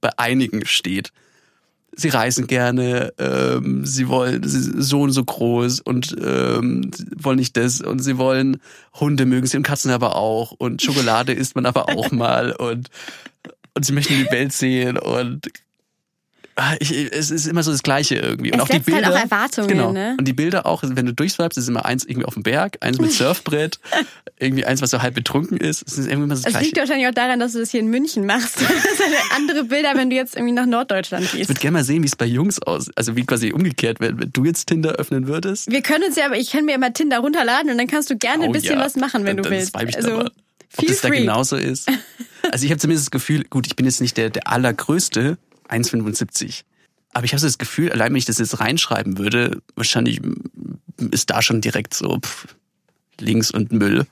bei 0.00 0.10
einigen 0.18 0.64
steht, 0.66 1.12
sie 1.94 2.08
reisen 2.08 2.46
gerne, 2.46 3.12
ähm, 3.18 3.84
sie 3.84 4.08
wollen 4.08 4.42
sie 4.42 4.60
sind 4.60 4.82
so 4.82 5.02
und 5.02 5.12
so 5.12 5.24
groß 5.24 5.80
und 5.80 6.16
ähm, 6.24 6.90
wollen 7.16 7.38
nicht 7.38 7.56
das 7.56 7.80
und 7.80 8.00
sie 8.00 8.18
wollen 8.18 8.60
Hunde 8.98 9.26
mögen 9.26 9.46
sie 9.46 9.56
und 9.56 9.62
Katzen 9.62 9.90
aber 9.90 10.16
auch 10.16 10.52
und 10.52 10.82
Schokolade 10.82 11.32
isst 11.32 11.54
man 11.54 11.66
aber 11.66 11.88
auch 11.88 12.10
mal 12.12 12.52
und 12.52 12.90
und 13.74 13.84
sie 13.84 13.92
möchten 13.92 14.14
die 14.14 14.30
Welt 14.30 14.52
sehen 14.52 14.98
und 14.98 15.48
ich, 16.80 16.92
es 17.12 17.30
ist 17.30 17.46
immer 17.46 17.62
so 17.62 17.70
das 17.70 17.82
Gleiche 17.82 18.16
irgendwie. 18.16 18.52
Und 18.52 18.58
Es 18.58 18.62
auch 18.64 18.68
die 18.68 18.74
setzt 18.78 18.86
halt 18.92 19.02
Bilder, 19.04 19.14
auch 19.16 19.20
Erwartungen, 19.22 19.68
genau. 19.68 19.92
ne? 19.92 20.16
Und 20.18 20.26
die 20.26 20.32
Bilder 20.32 20.66
auch, 20.66 20.82
wenn 20.84 21.06
du 21.06 21.12
durchswipest, 21.14 21.58
ist 21.58 21.68
immer 21.68 21.84
eins 21.84 22.04
irgendwie 22.04 22.24
auf 22.26 22.34
dem 22.34 22.42
Berg, 22.42 22.76
eins 22.80 22.98
mit 22.98 23.12
Surfbrett, 23.12 23.78
irgendwie 24.38 24.64
eins, 24.64 24.82
was 24.82 24.90
so 24.90 25.00
halb 25.02 25.14
betrunken 25.14 25.56
ist. 25.58 25.82
Es 25.86 25.94
ist 25.98 26.06
irgendwie 26.06 26.14
immer 26.24 26.28
das 26.28 26.40
Es 26.40 26.46
Gleiche. 26.46 26.64
liegt 26.66 26.78
wahrscheinlich 26.78 27.06
auch 27.08 27.14
daran, 27.14 27.40
dass 27.40 27.52
du 27.52 27.58
das 27.60 27.70
hier 27.70 27.80
in 27.80 27.88
München 27.88 28.26
machst. 28.26 28.58
Das 28.60 28.96
sind 28.98 29.14
andere 29.36 29.64
Bilder, 29.64 29.92
wenn 29.94 30.10
du 30.10 30.16
jetzt 30.16 30.34
irgendwie 30.36 30.52
nach 30.52 30.66
Norddeutschland 30.66 31.24
Ich 31.24 31.32
gehst. 31.32 31.48
würde 31.50 31.60
gerne 31.60 31.78
mal 31.78 31.84
sehen, 31.84 32.02
wie 32.02 32.06
es 32.06 32.16
bei 32.16 32.26
Jungs 32.26 32.60
aussieht. 32.62 32.92
Also 32.96 33.16
wie 33.16 33.24
quasi 33.24 33.52
umgekehrt 33.52 34.00
wäre, 34.00 34.18
wenn 34.18 34.30
du 34.32 34.44
jetzt 34.44 34.66
Tinder 34.66 34.92
öffnen 34.92 35.26
würdest. 35.28 35.70
Wir 35.70 35.82
können 35.82 36.04
uns 36.04 36.16
ja, 36.16 36.26
aber 36.26 36.36
ich 36.36 36.50
kann 36.50 36.64
mir 36.64 36.74
immer 36.74 36.92
Tinder 36.92 37.18
runterladen 37.20 37.70
und 37.70 37.78
dann 37.78 37.86
kannst 37.86 38.10
du 38.10 38.16
gerne 38.16 38.44
ein 38.44 38.50
Oh 38.50 38.52
bisschen 38.52 38.78
ja. 38.78 38.84
was 38.84 38.96
machen, 38.96 39.24
wenn 39.24 39.36
Dann- 39.36 39.44
du 39.44 39.50
willst. 39.50 39.74
ich 39.80 39.90
da 39.92 39.96
also, 39.98 40.10
mal. 40.16 40.30
Ob 40.76 40.86
das 40.86 41.00
da 41.00 41.08
free. 41.08 41.20
genauso 41.20 41.56
ist. 41.56 41.88
Also 42.52 42.64
ich 42.64 42.70
habe 42.70 42.80
zumindest 42.80 43.06
das 43.08 43.10
Gefühl, 43.10 43.44
gut, 43.50 43.66
ich 43.66 43.76
bin 43.76 43.84
jetzt 43.84 44.00
nicht 44.00 44.16
der, 44.16 44.30
der 44.30 44.48
allergrößte, 44.48 45.36
1,75. 45.70 46.62
Aber 47.12 47.24
ich 47.24 47.32
habe 47.32 47.40
so 47.40 47.46
das 47.46 47.58
Gefühl, 47.58 47.90
allein 47.92 48.12
wenn 48.12 48.18
ich 48.18 48.24
das 48.24 48.38
jetzt 48.38 48.60
reinschreiben 48.60 49.18
würde, 49.18 49.62
wahrscheinlich 49.74 50.20
ist 51.10 51.30
da 51.30 51.42
schon 51.42 51.60
direkt 51.60 51.94
so 51.94 52.18
pff, 52.20 52.46
links 53.18 53.50
und 53.50 53.72
Müll. 53.72 54.06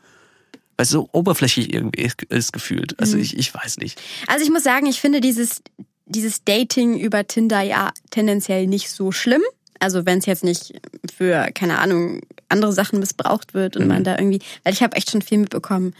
Weil 0.76 0.84
es 0.84 0.90
so 0.90 1.08
oberflächlich 1.12 1.72
irgendwie 1.72 2.08
ist 2.28 2.52
gefühlt. 2.52 2.98
Also 3.00 3.16
Mhm. 3.16 3.22
ich, 3.22 3.36
ich 3.36 3.54
weiß 3.54 3.78
nicht. 3.78 4.00
Also 4.26 4.44
ich 4.44 4.50
muss 4.50 4.62
sagen, 4.64 4.86
ich 4.86 5.00
finde 5.00 5.20
dieses, 5.20 5.62
dieses 6.06 6.44
Dating 6.44 6.98
über 6.98 7.26
Tinder 7.26 7.60
ja 7.62 7.92
tendenziell 8.10 8.66
nicht 8.66 8.90
so 8.90 9.12
schlimm. 9.12 9.42
Also 9.80 10.06
wenn 10.06 10.18
es 10.18 10.26
jetzt 10.26 10.42
nicht 10.44 10.80
für, 11.12 11.50
keine 11.54 11.78
Ahnung, 11.78 12.20
andere 12.48 12.72
Sachen 12.72 12.98
missbraucht 12.98 13.54
wird 13.54 13.76
und 13.76 13.82
Mhm. 13.82 13.88
man 13.88 14.04
da 14.04 14.16
irgendwie, 14.18 14.40
weil 14.64 14.72
ich 14.72 14.82
habe 14.82 14.96
echt 14.96 15.10
schon 15.10 15.22
viel 15.22 15.38
mitbekommen, 15.38 15.94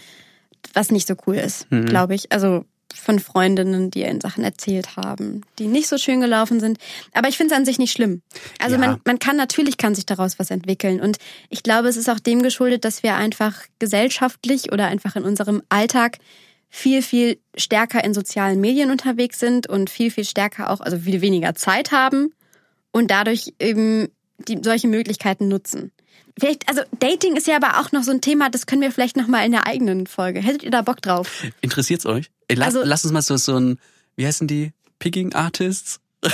was 0.75 0.91
nicht 0.91 1.07
so 1.07 1.15
cool 1.27 1.37
ist, 1.37 1.71
Mhm. 1.71 1.87
glaube 1.87 2.15
ich. 2.17 2.33
Also 2.33 2.65
von 2.95 3.19
Freundinnen, 3.19 3.91
die 3.91 4.03
in 4.03 4.21
Sachen 4.21 4.45
erzählt 4.45 4.97
haben, 4.97 5.43
die 5.59 5.67
nicht 5.67 5.89
so 5.89 5.99
schön 5.99 6.21
gelaufen 6.21 6.61
sind. 6.61 6.79
Aber 7.13 7.29
ich 7.29 7.37
finde 7.37 7.55
es 7.55 7.59
an 7.59 7.65
sich 7.65 7.79
nicht 7.79 7.93
schlimm. 7.93 8.23
Also 8.59 8.77
Ja. 8.77 8.81
man, 8.81 9.01
man 9.05 9.19
kann 9.19 9.37
natürlich 9.37 9.77
kann 9.77 9.95
sich 9.95 10.07
daraus 10.07 10.39
was 10.39 10.51
entwickeln. 10.51 11.01
Und 11.01 11.19
ich 11.49 11.63
glaube, 11.63 11.89
es 11.89 11.97
ist 11.97 12.09
auch 12.09 12.19
dem 12.21 12.43
geschuldet, 12.43 12.85
dass 12.85 13.03
wir 13.03 13.15
einfach 13.17 13.63
gesellschaftlich 13.79 14.73
oder 14.73 14.87
einfach 14.87 15.17
in 15.17 15.25
unserem 15.25 15.63
Alltag 15.69 16.19
viel, 16.71 17.03
viel 17.03 17.39
stärker 17.57 18.05
in 18.05 18.15
sozialen 18.15 18.61
Medien 18.61 18.91
unterwegs 18.91 19.39
sind 19.39 19.69
und 19.69 19.91
viel, 19.91 20.11
viel 20.11 20.25
stärker 20.25 20.71
auch, 20.71 20.81
also 20.81 20.99
viel 20.99 21.21
weniger 21.21 21.55
Zeit 21.55 21.93
haben 21.93 22.33
und 22.91 23.11
dadurch 23.11 23.55
eben 23.59 24.09
die, 24.39 24.59
solche 24.63 24.89
Möglichkeiten 24.89 25.49
nutzen. 25.49 25.93
Vielleicht, 26.39 26.69
also 26.69 26.83
Dating 27.01 27.37
ist 27.37 27.47
ja 27.47 27.57
aber 27.57 27.81
auch 27.81 27.91
noch 27.91 28.03
so 28.03 28.13
ein 28.13 28.21
Thema, 28.21 28.49
das 28.51 28.67
können 28.67 28.83
wir 28.83 28.93
vielleicht 28.93 29.17
noch 29.17 29.27
mal 29.27 29.45
in 29.45 29.53
der 29.53 29.67
eigenen 29.67 30.07
Folge. 30.07 30.41
Hättet 30.41 30.63
ihr 30.63 30.71
da 30.71 30.83
Bock 30.83 31.03
drauf? 31.03 31.45
Interessiert's 31.61 32.07
euch? 32.07 32.31
Ey, 32.49 32.57
Lass, 32.57 32.75
Also- 32.75 32.83
lass 32.85 33.05
uns 33.05 33.13
mal 33.13 33.23
so, 33.23 33.37
so 33.37 33.57
ein, 33.59 33.79
wie 34.17 34.27
heißen 34.27 34.47
die? 34.49 34.73
Picking 34.99 35.35
Artists? 35.35 36.01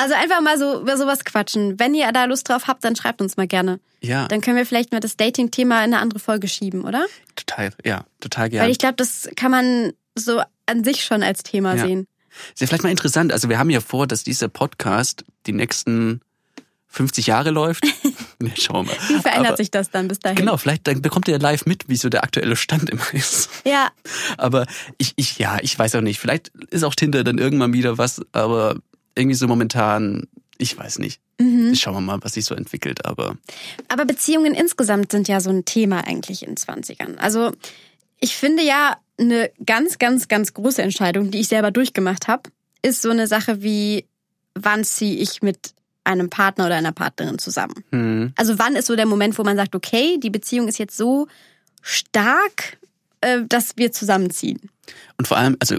Also 0.00 0.14
einfach 0.14 0.40
mal 0.40 0.58
so 0.58 0.80
über 0.80 0.96
sowas 0.96 1.24
quatschen. 1.24 1.78
Wenn 1.78 1.94
ihr 1.94 2.10
da 2.12 2.24
Lust 2.24 2.48
drauf 2.48 2.66
habt, 2.66 2.82
dann 2.82 2.96
schreibt 2.96 3.20
uns 3.20 3.36
mal 3.36 3.46
gerne. 3.46 3.78
Ja, 4.00 4.26
Dann 4.26 4.40
können 4.40 4.56
wir 4.56 4.64
vielleicht 4.64 4.90
mal 4.90 5.00
das 5.00 5.16
Dating-Thema 5.18 5.76
in 5.84 5.92
eine 5.92 5.98
andere 6.00 6.18
Folge 6.18 6.48
schieben, 6.48 6.84
oder? 6.84 7.04
total, 7.36 7.70
ja, 7.84 8.04
total 8.20 8.44
Weil 8.44 8.50
gerne. 8.50 8.70
ich 8.70 8.78
glaube, 8.78 8.94
das 8.96 9.28
kann 9.36 9.50
man 9.50 9.92
so 10.14 10.42
an 10.66 10.82
sich 10.82 11.04
schon 11.04 11.22
als 11.22 11.42
Thema 11.42 11.76
Ja. 11.76 11.84
sehen. 11.86 12.06
Ist 12.54 12.60
ja 12.62 12.66
vielleicht 12.66 12.82
mal 12.84 12.90
interessant. 12.90 13.32
Also 13.32 13.48
wir 13.50 13.58
haben 13.58 13.68
ja 13.70 13.80
vor, 13.80 14.06
dass 14.06 14.24
dieser 14.24 14.48
Podcast 14.48 15.24
die 15.46 15.52
nächsten 15.52 16.20
50 16.88 17.26
Jahre 17.26 17.50
läuft. 17.50 17.84
ja, 18.48 18.50
schauen 18.56 18.86
wir 18.86 18.94
mal. 18.94 19.08
Wie 19.08 19.20
verändert 19.20 19.46
Aber- 19.48 19.56
sich 19.56 19.70
das 19.70 19.90
dann 19.90 20.08
bis 20.08 20.18
dahin? 20.18 20.36
Genau, 20.36 20.56
vielleicht 20.56 20.86
dann 20.86 21.02
bekommt 21.02 21.28
ihr 21.28 21.38
live 21.38 21.66
mit, 21.66 21.88
wie 21.88 21.96
so 21.96 22.08
der 22.08 22.24
aktuelle 22.24 22.56
Stand 22.56 22.90
immer 22.90 23.12
ist. 23.12 23.50
Ja, 23.64 23.90
Aber 24.38 24.66
ich, 24.98 25.12
ich, 25.16 25.38
ja, 25.38 25.58
ich 25.62 25.78
weiß 25.78 25.94
auch 25.96 26.00
nicht. 26.00 26.18
Vielleicht 26.18 26.48
ist 26.70 26.84
auch 26.84 26.94
Tinder 26.94 27.24
dann 27.24 27.38
irgendwann 27.38 27.72
wieder 27.72 27.98
was, 27.98 28.22
aber 28.32 28.76
irgendwie 29.14 29.36
so 29.36 29.46
momentan, 29.46 30.26
ich 30.58 30.76
weiß 30.76 30.98
nicht. 31.00 31.20
Mhm. 31.38 31.74
Schauen 31.74 31.94
wir 31.94 32.00
mal, 32.00 32.18
was 32.22 32.34
sich 32.34 32.44
so 32.44 32.54
entwickelt. 32.54 33.04
Aber 33.06 33.36
aber 33.88 34.04
Beziehungen 34.04 34.54
insgesamt 34.54 35.10
sind 35.12 35.26
ja 35.28 35.40
so 35.40 35.50
ein 35.50 35.64
Thema 35.64 36.06
eigentlich 36.06 36.42
in 36.46 36.54
20ern. 36.56 37.16
Also 37.16 37.52
ich 38.20 38.36
finde 38.36 38.62
ja, 38.62 38.96
eine 39.18 39.50
ganz, 39.64 39.98
ganz, 39.98 40.28
ganz 40.28 40.54
große 40.54 40.82
Entscheidung, 40.82 41.30
die 41.30 41.40
ich 41.40 41.48
selber 41.48 41.70
durchgemacht 41.70 42.28
habe, 42.28 42.50
ist 42.82 43.02
so 43.02 43.10
eine 43.10 43.26
Sache 43.26 43.62
wie, 43.62 44.06
wann 44.54 44.84
ziehe 44.84 45.16
ich 45.16 45.42
mit 45.42 45.74
einem 46.10 46.30
Partner 46.30 46.66
oder 46.66 46.76
einer 46.76 46.92
Partnerin 46.92 47.38
zusammen? 47.38 47.74
hm, 47.90 48.32
Also 48.36 48.58
wann 48.58 48.76
ist 48.76 48.86
so 48.86 48.96
der 48.96 49.06
Moment, 49.06 49.38
wo 49.38 49.44
man 49.44 49.56
sagt, 49.56 49.74
okay, 49.74 50.18
die 50.22 50.30
Beziehung 50.30 50.68
ist 50.68 50.78
jetzt 50.78 50.96
so 50.96 51.26
stark, 51.82 52.78
äh, 53.20 53.40
dass 53.48 53.76
wir 53.76 53.92
zusammenziehen? 53.92 54.70
und 55.18 55.28
vor 55.28 55.36
allem, 55.36 55.56
also 55.60 55.76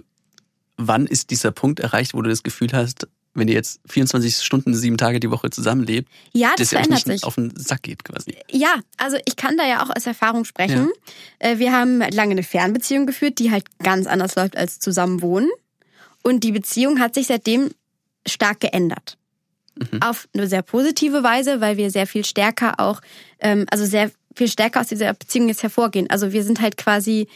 wann 0.78 1.06
ist 1.06 1.32
dieser 1.32 1.52
Punkt 1.52 1.80
erreicht, 1.80 2.14
wo 2.14 2.22
du 2.22 2.30
das 2.30 2.44
Gefühl 2.44 2.70
hast, 2.74 3.08
wenn 3.34 3.48
ihr 3.48 3.54
jetzt 3.56 3.80
24 3.88 4.38
Stunden, 4.44 4.74
sieben 4.74 4.98
Tage 4.98 5.20
die 5.20 5.32
Woche 5.32 5.50
zusammenlebt, 5.50 6.10
Ja, 6.34 6.50
das 6.58 6.70
dass 6.70 6.72
ihr 6.74 6.78
euch 6.80 6.86
verändert 6.86 7.08
nicht 7.08 7.20
sich. 7.20 7.24
auf 7.26 7.36
den 7.36 7.54
Sack 7.58 7.84
geht 7.84 8.04
quasi. 8.04 8.36
Ja, 8.50 8.76
also 8.98 9.18
ich 9.26 9.36
kann 9.36 9.58
da 9.58 9.66
ja 9.66 9.84
auch 9.84 9.90
aus 9.96 10.06
Erfahrung 10.06 10.44
sprechen. 10.46 10.90
Äh, 11.40 11.58
Wir 11.58 11.72
haben 11.72 12.00
lange 12.00 12.32
eine 12.32 12.44
Fernbeziehung 12.44 13.06
geführt, 13.06 13.40
die 13.40 13.52
halt 13.52 13.66
ganz 13.80 14.06
anders 14.08 14.36
läuft 14.36 14.58
als 14.58 14.80
Zusammenwohnen. 14.80 15.50
Und 16.24 16.44
die 16.44 16.52
Beziehung 16.52 17.00
hat 17.00 17.14
sich 17.16 17.28
seitdem 17.28 17.72
stark 18.28 18.60
geändert. 18.60 19.18
Mhm. 19.92 20.02
Auf 20.02 20.28
eine 20.34 20.48
sehr 20.48 20.62
positive 20.62 21.24
Weise, 21.24 21.62
weil 21.62 21.78
wir 21.78 21.92
sehr 21.92 22.08
viel 22.08 22.26
stärker 22.26 22.80
auch, 22.80 23.02
ähm, 23.40 23.66
also 23.72 23.86
sehr 23.86 24.12
viel 24.36 24.48
stärker 24.48 24.82
aus 24.82 24.88
dieser 24.88 25.14
Beziehung 25.14 25.48
jetzt 25.48 25.64
hervorgehen. 25.64 26.10
Also 26.10 26.32
wir 26.32 26.44
sind 26.44 26.62
halt 26.62 26.78
quasi 26.78 27.28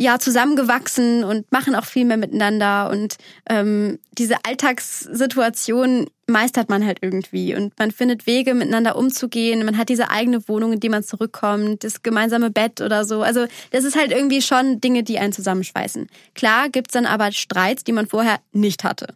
ja 0.00 0.18
zusammengewachsen 0.18 1.24
und 1.24 1.50
machen 1.50 1.74
auch 1.74 1.84
viel 1.84 2.04
mehr 2.04 2.16
miteinander 2.16 2.88
und 2.90 3.16
ähm, 3.50 3.98
diese 4.12 4.36
Alltagssituation 4.44 6.06
meistert 6.28 6.68
man 6.68 6.86
halt 6.86 6.98
irgendwie 7.00 7.56
und 7.56 7.76
man 7.78 7.90
findet 7.90 8.26
Wege 8.26 8.54
miteinander 8.54 8.94
umzugehen. 8.96 9.64
Man 9.64 9.76
hat 9.76 9.88
diese 9.88 10.10
eigene 10.10 10.46
Wohnung, 10.46 10.74
in 10.74 10.80
die 10.80 10.88
man 10.88 11.02
zurückkommt, 11.02 11.82
das 11.82 12.02
gemeinsame 12.02 12.50
Bett 12.50 12.80
oder 12.80 13.04
so. 13.04 13.22
Also 13.22 13.46
das 13.70 13.82
ist 13.82 13.96
halt 13.96 14.12
irgendwie 14.12 14.42
schon 14.42 14.80
Dinge, 14.80 15.02
die 15.02 15.18
einen 15.18 15.32
zusammenschweißen. 15.32 16.06
Klar 16.34 16.68
gibt's 16.68 16.92
dann 16.92 17.06
aber 17.06 17.32
Streits, 17.32 17.82
die 17.82 17.92
man 17.92 18.06
vorher 18.06 18.38
nicht 18.52 18.84
hatte. 18.84 19.14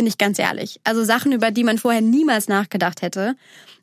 Bin 0.00 0.06
ich 0.06 0.16
ganz 0.16 0.38
ehrlich. 0.38 0.80
Also 0.82 1.04
Sachen, 1.04 1.30
über 1.30 1.50
die 1.50 1.62
man 1.62 1.76
vorher 1.76 2.00
niemals 2.00 2.48
nachgedacht 2.48 3.02
hätte. 3.02 3.36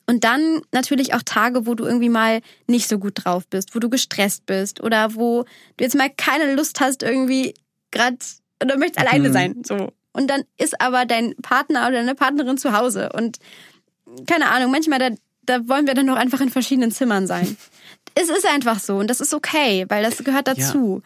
Und 0.04 0.24
dann 0.24 0.62
natürlich 0.72 1.14
auch 1.14 1.22
Tage, 1.22 1.64
wo 1.64 1.76
du 1.76 1.84
irgendwie 1.84 2.08
mal 2.08 2.40
nicht 2.66 2.88
so 2.88 2.98
gut 2.98 3.24
drauf 3.24 3.46
bist, 3.46 3.76
wo 3.76 3.78
du 3.78 3.88
gestresst 3.88 4.44
bist 4.44 4.82
oder 4.82 5.14
wo 5.14 5.44
du 5.76 5.84
jetzt 5.84 5.94
mal 5.94 6.10
keine 6.10 6.56
Lust 6.56 6.80
hast, 6.80 7.04
irgendwie 7.04 7.54
gerade 7.92 8.16
oder 8.60 8.76
möchtest 8.78 9.06
alleine 9.06 9.28
mhm. 9.28 9.32
sein. 9.32 9.62
So. 9.64 9.92
Und 10.12 10.28
dann 10.28 10.42
ist 10.56 10.80
aber 10.80 11.06
dein 11.06 11.36
Partner 11.36 11.82
oder 11.86 11.98
deine 11.98 12.16
Partnerin 12.16 12.58
zu 12.58 12.76
Hause. 12.76 13.10
Und 13.12 13.38
keine 14.26 14.50
Ahnung, 14.50 14.72
manchmal 14.72 14.98
da, 14.98 15.10
da 15.42 15.68
wollen 15.68 15.86
wir 15.86 15.94
dann 15.94 16.06
noch 16.06 16.16
einfach 16.16 16.40
in 16.40 16.50
verschiedenen 16.50 16.90
Zimmern 16.90 17.28
sein. 17.28 17.56
es 18.16 18.28
ist 18.28 18.44
einfach 18.44 18.80
so 18.80 18.96
und 18.96 19.08
das 19.08 19.20
ist 19.20 19.34
okay, 19.34 19.86
weil 19.88 20.02
das 20.02 20.24
gehört 20.24 20.48
dazu. 20.48 21.00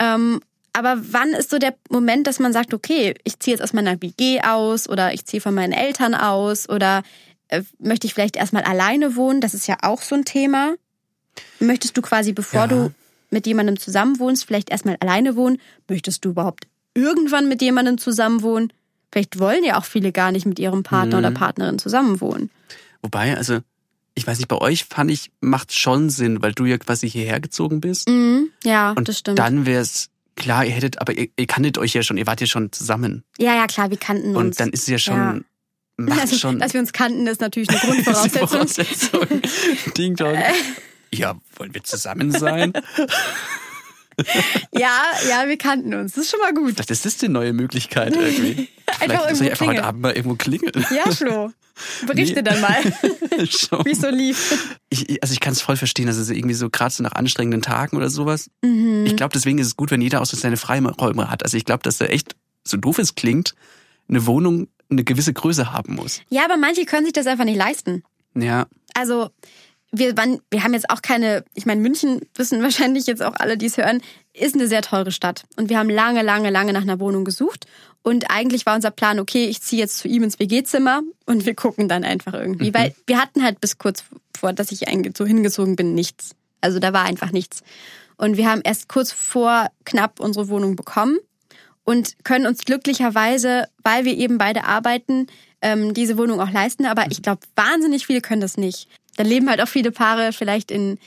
Ja. 0.00 0.14
Ähm, 0.14 0.40
aber 0.74 0.96
wann 1.12 1.30
ist 1.30 1.50
so 1.50 1.58
der 1.58 1.74
Moment, 1.88 2.26
dass 2.26 2.40
man 2.40 2.52
sagt, 2.52 2.74
okay, 2.74 3.14
ich 3.22 3.38
ziehe 3.38 3.54
jetzt 3.54 3.62
aus 3.62 3.72
meiner 3.72 4.02
WG 4.02 4.40
aus 4.40 4.88
oder 4.88 5.14
ich 5.14 5.24
ziehe 5.24 5.40
von 5.40 5.54
meinen 5.54 5.72
Eltern 5.72 6.14
aus 6.14 6.68
oder 6.68 7.04
äh, 7.48 7.62
möchte 7.78 8.08
ich 8.08 8.14
vielleicht 8.14 8.36
erstmal 8.36 8.64
alleine 8.64 9.14
wohnen? 9.14 9.40
Das 9.40 9.54
ist 9.54 9.68
ja 9.68 9.76
auch 9.82 10.02
so 10.02 10.16
ein 10.16 10.24
Thema. 10.24 10.74
Möchtest 11.60 11.96
du 11.96 12.02
quasi, 12.02 12.32
bevor 12.32 12.62
ja. 12.62 12.66
du 12.66 12.90
mit 13.30 13.46
jemandem 13.46 13.78
zusammenwohnst, 13.78 14.44
vielleicht 14.44 14.70
erstmal 14.70 14.96
alleine 14.98 15.36
wohnen? 15.36 15.60
Möchtest 15.88 16.24
du 16.24 16.30
überhaupt 16.30 16.66
irgendwann 16.92 17.48
mit 17.48 17.62
jemandem 17.62 17.96
zusammenwohnen? 17.98 18.72
Vielleicht 19.12 19.38
wollen 19.38 19.62
ja 19.62 19.78
auch 19.78 19.84
viele 19.84 20.10
gar 20.10 20.32
nicht 20.32 20.44
mit 20.44 20.58
ihrem 20.58 20.82
Partner 20.82 21.18
mhm. 21.18 21.24
oder 21.24 21.30
Partnerin 21.30 21.78
zusammenwohnen. 21.78 22.50
Wobei, 23.00 23.36
also, 23.36 23.60
ich 24.16 24.26
weiß 24.26 24.38
nicht, 24.38 24.48
bei 24.48 24.58
euch 24.58 24.86
fand 24.86 25.12
ich, 25.12 25.30
macht 25.40 25.72
schon 25.72 26.10
Sinn, 26.10 26.42
weil 26.42 26.52
du 26.52 26.64
ja 26.64 26.78
quasi 26.78 27.08
hierher 27.08 27.38
gezogen 27.38 27.80
bist. 27.80 28.08
Mhm. 28.08 28.50
Ja, 28.64 28.90
und 28.90 29.08
das 29.08 29.20
stimmt. 29.20 29.38
Dann 29.38 29.66
wäre 29.66 29.82
es 29.82 30.10
klar, 30.36 30.64
ihr 30.64 30.72
hättet, 30.72 31.00
aber 31.00 31.16
ihr, 31.16 31.28
ihr, 31.36 31.46
kanntet 31.46 31.78
euch 31.78 31.94
ja 31.94 32.02
schon, 32.02 32.16
ihr 32.16 32.26
wart 32.26 32.40
ja 32.40 32.46
schon 32.46 32.72
zusammen. 32.72 33.24
Ja, 33.38 33.54
ja, 33.54 33.66
klar, 33.66 33.90
wir 33.90 33.96
kannten 33.96 34.36
uns. 34.36 34.36
Und 34.36 34.60
dann 34.60 34.70
ist 34.70 34.82
es 34.82 34.88
ja 34.88 34.98
schon 34.98 35.16
ja. 35.16 35.40
Macht 35.96 36.20
also, 36.22 36.36
schon. 36.36 36.58
Dass 36.58 36.72
wir 36.74 36.80
uns 36.80 36.92
kannten, 36.92 37.26
ist 37.26 37.40
natürlich 37.40 37.68
eine 37.68 37.78
Grundvoraussetzung. 37.78 38.48
Voraussetzung. 38.48 39.26
Ding 39.96 40.16
dong. 40.16 40.36
Ja, 41.12 41.36
wollen 41.54 41.72
wir 41.72 41.84
zusammen 41.84 42.32
sein? 42.32 42.72
ja, 44.72 44.98
ja, 45.28 45.48
wir 45.48 45.56
kannten 45.56 45.94
uns. 45.94 46.12
Das 46.12 46.24
ist 46.24 46.30
schon 46.30 46.40
mal 46.40 46.54
gut. 46.54 46.78
Das 46.88 47.04
ist 47.04 47.22
die 47.22 47.28
neue 47.28 47.52
Möglichkeit 47.52 48.14
irgendwie. 48.14 48.68
Vielleicht 48.98 49.30
muss 49.30 49.40
ich 49.40 49.50
einfach 49.50 49.66
heute 49.66 49.84
Abend 49.84 50.02
mal 50.02 50.12
irgendwo 50.12 50.36
klingeln. 50.36 50.86
Ja, 50.94 51.10
Flo. 51.10 51.50
Berichte 52.06 52.36
nee. 52.36 52.42
dann 52.42 52.60
mal, 52.60 52.84
wie 53.84 53.90
es 53.90 54.00
so 54.00 54.08
lief. 54.08 54.78
Ich, 54.90 55.20
also 55.22 55.32
ich 55.32 55.40
kann 55.40 55.52
es 55.52 55.60
voll 55.60 55.76
verstehen, 55.76 56.06
also 56.06 56.32
irgendwie 56.32 56.54
so 56.54 56.70
gerade 56.70 56.94
so 56.94 57.02
nach 57.02 57.12
anstrengenden 57.12 57.62
Tagen 57.62 57.96
oder 57.96 58.10
sowas. 58.10 58.48
Mhm. 58.62 59.04
Ich 59.06 59.16
glaube, 59.16 59.32
deswegen 59.32 59.58
ist 59.58 59.66
es 59.66 59.76
gut, 59.76 59.90
wenn 59.90 60.00
jeder 60.00 60.20
auch 60.20 60.26
so 60.26 60.36
seine 60.36 60.56
Freiräume 60.56 61.30
hat. 61.30 61.42
Also 61.42 61.56
ich 61.56 61.64
glaube, 61.64 61.82
dass 61.82 61.98
da 61.98 62.06
echt, 62.06 62.36
so 62.62 62.76
doof 62.76 62.98
es 62.98 63.16
klingt, 63.16 63.54
eine 64.08 64.26
Wohnung 64.26 64.68
eine 64.90 65.02
gewisse 65.02 65.32
Größe 65.32 65.72
haben 65.72 65.94
muss. 65.96 66.20
Ja, 66.28 66.44
aber 66.44 66.56
manche 66.56 66.84
können 66.84 67.04
sich 67.04 67.12
das 67.12 67.26
einfach 67.26 67.44
nicht 67.44 67.56
leisten. 67.56 68.04
Ja. 68.34 68.66
Also 68.94 69.30
wir, 69.98 70.16
waren, 70.16 70.40
wir 70.50 70.62
haben 70.62 70.74
jetzt 70.74 70.90
auch 70.90 71.02
keine, 71.02 71.44
ich 71.54 71.66
meine, 71.66 71.80
München 71.80 72.20
wissen 72.34 72.62
wahrscheinlich 72.62 73.06
jetzt 73.06 73.22
auch 73.22 73.34
alle, 73.36 73.56
die 73.56 73.66
es 73.66 73.76
hören, 73.76 74.02
ist 74.32 74.54
eine 74.54 74.66
sehr 74.66 74.82
teure 74.82 75.12
Stadt. 75.12 75.44
Und 75.56 75.70
wir 75.70 75.78
haben 75.78 75.90
lange, 75.90 76.22
lange, 76.22 76.50
lange 76.50 76.72
nach 76.72 76.82
einer 76.82 77.00
Wohnung 77.00 77.24
gesucht. 77.24 77.66
Und 78.02 78.30
eigentlich 78.30 78.66
war 78.66 78.74
unser 78.74 78.90
Plan, 78.90 79.18
okay, 79.18 79.46
ich 79.46 79.62
ziehe 79.62 79.80
jetzt 79.80 79.98
zu 79.98 80.08
ihm 80.08 80.22
ins 80.24 80.38
WG-Zimmer 80.38 81.02
und 81.24 81.46
wir 81.46 81.54
gucken 81.54 81.88
dann 81.88 82.04
einfach 82.04 82.34
irgendwie. 82.34 82.68
Mhm. 82.68 82.74
Weil 82.74 82.94
wir 83.06 83.18
hatten 83.18 83.42
halt 83.42 83.60
bis 83.60 83.78
kurz 83.78 84.04
vor, 84.36 84.52
dass 84.52 84.72
ich 84.72 84.80
so 85.16 85.24
hingezogen 85.24 85.76
bin, 85.76 85.94
nichts. 85.94 86.32
Also 86.60 86.78
da 86.78 86.92
war 86.92 87.04
einfach 87.04 87.32
nichts. 87.32 87.62
Und 88.16 88.36
wir 88.36 88.50
haben 88.50 88.60
erst 88.62 88.88
kurz 88.88 89.10
vor 89.12 89.68
knapp 89.84 90.20
unsere 90.20 90.48
Wohnung 90.48 90.76
bekommen 90.76 91.18
und 91.84 92.24
können 92.24 92.46
uns 92.46 92.64
glücklicherweise, 92.64 93.68
weil 93.82 94.04
wir 94.04 94.16
eben 94.16 94.38
beide 94.38 94.64
arbeiten, 94.64 95.26
ähm, 95.62 95.94
diese 95.94 96.18
Wohnung 96.18 96.40
auch 96.40 96.50
leisten. 96.50 96.86
Aber 96.86 97.06
ich 97.10 97.22
glaube, 97.22 97.40
wahnsinnig 97.56 98.06
viele 98.06 98.20
können 98.20 98.40
das 98.40 98.56
nicht. 98.56 98.88
Da 99.16 99.24
leben 99.24 99.48
halt 99.48 99.60
auch 99.60 99.68
viele 99.68 99.90
Paare 99.90 100.32
vielleicht 100.32 100.70
in 100.70 100.98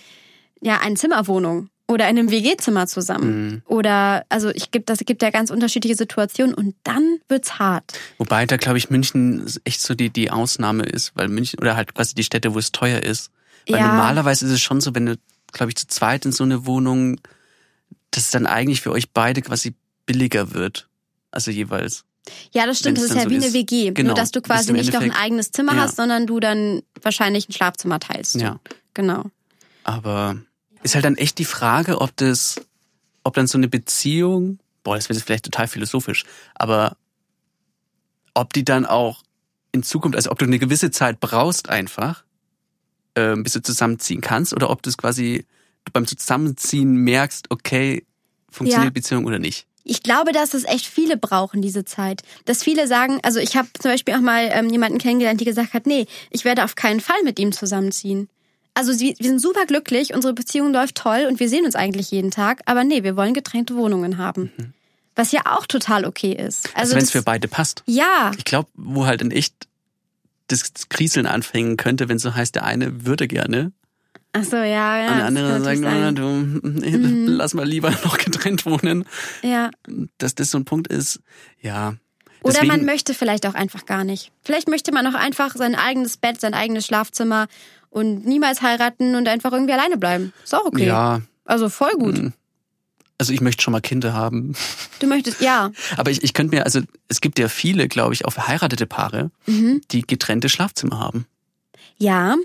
ja, 0.61 0.79
einer 0.79 0.95
Zimmerwohnung 0.95 1.69
oder 1.87 2.09
in 2.09 2.17
einem 2.17 2.31
WG-Zimmer 2.31 2.87
zusammen. 2.87 3.45
Mhm. 3.45 3.61
Oder 3.65 4.25
also 4.29 4.49
ich 4.49 4.71
gibt 4.71 4.89
das 4.89 4.99
gibt 4.99 5.21
ja 5.21 5.29
ganz 5.29 5.49
unterschiedliche 5.49 5.95
Situationen 5.95 6.53
und 6.53 6.75
dann 6.83 7.19
wird's 7.29 7.59
hart. 7.59 7.93
Wobei 8.17 8.45
da 8.45 8.57
glaube 8.57 8.77
ich 8.77 8.89
München 8.89 9.45
echt 9.63 9.81
so 9.81 9.95
die 9.95 10.09
die 10.09 10.29
Ausnahme 10.29 10.83
ist, 10.83 11.13
weil 11.15 11.29
München 11.29 11.59
oder 11.59 11.75
halt 11.75 11.95
quasi 11.95 12.13
die 12.13 12.23
Städte, 12.23 12.53
wo 12.53 12.59
es 12.59 12.71
teuer 12.71 13.03
ist. 13.03 13.31
Weil 13.67 13.79
ja. 13.79 13.87
normalerweise 13.87 14.45
ist 14.45 14.51
es 14.51 14.61
schon 14.61 14.81
so, 14.81 14.93
wenn 14.95 15.05
du 15.05 15.17
glaube 15.53 15.71
ich 15.71 15.77
zu 15.77 15.87
zweit 15.87 16.25
in 16.25 16.31
so 16.31 16.43
eine 16.43 16.65
Wohnung, 16.65 17.19
das 18.11 18.25
ist 18.25 18.35
dann 18.35 18.45
eigentlich 18.45 18.81
für 18.81 18.91
euch 18.91 19.11
beide 19.11 19.41
quasi 19.41 19.73
billiger 20.05 20.53
wird. 20.53 20.89
Also 21.31 21.51
jeweils. 21.51 22.03
Ja, 22.51 22.65
das 22.65 22.79
stimmt. 22.79 22.97
Das 22.97 23.05
ist 23.05 23.15
ja 23.15 23.23
so 23.23 23.29
wie 23.29 23.35
eine 23.35 23.53
WG. 23.53 23.91
Genau, 23.91 24.07
Nur, 24.07 24.15
dass 24.15 24.31
du 24.31 24.41
quasi 24.41 24.71
nicht 24.73 24.93
noch 24.93 25.01
ein 25.01 25.11
eigenes 25.11 25.51
Zimmer 25.51 25.75
ja. 25.75 25.81
hast, 25.81 25.95
sondern 25.95 26.27
du 26.27 26.39
dann 26.39 26.81
wahrscheinlich 27.01 27.49
ein 27.49 27.53
Schlafzimmer 27.53 27.99
teilst. 27.99 28.35
Ja. 28.35 28.59
Genau. 28.93 29.25
Aber 29.83 30.37
ist 30.83 30.95
halt 30.95 31.05
dann 31.05 31.15
echt 31.15 31.37
die 31.39 31.45
Frage, 31.45 32.01
ob 32.01 32.15
das, 32.17 32.61
ob 33.23 33.33
dann 33.35 33.47
so 33.47 33.57
eine 33.57 33.67
Beziehung, 33.67 34.59
boah, 34.83 34.95
das 34.95 35.09
wird 35.09 35.17
jetzt 35.17 35.25
vielleicht 35.25 35.45
total 35.45 35.67
philosophisch, 35.67 36.25
aber 36.55 36.97
ob 38.33 38.53
die 38.53 38.63
dann 38.63 38.85
auch 38.85 39.23
in 39.71 39.83
Zukunft, 39.83 40.15
also 40.15 40.31
ob 40.31 40.39
du 40.39 40.45
eine 40.45 40.59
gewisse 40.59 40.91
Zeit 40.91 41.19
brauchst 41.19 41.69
einfach, 41.69 42.23
äh, 43.15 43.35
bis 43.35 43.53
du 43.53 43.61
zusammenziehen 43.61 44.21
kannst, 44.21 44.53
oder 44.53 44.69
ob 44.69 44.81
du 44.81 44.89
es 44.89 44.97
quasi 44.97 45.45
beim 45.93 46.05
Zusammenziehen 46.05 46.95
merkst, 46.95 47.49
okay, 47.49 48.05
funktioniert 48.49 48.91
ja. 48.91 48.93
Beziehung 48.93 49.25
oder 49.25 49.39
nicht? 49.39 49.67
Ich 49.89 50.03
glaube, 50.03 50.31
dass 50.31 50.53
es 50.53 50.63
echt 50.65 50.85
viele 50.85 51.17
brauchen, 51.17 51.61
diese 51.61 51.85
Zeit. 51.85 52.21
Dass 52.45 52.63
viele 52.63 52.87
sagen, 52.87 53.19
also 53.23 53.39
ich 53.39 53.55
habe 53.55 53.67
zum 53.79 53.91
Beispiel 53.91 54.15
auch 54.15 54.21
mal 54.21 54.49
ähm, 54.51 54.69
jemanden 54.69 54.97
kennengelernt, 54.97 55.41
die 55.41 55.45
gesagt 55.45 55.73
hat, 55.73 55.85
nee, 55.85 56.05
ich 56.29 56.45
werde 56.45 56.63
auf 56.63 56.75
keinen 56.75 56.99
Fall 56.99 57.21
mit 57.23 57.39
ihm 57.39 57.51
zusammenziehen. 57.51 58.29
Also 58.73 58.99
wir 58.99 59.15
sind 59.19 59.39
super 59.39 59.65
glücklich, 59.65 60.13
unsere 60.13 60.33
Beziehung 60.33 60.71
läuft 60.71 60.95
toll 60.95 61.25
und 61.27 61.39
wir 61.39 61.49
sehen 61.49 61.65
uns 61.65 61.75
eigentlich 61.75 62.11
jeden 62.11 62.29
Tag, 62.29 62.61
aber 62.65 62.83
nee, 62.83 63.01
wir 63.01 63.17
wollen 63.17 63.33
getrennte 63.33 63.75
Wohnungen 63.75 64.19
haben. 64.19 64.51
Mhm. 64.55 64.73
Was 65.15 65.31
ja 65.31 65.41
auch 65.45 65.65
total 65.65 66.05
okay 66.05 66.33
ist. 66.33 66.67
Also, 66.67 66.79
also 66.81 66.95
wenn 66.95 67.03
es 67.03 67.09
für 67.09 67.23
beide 67.23 67.47
passt. 67.47 67.81
Ja. 67.87 68.31
Ich 68.37 68.45
glaube, 68.45 68.69
wo 68.75 69.07
halt 69.07 69.23
in 69.23 69.31
echt 69.31 69.55
das 70.47 70.89
Kriseln 70.89 71.25
anfangen 71.25 71.75
könnte, 71.75 72.07
wenn 72.07 72.19
so 72.19 72.35
heißt, 72.35 72.53
der 72.53 72.65
eine 72.65 73.05
würde 73.05 73.27
gerne 73.27 73.71
Ach 74.39 74.43
so, 74.43 74.57
ja, 74.57 74.99
ja. 74.99 75.11
Und 75.13 75.21
andere 75.21 75.61
sagen, 75.61 75.81
sein. 75.81 76.15
du, 76.15 76.23
mhm. 76.23 77.25
lass 77.27 77.53
mal 77.53 77.67
lieber 77.67 77.91
noch 78.03 78.17
getrennt 78.17 78.65
wohnen. 78.65 79.05
Ja. 79.41 79.71
Dass 80.17 80.35
das 80.35 80.51
so 80.51 80.57
ein 80.57 80.65
Punkt 80.65 80.87
ist, 80.87 81.19
ja. 81.61 81.95
Oder 82.43 82.65
man 82.65 82.85
möchte 82.85 83.13
vielleicht 83.13 83.45
auch 83.45 83.55
einfach 83.55 83.85
gar 83.85 84.03
nicht. 84.03 84.31
Vielleicht 84.43 84.69
möchte 84.69 84.91
man 84.91 85.07
auch 85.07 85.15
einfach 85.15 85.55
sein 85.55 85.75
eigenes 85.75 86.17
Bett, 86.17 86.39
sein 86.39 86.53
eigenes 86.53 86.85
Schlafzimmer 86.85 87.47
und 87.89 88.25
niemals 88.25 88.61
heiraten 88.61 89.15
und 89.15 89.27
einfach 89.27 89.51
irgendwie 89.51 89.73
alleine 89.73 89.97
bleiben. 89.97 90.33
Ist 90.43 90.53
auch 90.53 90.65
okay. 90.65 90.85
Ja. 90.85 91.21
Also 91.45 91.69
voll 91.69 91.93
gut. 91.93 92.17
Mhm. 92.17 92.33
Also 93.17 93.33
ich 93.33 93.41
möchte 93.41 93.63
schon 93.63 93.71
mal 93.71 93.81
Kinder 93.81 94.13
haben. 94.13 94.55
Du 94.99 95.07
möchtest, 95.07 95.41
ja. 95.41 95.71
Aber 95.97 96.11
ich, 96.11 96.23
ich 96.23 96.33
könnte 96.33 96.55
mir, 96.55 96.65
also 96.65 96.81
es 97.07 97.19
gibt 97.21 97.39
ja 97.39 97.47
viele, 97.47 97.87
glaube 97.87 98.13
ich, 98.13 98.25
auch 98.25 98.31
verheiratete 98.31 98.85
Paare, 98.85 99.31
mhm. 99.47 99.81
die 99.91 100.03
getrennte 100.03 100.49
Schlafzimmer 100.49 100.99
haben. 100.99 101.25
Ja, 101.97 102.35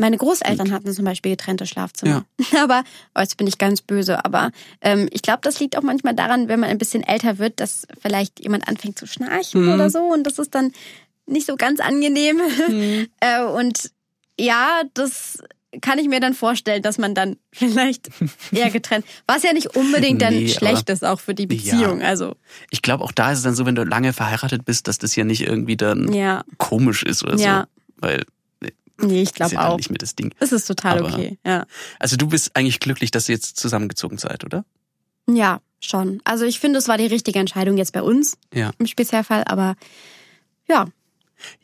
meine 0.00 0.16
Großeltern 0.16 0.72
hatten 0.72 0.92
zum 0.92 1.04
Beispiel 1.04 1.32
getrennte 1.32 1.66
Schlafzimmer. 1.66 2.24
Ja. 2.52 2.62
Aber, 2.64 2.84
oh, 3.14 3.20
jetzt 3.20 3.36
bin 3.36 3.46
ich 3.46 3.58
ganz 3.58 3.82
böse, 3.82 4.24
aber 4.24 4.50
ähm, 4.80 5.08
ich 5.12 5.22
glaube, 5.22 5.40
das 5.42 5.60
liegt 5.60 5.76
auch 5.76 5.82
manchmal 5.82 6.14
daran, 6.14 6.48
wenn 6.48 6.58
man 6.58 6.70
ein 6.70 6.78
bisschen 6.78 7.02
älter 7.02 7.38
wird, 7.38 7.60
dass 7.60 7.86
vielleicht 8.00 8.40
jemand 8.40 8.66
anfängt 8.66 8.98
zu 8.98 9.06
schnarchen 9.06 9.66
mhm. 9.66 9.72
oder 9.72 9.90
so 9.90 10.00
und 10.00 10.24
das 10.24 10.38
ist 10.38 10.54
dann 10.54 10.72
nicht 11.26 11.46
so 11.46 11.56
ganz 11.56 11.80
angenehm. 11.80 12.40
Mhm. 12.68 13.08
äh, 13.20 13.44
und 13.44 13.90
ja, 14.38 14.82
das 14.94 15.38
kann 15.82 15.98
ich 15.98 16.08
mir 16.08 16.18
dann 16.18 16.34
vorstellen, 16.34 16.82
dass 16.82 16.98
man 16.98 17.14
dann 17.14 17.36
vielleicht 17.52 18.08
eher 18.52 18.70
getrennt, 18.70 19.04
was 19.26 19.42
ja 19.42 19.52
nicht 19.52 19.76
unbedingt 19.76 20.22
dann 20.22 20.34
nee, 20.34 20.48
schlecht 20.48 20.88
ist 20.88 21.04
auch 21.04 21.20
für 21.20 21.34
die 21.34 21.46
Beziehung. 21.46 22.00
Ja. 22.00 22.06
Also 22.06 22.36
ich 22.70 22.80
glaube 22.80 23.04
auch 23.04 23.12
da 23.12 23.32
ist 23.32 23.38
es 23.38 23.44
dann 23.44 23.54
so, 23.54 23.66
wenn 23.66 23.74
du 23.74 23.84
lange 23.84 24.12
verheiratet 24.14 24.64
bist, 24.64 24.88
dass 24.88 24.98
das 24.98 25.14
ja 25.14 25.24
nicht 25.24 25.42
irgendwie 25.42 25.76
dann 25.76 26.12
ja. 26.12 26.42
komisch 26.56 27.02
ist 27.02 27.22
oder 27.22 27.36
ja. 27.36 27.60
so, 27.60 28.06
weil 28.06 28.24
Nee, 29.02 29.22
ich 29.22 29.34
glaube 29.34 29.58
auch. 29.60 29.76
nicht 29.76 29.90
mehr 29.90 29.98
das 29.98 30.14
Ding. 30.14 30.34
Es 30.38 30.52
ist 30.52 30.66
total 30.66 30.98
Aber, 30.98 31.08
okay, 31.08 31.38
ja. 31.44 31.66
Also 31.98 32.16
du 32.16 32.26
bist 32.28 32.56
eigentlich 32.56 32.80
glücklich, 32.80 33.10
dass 33.10 33.28
ihr 33.28 33.34
jetzt 33.34 33.56
zusammengezogen 33.56 34.18
seid, 34.18 34.44
oder? 34.44 34.64
Ja, 35.28 35.60
schon. 35.80 36.20
Also 36.24 36.44
ich 36.44 36.60
finde, 36.60 36.78
es 36.78 36.88
war 36.88 36.98
die 36.98 37.06
richtige 37.06 37.38
Entscheidung 37.38 37.76
jetzt 37.76 37.92
bei 37.92 38.02
uns 38.02 38.36
ja. 38.52 38.72
im 38.78 38.86
Spezialfall, 38.86 39.44
aber 39.44 39.76
ja. 40.68 40.86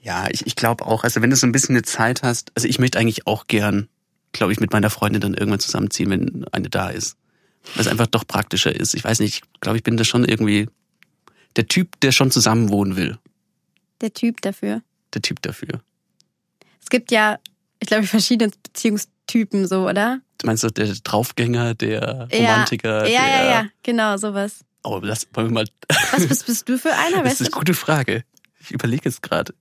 Ja, 0.03 0.27
ich, 0.31 0.46
ich 0.46 0.57
glaube 0.57 0.87
auch, 0.87 1.05
also 1.05 1.20
wenn 1.20 1.31
du 1.31 1.37
so 1.37 1.46
ein 1.46 1.53
bisschen 1.53 1.75
eine 1.75 1.83
Zeit 1.83 2.22
hast, 2.22 2.51
also 2.55 2.66
ich 2.66 2.79
möchte 2.79 2.99
eigentlich 2.99 3.27
auch 3.27 3.46
gern, 3.46 3.88
glaube 4.33 4.53
ich, 4.53 4.61
mit 4.61 4.72
meiner 4.72 4.90
Freundin 4.90 5.20
dann 5.20 5.35
irgendwann 5.35 5.61
zusammenziehen, 5.61 6.11
wenn 6.11 6.44
eine 6.53 6.70
da 6.70 6.88
ist. 6.88 7.16
Weil 7.75 7.83
es 7.83 7.88
einfach 7.88 8.07
doch 8.07 8.27
praktischer 8.27 8.75
ist. 8.75 8.94
Ich 8.94 9.03
weiß 9.03 9.18
nicht, 9.20 9.42
ich 9.44 9.61
glaube, 9.61 9.77
ich 9.77 9.83
bin 9.83 9.96
da 9.96 10.05
schon 10.05 10.25
irgendwie 10.25 10.68
der 11.57 11.66
Typ, 11.66 11.99
der 12.01 12.12
schon 12.12 12.31
zusammen 12.31 12.68
wohnen 12.68 12.96
will. 12.96 13.18
Der 14.01 14.12
Typ 14.12 14.40
dafür. 14.42 14.83
Der 15.14 15.22
Typ 15.22 15.42
dafür. 15.42 15.81
Es 16.87 16.90
gibt 16.90 17.11
ja, 17.11 17.40
ich 17.81 17.88
glaube, 17.88 18.07
verschiedene 18.07 18.53
Beziehungstypen 18.62 19.66
so, 19.66 19.88
oder? 19.88 20.20
Du 20.38 20.46
meinst 20.46 20.62
so 20.62 20.70
der 20.70 20.87
Draufgänger, 21.03 21.75
der 21.75 22.29
Romantiker? 22.33 23.09
Ja, 23.09 23.27
ja, 23.27 23.27
der, 23.27 23.44
ja, 23.44 23.51
ja, 23.51 23.68
genau, 23.83 24.16
sowas. 24.18 24.64
Oh, 24.85 25.01
lass, 25.03 25.27
wollen 25.35 25.49
wir 25.49 25.55
mal. 25.55 25.66
Was 26.12 26.29
bist, 26.29 26.46
bist 26.46 26.68
du 26.68 26.79
für 26.79 26.92
einer? 26.92 27.25
Das 27.25 27.35
ist 27.35 27.40
eine 27.40 27.51
du? 27.51 27.59
gute 27.59 27.75
Frage. 27.75 28.22
Ich 28.61 28.70
überlege 28.70 29.07
jetzt 29.07 29.20
gerade. 29.20 29.53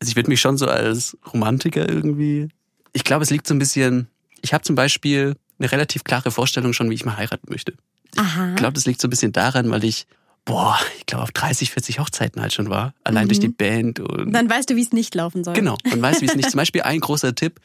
Also 0.00 0.10
ich 0.10 0.16
würde 0.16 0.30
mich 0.30 0.40
schon 0.40 0.58
so 0.58 0.66
als 0.66 1.16
Romantiker 1.32 1.88
irgendwie. 1.88 2.48
Ich 2.92 3.04
glaube, 3.04 3.22
es 3.22 3.30
liegt 3.30 3.46
so 3.46 3.54
ein 3.54 3.60
bisschen. 3.60 4.08
Ich 4.40 4.52
habe 4.52 4.64
zum 4.64 4.74
Beispiel 4.74 5.36
eine 5.60 5.70
relativ 5.70 6.02
klare 6.02 6.32
Vorstellung 6.32 6.72
schon, 6.72 6.90
wie 6.90 6.94
ich 6.94 7.04
mal 7.04 7.18
heiraten 7.18 7.46
möchte. 7.50 7.74
Aha. 8.16 8.50
Ich 8.50 8.56
glaube, 8.56 8.72
das 8.72 8.84
liegt 8.84 9.00
so 9.00 9.06
ein 9.06 9.10
bisschen 9.10 9.30
daran, 9.30 9.70
weil 9.70 9.84
ich, 9.84 10.08
boah, 10.44 10.78
ich 10.98 11.06
glaube, 11.06 11.24
auf 11.24 11.32
30, 11.32 11.70
40 11.70 11.98
Hochzeiten 11.98 12.40
halt 12.40 12.52
schon 12.52 12.70
war. 12.70 12.94
Allein 13.04 13.28
durch 13.28 13.40
die 13.40 13.48
Band 13.48 14.00
und. 14.00 14.32
Dann 14.32 14.48
weißt 14.48 14.70
du, 14.70 14.76
wie 14.76 14.82
es 14.82 14.92
nicht 14.92 15.14
laufen 15.14 15.44
soll. 15.44 15.54
Genau. 15.54 15.76
Man 15.88 16.02
weiß, 16.02 16.20
wie 16.20 16.26
es 16.26 16.34
nicht. 16.34 16.50
Zum 16.50 16.58
Beispiel 16.58 16.82
ein 16.82 17.00
großer 17.00 17.34
Tipp. 17.34 17.60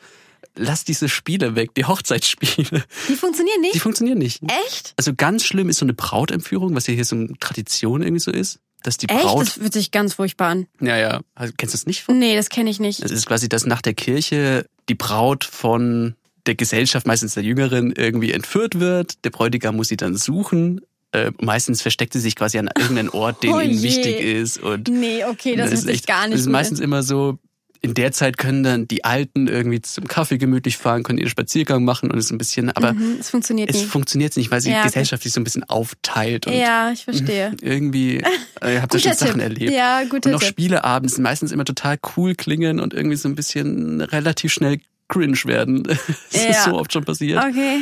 Lass 0.57 0.85
diese 0.85 1.09
Spiele 1.09 1.55
weg, 1.55 1.73
die 1.75 1.85
Hochzeitsspiele. 1.85 2.83
Die 3.09 3.15
funktionieren 3.15 3.61
nicht? 3.61 3.75
Die 3.75 3.79
funktionieren 3.79 4.19
nicht. 4.19 4.41
Echt? 4.67 4.93
Also 4.95 5.13
ganz 5.15 5.43
schlimm 5.43 5.69
ist 5.69 5.79
so 5.79 5.85
eine 5.85 5.93
Brautentführung, 5.93 6.75
was 6.75 6.87
ja 6.87 6.93
hier 6.93 7.03
so 7.03 7.15
eine 7.15 7.33
Tradition 7.39 8.01
irgendwie 8.01 8.21
so 8.21 8.31
ist. 8.31 8.59
Dass 8.83 8.97
die 8.97 9.09
Echt? 9.09 9.23
Braut. 9.23 9.41
Das 9.41 9.53
fühlt 9.53 9.73
sich 9.73 9.89
ganz 9.91 10.13
furchtbar 10.13 10.49
an. 10.49 10.67
Ja, 10.79 10.95
ja. 10.95 11.21
Also, 11.33 11.53
kennst 11.57 11.73
du 11.73 11.77
das 11.77 11.87
nicht? 11.87 12.07
Nee, 12.07 12.35
das 12.35 12.49
kenne 12.49 12.69
ich 12.69 12.79
nicht. 12.79 13.01
Es 13.01 13.11
ist 13.11 13.25
quasi, 13.25 13.49
dass 13.49 13.65
nach 13.65 13.81
der 13.81 13.95
Kirche 13.95 14.67
die 14.87 14.95
Braut 14.95 15.43
von 15.43 16.15
der 16.45 16.53
Gesellschaft, 16.53 17.07
meistens 17.07 17.33
der 17.33 17.43
Jüngeren, 17.43 17.91
irgendwie 17.91 18.31
entführt 18.31 18.79
wird. 18.79 19.25
Der 19.25 19.31
Bräutigam 19.31 19.75
muss 19.75 19.87
sie 19.87 19.97
dann 19.97 20.15
suchen. 20.15 20.81
Äh, 21.15 21.31
meistens 21.41 21.81
versteckt 21.81 22.13
sie 22.13 22.19
sich 22.19 22.35
quasi 22.35 22.57
an 22.57 22.69
irgendeinen 22.77 23.09
Ort, 23.09 23.43
den 23.43 23.51
Oh 23.53 23.59
ihnen 23.59 23.73
je. 23.73 23.83
wichtig 23.83 24.19
ist. 24.19 24.57
Und 24.61 24.87
Nee, 24.89 25.23
okay, 25.25 25.55
das 25.55 25.71
ist 25.71 25.83
sich 25.83 25.95
echt- 25.97 26.07
gar 26.07 26.23
nicht 26.27 26.33
Das 26.33 26.39
ist 26.41 26.45
gut 26.47 26.51
meistens 26.53 26.79
immer 26.79 27.03
so, 27.03 27.37
in 27.81 27.93
der 27.93 28.11
Zeit 28.11 28.39
können 28.39 28.63
dann 28.63 28.87
die 28.87 29.03
Alten 29.05 29.47
irgendwie 29.47 29.79
zum 29.79 30.07
Kaffee 30.07 30.39
gemütlich 30.39 30.75
fahren, 30.77 31.03
können 31.03 31.19
ihren 31.19 31.29
Spaziergang 31.29 31.83
machen 31.85 32.09
und 32.09 32.17
es 32.17 32.25
ist 32.25 32.31
ein 32.31 32.39
bisschen, 32.39 32.71
aber. 32.71 32.93
Mhm, 32.93 33.17
es 33.19 33.29
funktioniert 33.29 33.69
es 33.69 33.75
nicht. 33.75 33.87
funktioniert 33.89 34.35
nicht, 34.37 34.49
weil 34.49 34.59
sie 34.59 34.71
Ja, 34.71 34.77
okay. 34.79 34.87
gesellschaftlich 34.87 35.31
so 35.31 35.39
ein 35.39 35.43
bisschen 35.43 35.63
aufteilt 35.65 36.47
und 36.47 36.53
Ja, 36.53 36.91
ich 36.91 37.03
verstehe. 37.03 37.51
irgendwie, 37.61 38.23
äh, 38.61 38.73
ihr 38.73 38.81
habt 38.81 38.93
ja 38.95 38.99
schon 38.99 39.13
Sachen 39.13 39.33
Tipp. 39.33 39.41
erlebt. 39.43 39.71
Ja, 39.71 40.03
guter 40.05 40.29
Und 40.29 40.33
noch 40.33 40.39
Tipp. 40.39 40.49
Spieleabends 40.49 41.13
sind 41.15 41.23
meistens 41.23 41.51
immer 41.51 41.65
total 41.65 41.99
cool 42.17 42.33
klingen 42.33 42.79
und 42.79 42.93
irgendwie 42.95 43.17
so 43.17 43.29
ein 43.29 43.35
bisschen 43.35 44.01
relativ 44.01 44.51
schnell 44.51 44.79
cringe 45.07 45.37
werden. 45.45 45.83
Das 45.87 45.99
ist 46.33 46.47
Ja. 46.47 46.63
so 46.65 46.73
oft 46.73 46.91
schon 46.91 47.05
passiert. 47.05 47.43
Okay. 47.43 47.81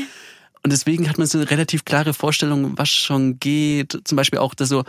Und 0.63 0.71
deswegen 0.71 1.09
hat 1.09 1.17
man 1.17 1.27
so 1.27 1.37
eine 1.37 1.49
relativ 1.49 1.83
klare 1.83 2.13
Vorstellung, 2.13 2.77
was 2.77 2.89
schon 2.89 3.39
geht. 3.39 3.99
Zum 4.05 4.15
Beispiel 4.15 4.39
auch 4.39 4.53
das 4.53 4.69
so 4.69 4.83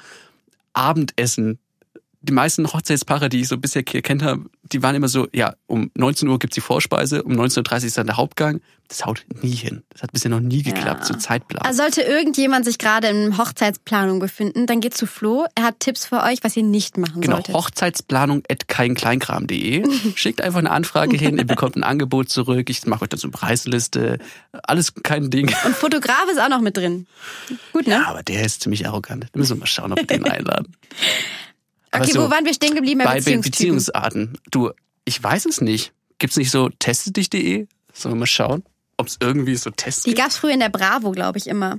Abendessen. 0.72 1.58
Die 2.26 2.32
meisten 2.32 2.66
Hochzeitspaare, 2.66 3.28
die 3.28 3.40
ich 3.42 3.48
so 3.48 3.58
bisher 3.58 3.82
hier 3.87 4.00
kennt 4.00 4.22
habe, 4.22 4.46
die 4.72 4.82
waren 4.82 4.94
immer 4.94 5.08
so, 5.08 5.28
ja, 5.34 5.54
um 5.66 5.90
19 5.94 6.26
Uhr 6.28 6.38
gibt's 6.38 6.54
die 6.54 6.62
Vorspeise, 6.62 7.22
um 7.22 7.32
19.30 7.32 7.70
Uhr 7.80 7.84
ist 7.84 7.98
dann 7.98 8.06
der 8.06 8.16
Hauptgang. 8.16 8.60
Das 8.88 9.04
haut 9.06 9.24
nie 9.42 9.54
hin. 9.54 9.82
Das 9.90 10.02
hat 10.02 10.12
bisher 10.12 10.30
noch 10.30 10.40
nie 10.40 10.62
geklappt, 10.62 11.00
Ja. 11.00 11.06
so 11.06 11.14
Zeitplan. 11.14 11.62
Also 11.62 11.82
sollte 11.82 12.02
irgendjemand 12.02 12.64
sich 12.64 12.76
gerade 12.78 13.08
in 13.08 13.37
Hochzeitsplanung 13.38 14.20
befinden, 14.20 14.66
dann 14.66 14.80
geht 14.80 14.94
zu 14.94 15.06
Flo. 15.06 15.46
Er 15.54 15.64
hat 15.64 15.80
Tipps 15.80 16.06
für 16.06 16.22
euch, 16.22 16.38
was 16.42 16.56
ihr 16.56 16.62
nicht 16.62 16.96
machen 16.98 17.20
Genau, 17.20 17.37
solltet. 17.37 17.54
Hochzeitsplanung 17.54 18.42
at 18.50 18.68
keinkleinkram.de. 18.68 19.84
Schickt 20.16 20.40
einfach 20.40 20.58
eine 20.60 20.70
Anfrage 20.70 21.16
hin, 21.16 21.37
ihr 21.38 21.46
bekommt 21.46 21.76
ein 21.76 21.84
Angebot 21.84 22.28
zurück. 22.30 22.68
Ich 22.70 22.87
mache 22.87 23.02
euch 23.02 23.08
dann 23.10 23.20
so 23.20 23.26
eine 23.28 23.32
Preisliste. 23.32 24.18
Alles 24.52 24.92
kein 25.02 25.30
Ding. 25.30 25.54
Und 25.64 25.74
Fotograf 25.76 26.26
ist 26.30 26.40
auch 26.40 26.48
noch 26.50 26.60
mit 26.60 26.76
drin. 26.76 27.06
Gut, 27.72 27.87
ne? 27.87 27.94
Ja, 27.94 28.06
aber 28.08 28.22
der 28.22 28.44
ist 28.44 28.62
ziemlich 28.62 28.87
arrogant. 28.87 29.24
Da 29.32 29.38
müssen 29.38 29.56
wir 29.56 29.60
mal 29.60 29.66
schauen, 29.66 29.92
ob 29.92 29.98
wir 29.98 30.06
den 30.06 30.24
einladen. 30.24 30.74
Okay, 31.94 32.12
so, 32.12 32.22
wo 32.22 32.30
waren 32.30 32.44
wir 32.44 32.54
stehen 32.54 32.74
geblieben 32.74 32.98
bei, 32.98 33.04
bei 33.04 33.14
Beziehungstypen? 33.16 33.50
Beziehungsarten. 33.50 34.38
Du, 34.50 34.70
ich 35.04 35.22
weiß 35.22 35.46
es 35.46 35.61
nicht. 35.61 35.92
Gibt's 36.18 36.37
nicht 36.37 36.50
so 36.50 36.68
testedich.de? 36.68 37.66
Sollen 37.92 38.14
wir 38.14 38.20
mal 38.20 38.26
schauen, 38.26 38.64
ob 38.96 39.07
es 39.07 39.18
irgendwie 39.20 39.57
so 39.57 39.70
Tests 39.70 40.02
Die 40.02 40.11
gibt? 40.11 40.22
gab's 40.22 40.37
früher 40.37 40.52
in 40.52 40.61
der 40.61 40.68
Bravo, 40.68 41.12
glaube 41.12 41.38
ich, 41.38 41.46
immer. 41.46 41.78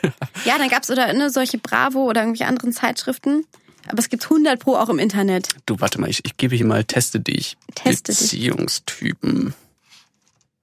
ja, 0.44 0.58
dann 0.58 0.68
gab's 0.68 0.90
oder 0.90 1.12
ne, 1.12 1.30
solche 1.30 1.58
Bravo 1.58 2.04
oder 2.04 2.22
irgendwelche 2.22 2.46
anderen 2.46 2.72
Zeitschriften. 2.72 3.44
Aber 3.86 3.98
es 3.98 4.08
gibt 4.08 4.24
100 4.24 4.58
pro 4.58 4.76
auch 4.76 4.88
im 4.88 4.98
Internet. 4.98 5.48
Du, 5.66 5.80
warte 5.80 6.00
mal, 6.00 6.08
ich, 6.08 6.24
ich 6.24 6.36
gebe 6.36 6.56
hier 6.56 6.64
mal 6.64 6.84
Teste 6.84 7.20
dich. 7.20 7.56
Teste 7.74 8.12
dich. 8.12 8.20
Beziehungstypen. 8.20 9.54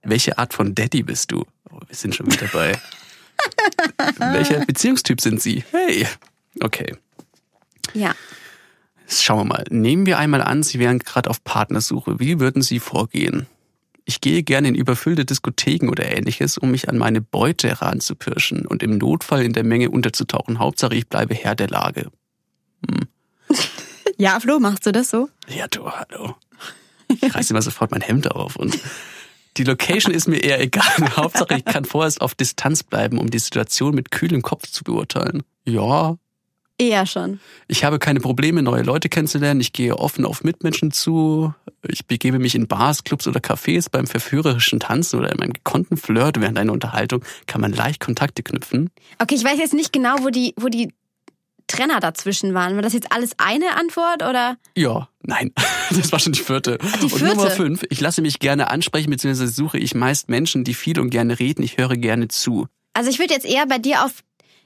Welche 0.04 0.38
Art 0.40 0.54
von 0.54 0.74
Daddy 0.74 1.04
bist 1.04 1.32
du? 1.32 1.46
Oh, 1.70 1.80
wir 1.86 1.96
sind 1.96 2.16
schon 2.16 2.32
wieder 2.32 2.48
dabei. 2.48 2.80
Welcher 4.18 4.66
Beziehungstyp 4.66 5.22
sind 5.22 5.42
Sie? 5.42 5.64
Hey. 5.72 6.08
Okay. 6.60 6.96
Ja. 7.94 8.16
Schauen 9.12 9.40
wir 9.40 9.46
mal. 9.46 9.66
Nehmen 9.70 10.06
wir 10.06 10.18
einmal 10.18 10.42
an, 10.42 10.64
Sie 10.64 10.80
wären 10.80 11.00
gerade 11.00 11.30
auf 11.30 11.44
Partnersuche. 11.44 12.20
Wie 12.20 12.40
würden 12.40 12.62
Sie 12.62 12.80
vorgehen? 12.80 13.48
Ich 14.06 14.22
gehe 14.22 14.44
gerne 14.44 14.70
in 14.70 14.76
überfüllte 14.76 15.26
Diskotheken 15.26 15.90
oder 15.90 16.06
ähnliches, 16.06 16.58
um 16.58 16.72
mich 16.72 16.90
an 16.90 16.98
meine 16.98 17.22
Beute 17.22 17.70
heranzupirschen 17.70 18.66
und 18.66 18.84
im 18.84 18.98
Notfall 18.98 19.44
in 19.44 19.54
der 19.54 19.64
Menge 19.64 19.90
unterzutauchen. 19.92 20.60
Hauptsache, 20.60 20.96
ich 20.96 21.08
bleibe 21.08 21.36
Herr 21.36 21.56
der 21.56 21.70
Lage. 21.70 22.12
Ja, 24.18 24.40
Flo, 24.40 24.60
machst 24.60 24.86
du 24.86 24.92
das 24.92 25.10
so? 25.10 25.30
Ja, 25.48 25.68
du, 25.68 25.90
hallo. 25.90 26.36
Ich 27.08 27.34
reiße 27.34 27.54
immer 27.54 27.62
sofort 27.64 27.90
mein 27.90 28.02
Hemd 28.02 28.30
auf 28.30 28.56
und 28.56 28.78
die 29.58 29.64
Location 29.64 30.14
ist 30.14 30.28
mir 30.28 30.38
eher 30.38 30.62
egal. 30.62 30.86
Hauptsache, 31.18 31.56
ich 31.56 31.66
kann 31.66 31.86
vorerst 31.86 32.22
auf 32.22 32.36
Distanz 32.36 32.84
bleiben, 32.84 33.18
um 33.18 33.32
die 33.32 33.40
Situation 33.40 33.96
mit 33.96 34.12
kühlem 34.12 34.44
Kopf 34.44 34.68
zu 34.68 34.84
beurteilen. 34.84 35.42
Ja, 35.66 36.18
Eher 36.82 37.06
schon. 37.06 37.40
Ich 37.68 37.84
habe 37.84 38.00
keine 38.00 38.20
Probleme, 38.20 38.64
neue 38.64 38.82
Leute 38.82 39.08
kennenzulernen. 39.08 39.62
Ich 39.62 39.72
gehe 39.72 39.96
offen 39.96 40.26
auf 40.26 40.44
Mitmenschen 40.44 40.90
zu. 40.90 41.54
Ich 41.88 42.08
begebe 42.08 42.40
mich 42.40 42.56
in 42.56 42.68
Bars, 42.68 43.04
Clubs 43.04 43.28
oder 43.28 43.40
Cafés. 43.40 43.88
Beim 43.92 44.08
verführerischen 44.08 44.80
Tanzen 44.80 45.20
oder 45.20 45.32
in 45.32 45.38
meinem 45.38 45.54
gekonnten 45.54 45.96
Flirt 45.96 46.42
während 46.42 46.58
einer 46.58 46.74
Unterhaltung 46.74 47.24
kann 47.46 47.62
man 47.62 47.72
leicht 47.72 48.00
Kontakte 48.00 48.42
knüpfen. 48.42 48.90
Okay, 49.20 49.36
ich 49.36 49.44
weiß 49.44 49.60
jetzt 49.60 49.76
nicht 49.76 49.94
genau, 49.94 50.16
wo 50.22 50.30
die, 50.30 50.56
wo 50.58 50.70
die 50.70 50.92
Trenner 51.68 52.00
dazwischen 52.00 52.56
waren. 52.56 52.74
War 52.74 52.82
das 52.82 52.94
jetzt 52.94 53.12
alles 53.12 53.34
eine 53.38 53.76
Antwort 53.78 54.24
oder? 54.24 54.58
Ja, 54.76 55.08
nein, 55.22 55.52
das 55.92 56.12
war 56.12 56.18
schon 56.18 56.34
die 56.34 56.42
vierte. 56.42 56.80
die 57.00 57.04
Und 57.04 57.12
vierte? 57.12 57.36
Nummer 57.36 57.52
fünf, 57.52 57.84
ich 57.92 58.02
lasse 58.02 58.24
mich 58.24 58.40
gerne 58.40 58.72
ansprechen, 58.72 59.12
beziehungsweise 59.12 59.52
suche 59.52 59.78
ich 59.78 59.94
meist 59.94 60.30
Menschen, 60.30 60.64
die 60.64 60.74
viel 60.74 61.00
und 61.00 61.12
gerne 61.12 61.38
reden. 61.38 61.62
Ich 61.62 61.78
höre 61.78 61.96
gerne 61.96 62.28
zu. 62.28 62.66
Also 62.94 63.10
ich 63.10 63.20
würde 63.20 63.34
jetzt 63.34 63.46
eher 63.46 63.66
bei 63.68 63.78
dir 63.78 64.04
auf, 64.04 64.24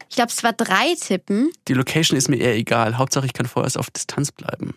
ich 0.10 0.16
glaube, 0.16 0.32
es 0.32 0.44
war 0.44 0.54
drei 0.54 0.96
tippen. 1.00 1.52
Die 1.68 1.74
Location 1.74 2.18
ist 2.18 2.30
mir 2.30 2.38
eher 2.38 2.56
egal. 2.56 2.98
Hauptsache, 2.98 3.26
ich 3.26 3.34
kann 3.34 3.46
vorerst 3.46 3.78
auf 3.78 3.90
Distanz 3.92 4.32
bleiben. 4.32 4.76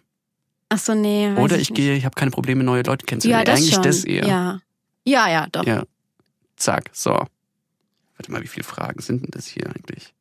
Ach 0.70 0.78
so, 0.78 0.94
nee. 0.94 1.32
Oder 1.36 1.56
ich 1.56 1.70
ich 1.70 1.74
gehe, 1.74 1.94
ich 1.96 2.04
habe 2.04 2.14
keine 2.14 2.30
Probleme, 2.30 2.62
neue 2.64 2.82
Leute 2.82 3.04
Ja, 3.04 3.08
kennenzulernen. 3.08 3.44
das 3.46 3.58
Eigentlich 3.58 3.74
schon. 3.74 3.82
das 3.82 4.04
eher. 4.04 4.26
Ja. 4.26 4.60
Ja, 5.04 5.28
ja, 5.30 5.46
doch. 5.50 5.64
Ja. 5.64 5.84
Zack, 6.56 6.90
so. 6.92 7.10
Warte 7.10 8.32
mal, 8.32 8.42
wie 8.42 8.48
viele 8.48 8.64
Fragen 8.64 9.00
sind 9.00 9.22
denn 9.22 9.30
das 9.30 9.46
hier 9.46 9.66
eigentlich? 9.66 10.12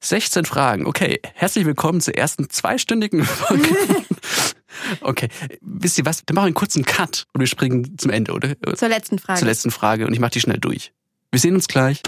16 0.00 0.44
Fragen. 0.44 0.86
Okay, 0.86 1.20
herzlich 1.34 1.64
willkommen 1.64 2.00
zur 2.00 2.14
ersten 2.14 2.48
zweistündigen 2.50 3.24
Folge. 3.24 3.68
okay, 5.00 5.28
wisst 5.62 5.98
ihr 5.98 6.04
was? 6.04 6.24
Dann 6.24 6.34
machen 6.34 6.44
wir 6.44 6.48
einen 6.48 6.54
kurzen 6.54 6.84
Cut 6.84 7.26
und 7.32 7.40
wir 7.40 7.46
springen 7.48 7.96
zum 7.98 8.10
Ende, 8.10 8.32
oder? 8.32 8.54
Zur 8.76 8.88
letzten 8.88 9.18
Frage. 9.18 9.38
Zur 9.40 9.48
letzten 9.48 9.70
Frage 9.70 10.06
und 10.06 10.12
ich 10.12 10.20
mache 10.20 10.32
die 10.32 10.40
schnell 10.40 10.58
durch. 10.58 10.92
Wir 11.32 11.40
sehen 11.40 11.54
uns 11.54 11.66
gleich. 11.66 12.02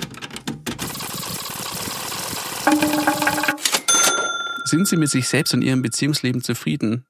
Sind 4.69 4.87
Sie 4.87 4.97
mit 4.97 5.11
sich 5.11 5.29
selbst 5.29 5.55
und 5.55 5.63
Ihrem 5.63 5.83
Beziehungsleben 5.83 6.43
zufrieden? 6.43 7.07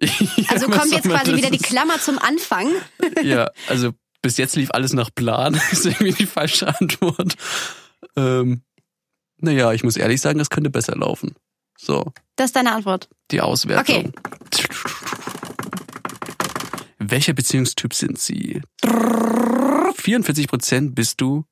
Also 0.48 0.68
Was 0.68 0.78
kommt 0.78 0.92
jetzt 0.92 1.08
quasi 1.08 1.36
wieder 1.36 1.50
die 1.50 1.58
Klammer 1.58 1.98
zum 2.00 2.18
Anfang. 2.18 2.68
ja, 3.22 3.50
also 3.68 3.92
bis 4.20 4.36
jetzt 4.36 4.56
lief 4.56 4.70
alles 4.72 4.92
nach 4.92 5.10
Plan. 5.14 5.54
ist 5.70 5.86
irgendwie 5.86 6.12
die 6.12 6.26
falsche 6.26 6.68
Antwort. 6.68 7.36
Ähm, 8.16 8.62
naja, 9.38 9.72
ich 9.72 9.84
muss 9.84 9.96
ehrlich 9.96 10.20
sagen, 10.20 10.38
das 10.38 10.50
könnte 10.50 10.70
besser 10.70 10.96
laufen. 10.96 11.34
So, 11.78 12.12
Das 12.36 12.46
ist 12.46 12.56
deine 12.56 12.72
Antwort. 12.72 13.08
die 13.30 13.40
Auswertung. 13.40 14.12
Welcher 16.98 17.32
Beziehungstyp 17.32 17.94
sind 17.94 18.18
Sie? 18.18 18.60
44 19.96 20.48
Prozent 20.48 20.94
bist 20.94 21.20
du 21.20 21.44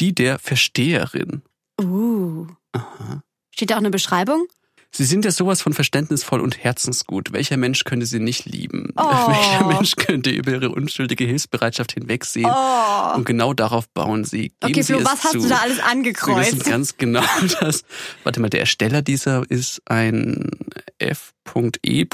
die 0.00 0.14
der 0.14 0.38
Versteherin. 0.38 1.42
Uh. 1.80 2.46
Aha. 2.72 3.22
Steht 3.56 3.70
da 3.70 3.76
auch 3.76 3.78
eine 3.78 3.90
Beschreibung? 3.90 4.46
Sie 4.90 5.04
sind 5.04 5.24
ja 5.24 5.30
sowas 5.30 5.62
von 5.62 5.72
verständnisvoll 5.72 6.40
und 6.42 6.62
herzensgut. 6.62 7.32
Welcher 7.32 7.56
Mensch 7.56 7.84
könnte 7.84 8.04
sie 8.04 8.20
nicht 8.20 8.44
lieben? 8.44 8.92
Oh. 8.96 9.02
Welcher 9.02 9.66
Mensch 9.66 9.96
könnte 9.96 10.28
über 10.28 10.52
ihre 10.52 10.68
unschuldige 10.70 11.24
Hilfsbereitschaft 11.24 11.92
hinwegsehen? 11.92 12.50
Oh. 12.50 13.14
Und 13.14 13.24
genau 13.24 13.54
darauf 13.54 13.88
bauen 13.88 14.24
sie. 14.24 14.50
Geben 14.50 14.56
Okay, 14.62 14.82
sie 14.82 14.92
Flo, 14.92 15.04
was 15.04 15.24
hast 15.24 15.32
zu. 15.32 15.38
du 15.40 15.48
da 15.48 15.56
alles 15.56 15.76
Sie 15.78 15.82
angekreuzt? 15.82 16.52
wissen 16.58 16.70
ganz 16.70 16.98
genau, 16.98 17.24
dass. 17.60 17.84
Warte 18.24 18.40
mal, 18.40 18.50
der 18.50 18.60
Ersteller 18.60 19.00
dieser 19.00 19.50
ist 19.50 19.80
ein 19.86 20.50
F.E. 20.98 22.06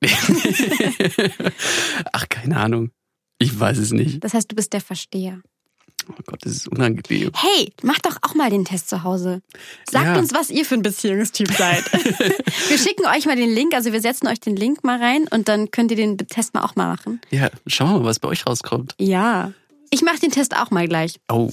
Ach, 2.12 2.28
keine 2.28 2.56
Ahnung. 2.56 2.90
Ich 3.38 3.58
weiß 3.58 3.78
es 3.78 3.90
nicht. 3.90 4.22
Das 4.22 4.32
heißt, 4.32 4.50
du 4.50 4.54
bist 4.54 4.72
der 4.72 4.80
Versteher. 4.80 5.40
Oh 6.10 6.22
Gott, 6.26 6.38
das 6.42 6.52
ist 6.52 6.68
unangenehm. 6.68 7.30
Hey, 7.34 7.72
macht 7.82 8.06
doch 8.06 8.16
auch 8.22 8.34
mal 8.34 8.50
den 8.50 8.64
Test 8.64 8.88
zu 8.88 9.02
Hause. 9.04 9.42
Sagt 9.90 10.06
Ja. 10.06 10.18
uns, 10.18 10.32
was 10.32 10.50
ihr 10.50 10.64
für 10.64 10.74
ein 10.74 10.82
Beziehungstyp 10.82 11.50
seid. 11.52 11.84
wir 12.68 12.78
schicken 12.78 13.06
euch 13.06 13.26
mal 13.26 13.36
den 13.36 13.50
Link, 13.50 13.74
also 13.74 13.92
wir 13.92 14.00
setzen 14.00 14.26
euch 14.28 14.40
den 14.40 14.56
Link 14.56 14.84
mal 14.84 14.98
rein 15.02 15.26
und 15.30 15.48
dann 15.48 15.70
könnt 15.70 15.90
ihr 15.90 15.96
den 15.96 16.16
Test 16.18 16.54
mal 16.54 16.62
auch 16.64 16.76
mal 16.76 16.88
machen. 16.88 17.20
Ja, 17.30 17.50
schauen 17.66 17.90
wir 17.92 17.98
mal, 18.00 18.06
was 18.06 18.18
bei 18.20 18.28
euch 18.28 18.46
rauskommt. 18.46 18.94
Ja. 18.98 19.52
Ich 19.90 20.02
mache 20.02 20.18
den 20.18 20.30
Test 20.30 20.56
auch 20.56 20.70
mal 20.70 20.86
gleich. 20.88 21.16
Oh, 21.30 21.50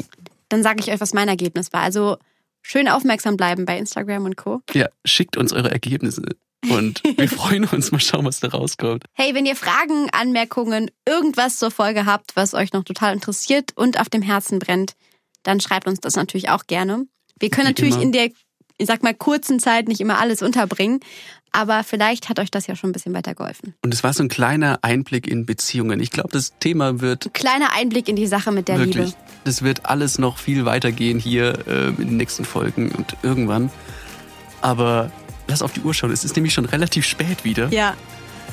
Dann 0.50 0.64
sage 0.64 0.80
ich 0.82 0.92
euch, 0.92 1.00
was 1.00 1.14
mein 1.14 1.28
Ergebnis 1.28 1.72
war. 1.74 1.82
Also 1.82 2.18
schön 2.62 2.88
aufmerksam 2.88 3.38
bleiben 3.38 3.66
bei 3.66 3.78
Instagram 3.78 4.26
und 4.26 4.36
Co. 4.38 4.62
ja, 4.74 4.88
schickt 5.06 5.38
uns 5.38 5.54
eure 5.54 5.72
Ergebnisse. 5.72 6.22
Und 6.70 7.02
wir 7.04 7.30
freuen 7.30 7.66
uns, 7.66 7.92
mal 7.92 8.00
schauen, 8.00 8.26
was 8.26 8.40
da 8.40 8.50
rauskommt. 8.50 9.06
Hey, 9.14 9.34
wenn 9.34 9.46
ihr 9.46 9.56
Fragen, 9.56 10.10
Anmerkungen, 10.12 10.92
irgendwas 11.08 11.58
zur 11.58 11.72
Folge 11.72 12.06
habt, 12.06 12.36
was 12.36 12.54
euch 12.54 12.74
noch 12.74 12.84
total 12.84 13.14
interessiert 13.14 13.72
und 13.76 14.00
auf 14.00 14.10
dem 14.10 14.22
Herzen 14.22 14.60
brennt, 14.60 14.96
dann 15.44 15.60
schreibt 15.60 15.88
uns 15.88 16.00
das 16.00 16.16
natürlich 16.16 16.50
auch 16.50 16.68
gerne. 16.68 17.06
Wir 17.40 17.50
können 17.50 17.68
Wie 17.68 17.72
natürlich 17.72 17.96
immer. 17.96 18.04
in 18.04 18.12
der, 18.12 18.30
ich 18.78 18.88
sag 18.88 19.04
mal, 19.04 19.14
kurzen 19.14 19.60
Zeit 19.60 19.88
nicht 19.88 20.02
immer 20.02 20.20
alles 20.20 20.42
unterbringen, 20.42 21.00
aber 21.52 21.84
vielleicht 21.84 22.28
hat 22.28 22.40
euch 22.40 22.52
das 22.52 22.68
ja 22.68 22.76
schon 22.76 22.90
ein 22.90 22.94
bisschen 22.94 23.14
weitergeholfen. 23.14 23.76
Und 23.82 23.94
es 23.94 24.04
war 24.04 24.12
so 24.14 24.24
ein 24.24 24.28
kleiner 24.28 24.80
Einblick 24.82 25.28
in 25.28 25.46
Beziehungen. 25.46 26.02
Ich 26.02 26.12
glaube, 26.12 26.30
das 26.32 26.54
Thema 26.60 27.00
wird 27.00 27.34
Kleiner 27.34 27.72
Einblick 27.74 28.10
in 28.10 28.18
die 28.18 28.28
Sache 28.28 28.52
mit 28.52 28.68
der 28.68 28.80
wirklich, 28.80 29.08
Liebe. 29.08 29.18
das 29.46 29.62
wird 29.62 29.86
alles 29.86 30.20
noch 30.20 30.38
viel 30.38 30.66
weitergehen 30.66 31.18
hier 31.18 31.66
äh, 31.68 31.88
in 31.88 31.96
den 31.96 32.18
nächsten 32.18 32.44
Folgen 32.44 32.92
und 32.92 33.16
irgendwann. 33.24 33.72
Aber 34.62 35.12
lass 35.48 35.62
auf 35.62 35.74
die 35.74 35.82
Uhr 35.82 35.94
schauen. 35.94 36.12
Es 36.12 36.24
ist 36.24 36.36
nämlich 36.36 36.54
schon 36.54 36.66
relativ 36.66 37.06
spät 37.06 37.44
wieder. 37.44 37.70
Ja. 37.70 37.94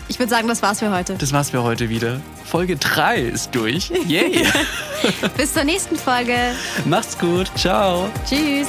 Ich 0.09 0.18
würde 0.18 0.30
sagen, 0.30 0.49
das 0.49 0.62
war's 0.62 0.80
für 0.80 0.90
heute. 0.90 1.14
Das 1.14 1.32
war's 1.32 1.51
für 1.51 1.62
heute 1.62 1.88
wieder. 1.88 2.20
Folge 2.45 2.76
3 2.76 3.20
ist 3.20 3.55
durch. 3.55 3.90
Yay! 4.07 4.47
Bis 5.36 5.55
zur 5.55 5.64
nächsten 5.64 5.97
Folge. 5.97 6.36
Macht's 6.84 7.18
gut. 7.18 7.51
Ciao. 7.57 8.11
Tschüss. 8.28 8.68